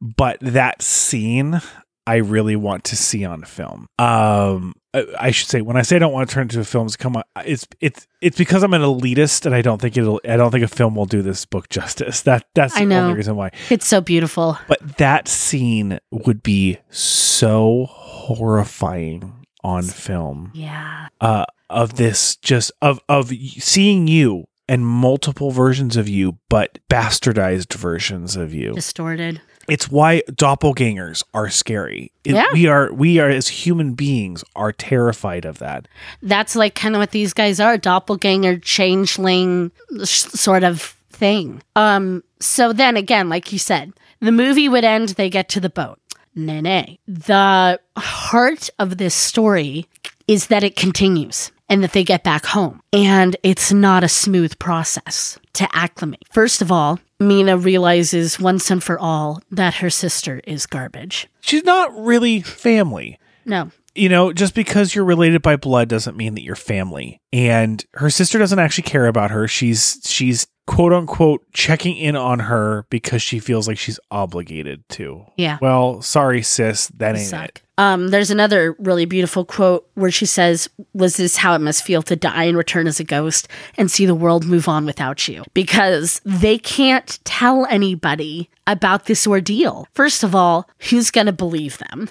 but 0.00 0.38
that 0.40 0.82
scene 0.82 1.60
I 2.08 2.16
really 2.16 2.56
want 2.56 2.84
to 2.84 2.96
see 2.96 3.24
on 3.24 3.42
film. 3.44 3.86
Um 3.98 4.74
I 4.94 5.04
I 5.18 5.30
should 5.30 5.48
say 5.48 5.60
when 5.60 5.76
I 5.76 5.82
say 5.82 5.96
I 5.96 5.98
don't 5.98 6.12
want 6.12 6.28
to 6.28 6.34
turn 6.34 6.42
it 6.46 6.52
into 6.54 6.60
a 6.60 6.64
film, 6.64 6.86
it's 6.86 6.96
come 6.96 7.16
on 7.16 7.22
it's 7.44 7.66
it's 7.80 8.06
it's 8.20 8.38
because 8.38 8.62
I'm 8.62 8.74
an 8.74 8.82
elitist 8.82 9.46
and 9.46 9.54
I 9.54 9.62
don't 9.62 9.80
think 9.80 9.96
it'll 9.96 10.20
I 10.24 10.36
don't 10.36 10.50
think 10.50 10.64
a 10.64 10.68
film 10.68 10.94
will 10.94 11.06
do 11.06 11.22
this 11.22 11.44
book 11.44 11.68
justice. 11.68 12.22
That 12.22 12.46
that's 12.54 12.74
the 12.74 12.80
I 12.80 12.84
know. 12.84 13.02
only 13.04 13.14
reason 13.16 13.36
why. 13.36 13.50
It's 13.70 13.86
so 13.86 14.00
beautiful. 14.00 14.58
But 14.68 14.96
that 14.98 15.28
scene 15.28 15.98
would 16.10 16.42
be 16.42 16.78
so 16.90 17.86
horrifying 17.90 19.46
on 19.64 19.82
film. 19.82 20.50
Yeah. 20.54 21.08
uh, 21.20 21.44
of 21.70 21.96
this 21.96 22.36
just 22.36 22.72
of 22.80 23.00
of 23.08 23.28
seeing 23.58 24.06
you 24.08 24.44
and 24.70 24.86
multiple 24.86 25.50
versions 25.50 25.96
of 25.96 26.08
you, 26.08 26.38
but 26.48 26.78
bastardized 26.90 27.74
versions 27.74 28.36
of 28.36 28.52
you. 28.54 28.72
Distorted. 28.74 29.40
It's 29.68 29.90
why 29.90 30.22
doppelgangers 30.30 31.22
are 31.34 31.50
scary. 31.50 32.10
It- 32.24 32.34
Yeah. 32.34 32.46
We 32.52 32.66
are 32.66 32.92
we 32.92 33.18
are 33.18 33.28
as 33.28 33.48
human 33.48 33.94
beings 33.94 34.42
are 34.56 34.72
terrified 34.72 35.44
of 35.44 35.58
that. 35.58 35.86
That's 36.22 36.56
like 36.56 36.74
kind 36.74 36.94
of 36.94 37.00
what 37.00 37.10
these 37.10 37.32
guys 37.32 37.60
are 37.60 37.76
doppelganger, 37.76 38.58
changeling 38.58 39.70
sh- 40.04 40.24
sort 40.34 40.64
of 40.64 40.94
thing. 41.10 41.62
Um, 41.76 42.22
so 42.40 42.72
then 42.72 42.96
again, 42.96 43.28
like 43.28 43.52
you 43.52 43.58
said, 43.58 43.92
the 44.20 44.32
movie 44.32 44.68
would 44.68 44.84
end, 44.84 45.10
they 45.10 45.30
get 45.30 45.48
to 45.50 45.60
the 45.60 45.70
boat. 45.70 45.98
Nay, 46.34 46.60
nay. 46.60 46.98
The 47.08 47.80
heart 47.96 48.70
of 48.78 48.98
this 48.98 49.14
story 49.14 49.86
is 50.28 50.46
that 50.48 50.62
it 50.62 50.76
continues 50.76 51.50
and 51.68 51.82
that 51.82 51.92
they 51.92 52.04
get 52.04 52.22
back 52.22 52.46
home. 52.46 52.80
And 52.92 53.36
it's 53.42 53.72
not 53.72 54.04
a 54.04 54.08
smooth 54.08 54.58
process 54.58 55.38
to 55.54 55.68
acclimate. 55.72 56.22
First 56.30 56.62
of 56.62 56.70
all, 56.70 57.00
Mina 57.20 57.56
realizes 57.56 58.38
once 58.38 58.70
and 58.70 58.82
for 58.82 58.98
all 58.98 59.40
that 59.50 59.74
her 59.74 59.90
sister 59.90 60.40
is 60.46 60.66
garbage. 60.66 61.28
She's 61.40 61.64
not 61.64 61.90
really 61.96 62.40
family. 62.42 63.18
No, 63.44 63.70
You 63.94 64.08
know, 64.08 64.32
just 64.32 64.54
because 64.54 64.94
you're 64.94 65.04
related 65.04 65.42
by 65.42 65.56
blood 65.56 65.88
doesn't 65.88 66.16
mean 66.16 66.34
that 66.34 66.42
you're 66.44 66.54
family. 66.54 67.20
And 67.32 67.84
her 67.94 68.10
sister 68.10 68.38
doesn't 68.38 68.58
actually 68.58 68.82
care 68.84 69.06
about 69.06 69.30
her. 69.30 69.48
She's 69.48 70.00
she's 70.04 70.46
quote 70.68 70.92
unquote 70.92 71.50
checking 71.54 71.96
in 71.96 72.14
on 72.14 72.40
her 72.40 72.84
because 72.90 73.22
she 73.22 73.38
feels 73.38 73.66
like 73.66 73.78
she's 73.78 73.98
obligated 74.10 74.86
to. 74.90 75.24
yeah. 75.36 75.56
Well, 75.62 76.02
sorry, 76.02 76.42
sis, 76.42 76.88
that 76.88 77.16
ain't 77.16 77.26
suck. 77.26 77.44
it. 77.48 77.62
Um, 77.78 78.08
there's 78.08 78.30
another 78.30 78.76
really 78.78 79.06
beautiful 79.06 79.46
quote 79.46 79.88
where 79.94 80.10
she 80.10 80.26
says, 80.26 80.68
Was 80.92 81.16
this 81.16 81.38
how 81.38 81.54
it 81.54 81.60
must 81.60 81.84
feel 81.84 82.02
to 82.02 82.16
die 82.16 82.44
and 82.44 82.56
return 82.56 82.86
as 82.86 83.00
a 83.00 83.04
ghost 83.04 83.48
and 83.78 83.90
see 83.90 84.04
the 84.04 84.14
world 84.14 84.44
move 84.46 84.68
on 84.68 84.84
without 84.84 85.26
you? 85.26 85.42
Because 85.54 86.20
they 86.24 86.58
can't 86.58 87.18
tell 87.24 87.64
anybody 87.66 88.50
about 88.66 89.06
this 89.06 89.26
ordeal. 89.26 89.86
First 89.94 90.22
of 90.22 90.34
all, 90.34 90.68
who's 90.90 91.10
going 91.10 91.28
to 91.28 91.32
believe 91.32 91.78
them? 91.78 92.10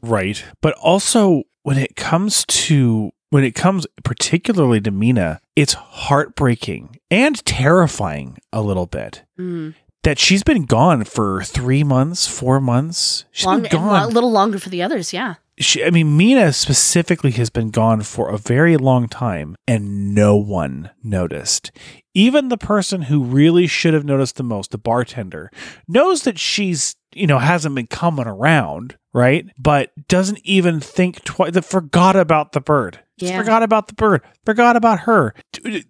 Right. 0.00 0.42
But 0.62 0.74
also 0.74 1.42
when 1.62 1.76
it 1.76 1.94
comes 1.94 2.46
to 2.46 3.10
when 3.30 3.44
it 3.44 3.54
comes 3.54 3.86
particularly 4.04 4.80
to 4.80 4.90
Mina, 4.90 5.40
it's 5.56 5.74
heartbreaking 5.74 6.98
and 7.10 7.44
terrifying 7.44 8.38
a 8.52 8.62
little 8.62 8.86
bit. 8.86 9.24
Mm. 9.38 9.74
That 10.04 10.18
she's 10.18 10.42
been 10.42 10.64
gone 10.64 11.04
for 11.04 11.42
three 11.42 11.82
months, 11.84 12.26
four 12.26 12.60
months. 12.60 13.24
She's 13.30 13.46
Long, 13.46 13.62
been 13.62 13.72
gone. 13.72 14.02
a 14.04 14.08
little 14.08 14.30
longer 14.30 14.58
for 14.58 14.68
the 14.70 14.82
others, 14.82 15.12
yeah. 15.12 15.34
she, 15.58 15.84
I 15.84 15.90
mean, 15.90 16.16
Mina 16.16 16.52
specifically 16.52 17.32
has 17.32 17.50
been 17.50 17.70
gone 17.70 18.02
for 18.02 18.30
a 18.30 18.38
very 18.38 18.76
long 18.76 19.08
time 19.08 19.56
and 19.66 20.14
no 20.14 20.36
one 20.36 20.90
noticed. 21.02 21.72
Even 22.14 22.48
the 22.48 22.56
person 22.56 23.02
who 23.02 23.22
really 23.22 23.66
should 23.66 23.92
have 23.92 24.04
noticed 24.04 24.36
the 24.36 24.44
most, 24.44 24.70
the 24.70 24.78
bartender, 24.78 25.50
knows 25.86 26.22
that 26.22 26.38
she's, 26.38 26.96
you 27.14 27.26
know, 27.26 27.38
hasn't 27.38 27.74
been 27.74 27.86
coming 27.86 28.26
around, 28.26 28.96
right? 29.12 29.46
But 29.58 29.90
doesn't 30.08 30.40
even 30.44 30.80
think 30.80 31.24
twice, 31.24 31.52
that 31.52 31.64
forgot 31.64 32.16
about 32.16 32.52
the 32.52 32.60
bird. 32.60 33.00
Just 33.18 33.32
Yeah. 33.32 33.38
forgot 33.40 33.62
about 33.62 33.88
the 33.88 33.94
bird, 33.94 34.22
forgot 34.44 34.76
about 34.76 35.00
her. 35.00 35.34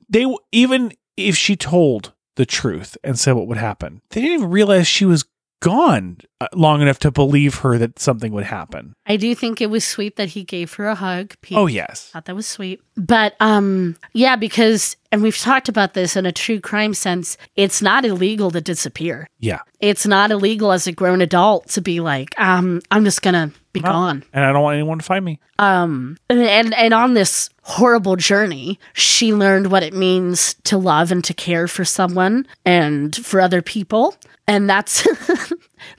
They, 0.08 0.26
even 0.52 0.92
if 1.16 1.36
she 1.36 1.56
told 1.56 2.12
the 2.36 2.46
truth 2.46 2.96
and 3.02 3.18
said 3.18 3.32
what 3.32 3.48
would 3.48 3.58
happen, 3.58 4.00
they 4.10 4.20
didn't 4.22 4.38
even 4.38 4.50
realize 4.50 4.86
she 4.86 5.04
was 5.04 5.24
gone 5.60 6.18
uh, 6.40 6.46
long 6.54 6.80
enough 6.82 6.98
to 7.00 7.10
believe 7.10 7.56
her 7.56 7.78
that 7.78 7.98
something 7.98 8.32
would 8.32 8.44
happen. 8.44 8.94
I 9.06 9.16
do 9.16 9.34
think 9.34 9.60
it 9.60 9.70
was 9.70 9.84
sweet 9.84 10.16
that 10.16 10.28
he 10.30 10.44
gave 10.44 10.72
her 10.74 10.86
a 10.86 10.94
hug. 10.94 11.34
Pete 11.42 11.58
Oh 11.58 11.66
yes. 11.66 12.10
thought 12.12 12.26
that 12.26 12.36
was 12.36 12.46
sweet. 12.46 12.80
But 12.96 13.34
um 13.40 13.96
yeah, 14.12 14.36
because 14.36 14.96
and 15.10 15.22
we've 15.22 15.36
talked 15.38 15.68
about 15.68 15.94
this 15.94 16.16
in 16.16 16.26
a 16.26 16.32
true 16.32 16.60
crime 16.60 16.94
sense, 16.94 17.36
it's 17.56 17.80
not 17.82 18.04
illegal 18.04 18.50
to 18.50 18.60
disappear. 18.60 19.28
Yeah. 19.38 19.60
It's 19.80 20.06
not 20.06 20.30
illegal 20.30 20.70
as 20.72 20.86
a 20.86 20.92
grown 20.92 21.20
adult 21.22 21.68
to 21.70 21.80
be 21.80 22.00
like, 22.00 22.38
um, 22.38 22.80
I'm 22.90 23.04
just 23.04 23.22
gonna 23.22 23.50
be 23.78 23.84
gone. 23.92 24.24
And 24.32 24.44
I 24.44 24.52
don't 24.52 24.62
want 24.62 24.74
anyone 24.74 24.98
to 24.98 25.04
find 25.04 25.24
me. 25.24 25.40
Um 25.58 26.16
and 26.30 26.74
and 26.74 26.94
on 26.94 27.14
this 27.14 27.50
horrible 27.62 28.16
journey, 28.16 28.78
she 28.92 29.32
learned 29.32 29.70
what 29.70 29.82
it 29.82 29.94
means 29.94 30.54
to 30.64 30.78
love 30.78 31.12
and 31.12 31.22
to 31.24 31.34
care 31.34 31.68
for 31.68 31.84
someone 31.84 32.46
and 32.64 33.14
for 33.14 33.40
other 33.40 33.62
people. 33.62 34.14
And 34.46 34.68
that's 34.68 35.06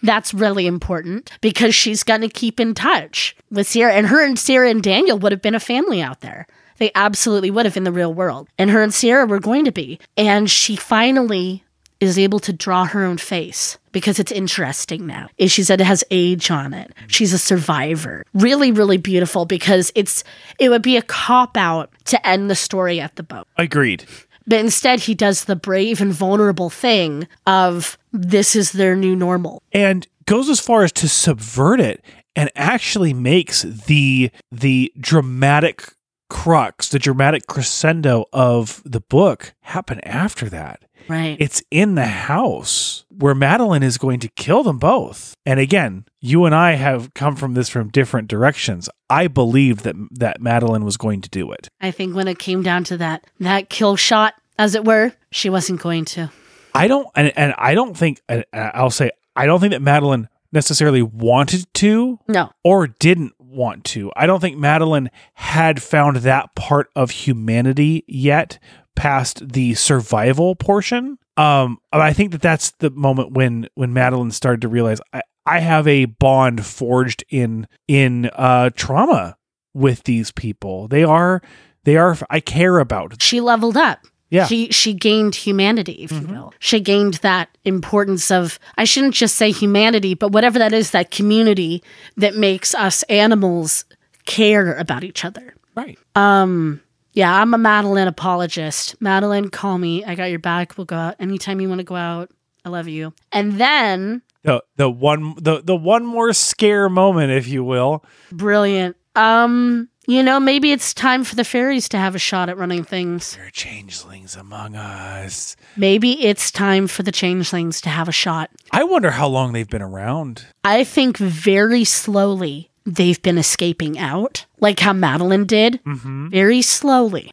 that's 0.03 0.33
really 0.33 0.65
important 0.67 1.31
because 1.41 1.75
she's 1.75 2.03
gonna 2.03 2.29
keep 2.29 2.59
in 2.59 2.73
touch 2.73 3.35
with 3.51 3.69
Ciara. 3.69 3.93
And 3.93 4.07
her 4.07 4.23
and 4.25 4.37
Ciara 4.37 4.69
and 4.69 4.81
Daniel 4.83 5.19
would 5.19 5.31
have 5.31 5.41
been 5.41 5.55
a 5.55 5.59
family 5.59 6.01
out 6.01 6.21
there. 6.21 6.47
They 6.77 6.91
absolutely 6.95 7.51
would 7.51 7.65
have 7.65 7.77
in 7.77 7.83
the 7.83 7.91
real 7.91 8.13
world. 8.13 8.47
And 8.57 8.69
her 8.71 8.81
and 8.81 8.93
Ciara 8.93 9.25
were 9.25 9.39
going 9.39 9.65
to 9.65 9.71
be. 9.71 9.99
And 10.15 10.49
she 10.49 10.77
finally 10.77 11.63
is 11.99 12.17
able 12.17 12.39
to 12.39 12.53
draw 12.53 12.85
her 12.85 13.03
own 13.03 13.17
face 13.17 13.77
because 13.91 14.19
it's 14.19 14.31
interesting 14.31 15.05
now. 15.05 15.27
She 15.39 15.63
said 15.63 15.81
it 15.81 15.85
has 15.85 16.03
age 16.11 16.49
on 16.51 16.73
it. 16.73 16.93
She's 17.07 17.33
a 17.33 17.37
survivor. 17.37 18.23
Really, 18.33 18.71
really 18.71 18.97
beautiful 18.97 19.45
because 19.45 19.91
it's 19.95 20.23
it 20.59 20.69
would 20.69 20.81
be 20.81 20.97
a 20.97 21.01
cop 21.01 21.57
out 21.57 21.91
to 22.05 22.27
end 22.27 22.49
the 22.49 22.55
story 22.55 22.99
at 22.99 23.15
the 23.15 23.23
boat. 23.23 23.47
Agreed. 23.57 24.05
But 24.47 24.59
instead 24.59 25.01
he 25.01 25.13
does 25.13 25.45
the 25.45 25.55
brave 25.55 26.01
and 26.01 26.11
vulnerable 26.11 26.69
thing 26.69 27.27
of 27.45 27.97
this 28.11 28.55
is 28.55 28.71
their 28.71 28.95
new 28.95 29.15
normal. 29.15 29.61
And 29.71 30.07
goes 30.25 30.49
as 30.49 30.59
far 30.59 30.83
as 30.83 30.91
to 30.93 31.07
subvert 31.07 31.79
it 31.79 32.03
and 32.35 32.49
actually 32.55 33.13
makes 33.13 33.63
the 33.63 34.31
the 34.51 34.93
dramatic 34.99 35.93
crux, 36.29 36.87
the 36.89 36.99
dramatic 36.99 37.47
crescendo 37.47 38.25
of 38.31 38.81
the 38.85 39.01
book 39.01 39.53
happen 39.61 39.99
after 40.01 40.49
that. 40.49 40.83
Right. 41.07 41.37
It's 41.39 41.63
in 41.71 41.95
the 41.95 42.05
house 42.05 43.03
where 43.09 43.33
Madeline 43.33 43.81
is 43.81 43.97
going 43.97 44.19
to 44.19 44.27
kill 44.29 44.61
them 44.61 44.77
both. 44.77 45.33
And 45.43 45.59
again, 45.59 46.05
you 46.21 46.45
and 46.45 46.53
I 46.53 46.73
have 46.73 47.13
come 47.15 47.35
from 47.35 47.55
this 47.55 47.67
from 47.67 47.89
different 47.89 48.27
directions. 48.27 48.87
I 49.09 49.27
believed 49.27 49.79
that 49.85 49.95
that 50.11 50.39
Madeline 50.39 50.85
was 50.85 50.97
going 50.97 51.21
to 51.21 51.29
do 51.29 51.51
it. 51.51 51.67
I 51.81 51.89
think 51.89 52.15
when 52.15 52.27
it 52.27 52.37
came 52.37 52.61
down 52.61 52.83
to 52.85 52.97
that 52.97 53.25
that 53.39 53.69
kill 53.69 53.95
shot, 53.95 54.35
as 54.59 54.75
it 54.75 54.85
were, 54.85 55.13
she 55.31 55.49
wasn't 55.49 55.81
going 55.81 56.05
to. 56.05 56.31
I 56.75 56.87
don't, 56.87 57.07
and, 57.15 57.35
and 57.35 57.55
I 57.57 57.73
don't 57.73 57.97
think, 57.97 58.21
and 58.29 58.45
I'll 58.53 58.91
say, 58.91 59.09
I 59.35 59.47
don't 59.47 59.59
think 59.59 59.71
that 59.71 59.81
Madeline 59.81 60.29
necessarily 60.51 61.01
wanted 61.01 61.65
to 61.75 62.19
No. 62.27 62.51
or 62.63 62.87
didn't 62.87 63.33
want 63.49 63.83
to. 63.85 64.11
I 64.15 64.25
don't 64.25 64.39
think 64.39 64.57
Madeline 64.57 65.09
had 65.33 65.81
found 65.81 66.17
that 66.17 66.55
part 66.55 66.89
of 66.95 67.11
humanity 67.11 68.03
yet 68.07 68.59
past 68.95 69.53
the 69.53 69.73
survival 69.75 70.55
portion. 70.55 71.17
Um, 71.37 71.77
I 71.91 72.13
think 72.13 72.31
that 72.31 72.41
that's 72.41 72.71
the 72.79 72.89
moment 72.89 73.31
when 73.31 73.67
when 73.75 73.93
Madeline 73.93 74.31
started 74.31 74.61
to 74.61 74.67
realize 74.67 74.99
I, 75.13 75.21
I 75.45 75.59
have 75.59 75.87
a 75.87 76.05
bond 76.05 76.65
forged 76.65 77.23
in 77.29 77.67
in 77.87 78.29
uh, 78.33 78.71
trauma 78.75 79.37
with 79.73 80.03
these 80.03 80.31
people. 80.31 80.87
They 80.87 81.03
are 81.03 81.41
they 81.85 81.97
are 81.97 82.17
I 82.29 82.39
care 82.39 82.79
about. 82.79 83.21
She 83.21 83.41
leveled 83.41 83.77
up. 83.77 84.05
Yeah. 84.31 84.45
She 84.45 84.69
she 84.71 84.93
gained 84.93 85.33
humanity, 85.35 85.93
if 86.03 86.11
Mhm. 86.11 86.21
you 86.21 86.27
will. 86.33 86.53
She 86.59 86.79
gained 86.79 87.15
that 87.15 87.49
importance 87.65 88.29
of 88.29 88.59
I 88.77 88.83
shouldn't 88.83 89.15
just 89.15 89.35
say 89.35 89.51
humanity, 89.51 90.13
but 90.13 90.31
whatever 90.31 90.59
that 90.59 90.71
is, 90.73 90.91
that 90.91 91.09
community 91.11 91.83
that 92.17 92.35
makes 92.35 92.75
us 92.75 93.01
animals 93.03 93.85
care 94.25 94.75
about 94.75 95.03
each 95.03 95.25
other. 95.25 95.55
Right. 95.75 95.97
Um 96.15 96.81
yeah, 97.13 97.41
I'm 97.41 97.53
a 97.53 97.57
Madeline 97.57 98.07
apologist. 98.07 98.95
Madeline, 99.01 99.49
call 99.49 99.77
me. 99.79 100.05
I 100.05 100.13
got 100.15 100.25
your 100.29 100.39
back. 100.39 100.77
We'll 100.77 100.85
go 100.85 100.95
out 100.95 101.15
anytime 101.19 101.59
you 101.59 101.67
want 101.67 101.79
to 101.79 101.83
go 101.83 101.95
out. 101.95 102.29
I 102.63 102.69
love 102.69 102.87
you. 102.87 103.13
And 103.31 103.53
then 103.53 104.21
The 104.43 104.61
the 104.77 104.89
one 104.91 105.33
the 105.41 105.61
the 105.63 105.75
one 105.75 106.05
more 106.05 106.33
scare 106.33 106.87
moment, 106.87 107.31
if 107.31 107.47
you 107.47 107.63
will. 107.63 108.05
brilliant. 108.31 108.95
Um, 109.15 109.89
you 110.09 110.23
know, 110.23 110.39
maybe 110.39 110.71
it's 110.71 110.93
time 110.93 111.23
for 111.23 111.35
the 111.35 111.43
fairies 111.43 111.87
to 111.89 111.97
have 111.97 112.15
a 112.15 112.19
shot 112.19 112.49
at 112.49 112.57
running 112.57 112.83
things. 112.83 113.35
There 113.35 113.45
are 113.45 113.51
changelings 113.51 114.35
among 114.35 114.75
us. 114.75 115.55
Maybe 115.77 116.25
it's 116.25 116.49
time 116.51 116.87
for 116.87 117.03
the 117.03 117.11
changelings 117.11 117.79
to 117.81 117.89
have 117.89 118.07
a 118.09 118.11
shot. 118.11 118.49
I 118.71 118.83
wonder 118.83 119.11
how 119.11 119.27
long 119.27 119.53
they've 119.53 119.69
been 119.69 119.81
around. 119.83 120.45
I 120.63 120.83
think 120.83 121.17
very 121.17 121.83
slowly 121.83 122.71
they've 122.85 123.21
been 123.21 123.37
escaping 123.37 123.99
out, 123.99 124.45
like 124.59 124.79
how 124.79 124.93
Madeline 124.93 125.45
did. 125.45 125.79
Mm-hmm. 125.85 126.29
Very 126.29 126.61
slowly. 126.63 127.31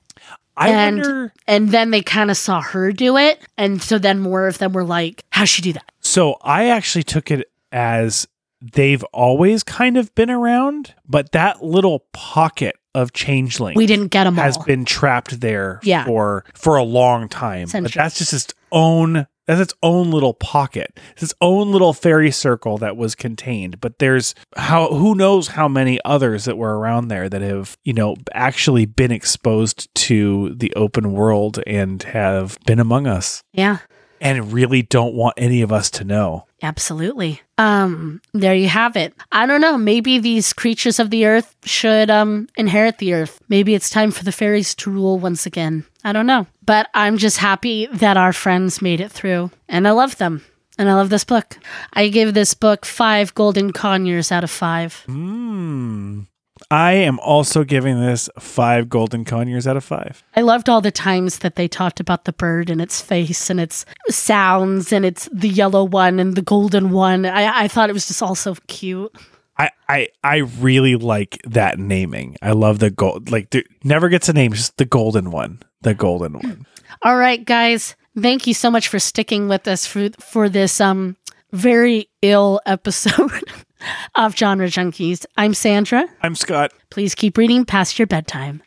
I 0.56 0.68
And- 0.70 0.98
wonder. 0.98 1.32
And 1.46 1.70
then 1.70 1.90
they 1.90 2.02
kind 2.02 2.30
of 2.30 2.36
saw 2.36 2.60
her 2.60 2.92
do 2.92 3.16
it. 3.16 3.40
And 3.56 3.80
so 3.82 3.98
then 3.98 4.20
more 4.20 4.46
of 4.48 4.58
them 4.58 4.72
were 4.72 4.84
like, 4.84 5.24
how'd 5.30 5.48
she 5.48 5.62
do 5.62 5.72
that? 5.72 5.90
So 6.00 6.36
I 6.42 6.68
actually 6.68 7.04
took 7.04 7.30
it 7.30 7.50
as 7.72 8.26
they've 8.60 9.02
always 9.12 9.62
kind 9.62 9.96
of 9.96 10.14
been 10.14 10.30
around, 10.30 10.94
but 11.06 11.32
that 11.32 11.62
little 11.62 12.06
pocket 12.12 12.76
of 12.94 13.12
changeling 13.12 13.74
We 13.76 13.86
didn't 13.86 14.08
get 14.08 14.24
them 14.24 14.36
has 14.36 14.56
all. 14.56 14.64
been 14.64 14.84
trapped 14.86 15.40
there 15.40 15.80
Yeah. 15.82 16.04
for 16.06 16.44
for 16.54 16.76
a 16.76 16.82
long 16.82 17.28
time. 17.28 17.68
But 17.70 17.92
that's 17.92 18.18
just 18.18 18.32
its 18.32 18.54
own 18.72 19.26
that's 19.46 19.60
its 19.60 19.74
own 19.80 20.10
little 20.10 20.32
pocket. 20.34 20.98
It's 21.12 21.22
its 21.24 21.34
own 21.40 21.70
little 21.70 21.92
fairy 21.92 22.30
circle 22.32 22.78
that 22.78 22.96
was 22.96 23.14
contained. 23.14 23.80
But 23.82 23.98
there's 24.00 24.34
how 24.56 24.88
who 24.88 25.14
knows 25.14 25.48
how 25.48 25.68
many 25.68 26.00
others 26.06 26.46
that 26.46 26.56
were 26.56 26.78
around 26.78 27.08
there 27.08 27.28
that 27.28 27.42
have, 27.42 27.76
you 27.84 27.92
know, 27.92 28.16
actually 28.32 28.86
been 28.86 29.12
exposed 29.12 29.94
to 30.06 30.54
the 30.56 30.72
open 30.74 31.12
world 31.12 31.60
and 31.66 32.02
have 32.02 32.56
been 32.66 32.80
among 32.80 33.06
us 33.06 33.42
yeah, 33.52 33.78
and 34.22 34.52
really 34.54 34.80
don't 34.82 35.14
want 35.14 35.34
any 35.36 35.60
of 35.60 35.70
us 35.70 35.90
to 35.90 36.04
know. 36.04 36.45
Absolutely. 36.62 37.42
Um, 37.58 38.20
there 38.32 38.54
you 38.54 38.68
have 38.68 38.96
it. 38.96 39.14
I 39.32 39.46
don't 39.46 39.60
know. 39.60 39.78
Maybe 39.78 40.18
these 40.18 40.52
creatures 40.52 40.98
of 40.98 41.10
the 41.10 41.26
earth 41.26 41.54
should 41.64 42.10
um 42.10 42.48
inherit 42.56 42.98
the 42.98 43.14
earth. 43.14 43.40
Maybe 43.48 43.74
it's 43.74 43.90
time 43.90 44.10
for 44.10 44.24
the 44.24 44.32
fairies 44.32 44.74
to 44.76 44.90
rule 44.90 45.18
once 45.18 45.46
again. 45.46 45.84
I 46.04 46.12
don't 46.12 46.26
know. 46.26 46.46
But 46.64 46.88
I'm 46.94 47.16
just 47.16 47.38
happy 47.38 47.86
that 47.86 48.16
our 48.16 48.32
friends 48.32 48.82
made 48.82 49.00
it 49.00 49.10
through. 49.10 49.50
And 49.68 49.86
I 49.86 49.92
love 49.92 50.16
them. 50.18 50.44
And 50.78 50.90
I 50.90 50.94
love 50.94 51.08
this 51.08 51.24
book. 51.24 51.58
I 51.92 52.08
give 52.08 52.34
this 52.34 52.52
book 52.52 52.84
five 52.84 53.34
golden 53.34 53.72
conures 53.72 54.30
out 54.30 54.44
of 54.44 54.50
five. 54.50 55.02
Hmm. 55.06 56.22
I 56.70 56.92
am 56.94 57.20
also 57.20 57.64
giving 57.64 58.00
this 58.00 58.28
five 58.38 58.88
golden 58.88 59.24
conures 59.24 59.66
out 59.66 59.76
of 59.76 59.84
five. 59.84 60.24
I 60.34 60.42
loved 60.42 60.68
all 60.68 60.80
the 60.80 60.90
times 60.90 61.38
that 61.38 61.54
they 61.54 61.68
talked 61.68 62.00
about 62.00 62.24
the 62.24 62.32
bird 62.32 62.70
and 62.70 62.80
its 62.80 63.00
face 63.00 63.50
and 63.50 63.60
its 63.60 63.84
sounds 64.08 64.92
and 64.92 65.04
it's 65.04 65.28
the 65.32 65.48
yellow 65.48 65.84
one 65.84 66.18
and 66.18 66.34
the 66.34 66.42
golden 66.42 66.90
one. 66.90 67.24
I, 67.24 67.64
I 67.64 67.68
thought 67.68 67.90
it 67.90 67.92
was 67.94 68.06
just 68.08 68.22
all 68.22 68.34
so 68.34 68.56
cute. 68.66 69.14
I, 69.58 69.70
I 69.88 70.08
I 70.22 70.36
really 70.60 70.96
like 70.96 71.40
that 71.44 71.78
naming. 71.78 72.36
I 72.42 72.52
love 72.52 72.78
the 72.78 72.90
gold. 72.90 73.30
Like, 73.30 73.50
there, 73.50 73.64
never 73.84 74.08
gets 74.08 74.28
a 74.28 74.32
name, 74.34 74.52
just 74.52 74.76
the 74.76 74.84
golden 74.84 75.30
one. 75.30 75.60
The 75.80 75.94
golden 75.94 76.34
one. 76.34 76.66
All 77.02 77.16
right, 77.16 77.42
guys. 77.42 77.96
Thank 78.20 78.46
you 78.46 78.54
so 78.54 78.70
much 78.70 78.88
for 78.88 78.98
sticking 78.98 79.48
with 79.48 79.66
us 79.68 79.86
for 79.86 80.10
for 80.18 80.48
this 80.48 80.80
um 80.80 81.16
very 81.52 82.10
ill 82.22 82.60
episode 82.66 83.30
of 84.14 84.36
Genre 84.36 84.66
Junkies. 84.66 85.26
I'm 85.36 85.54
Sandra. 85.54 86.06
I'm 86.22 86.34
Scott. 86.34 86.72
Please 86.90 87.14
keep 87.14 87.36
reading 87.36 87.64
past 87.64 87.98
your 87.98 88.06
bedtime. 88.06 88.62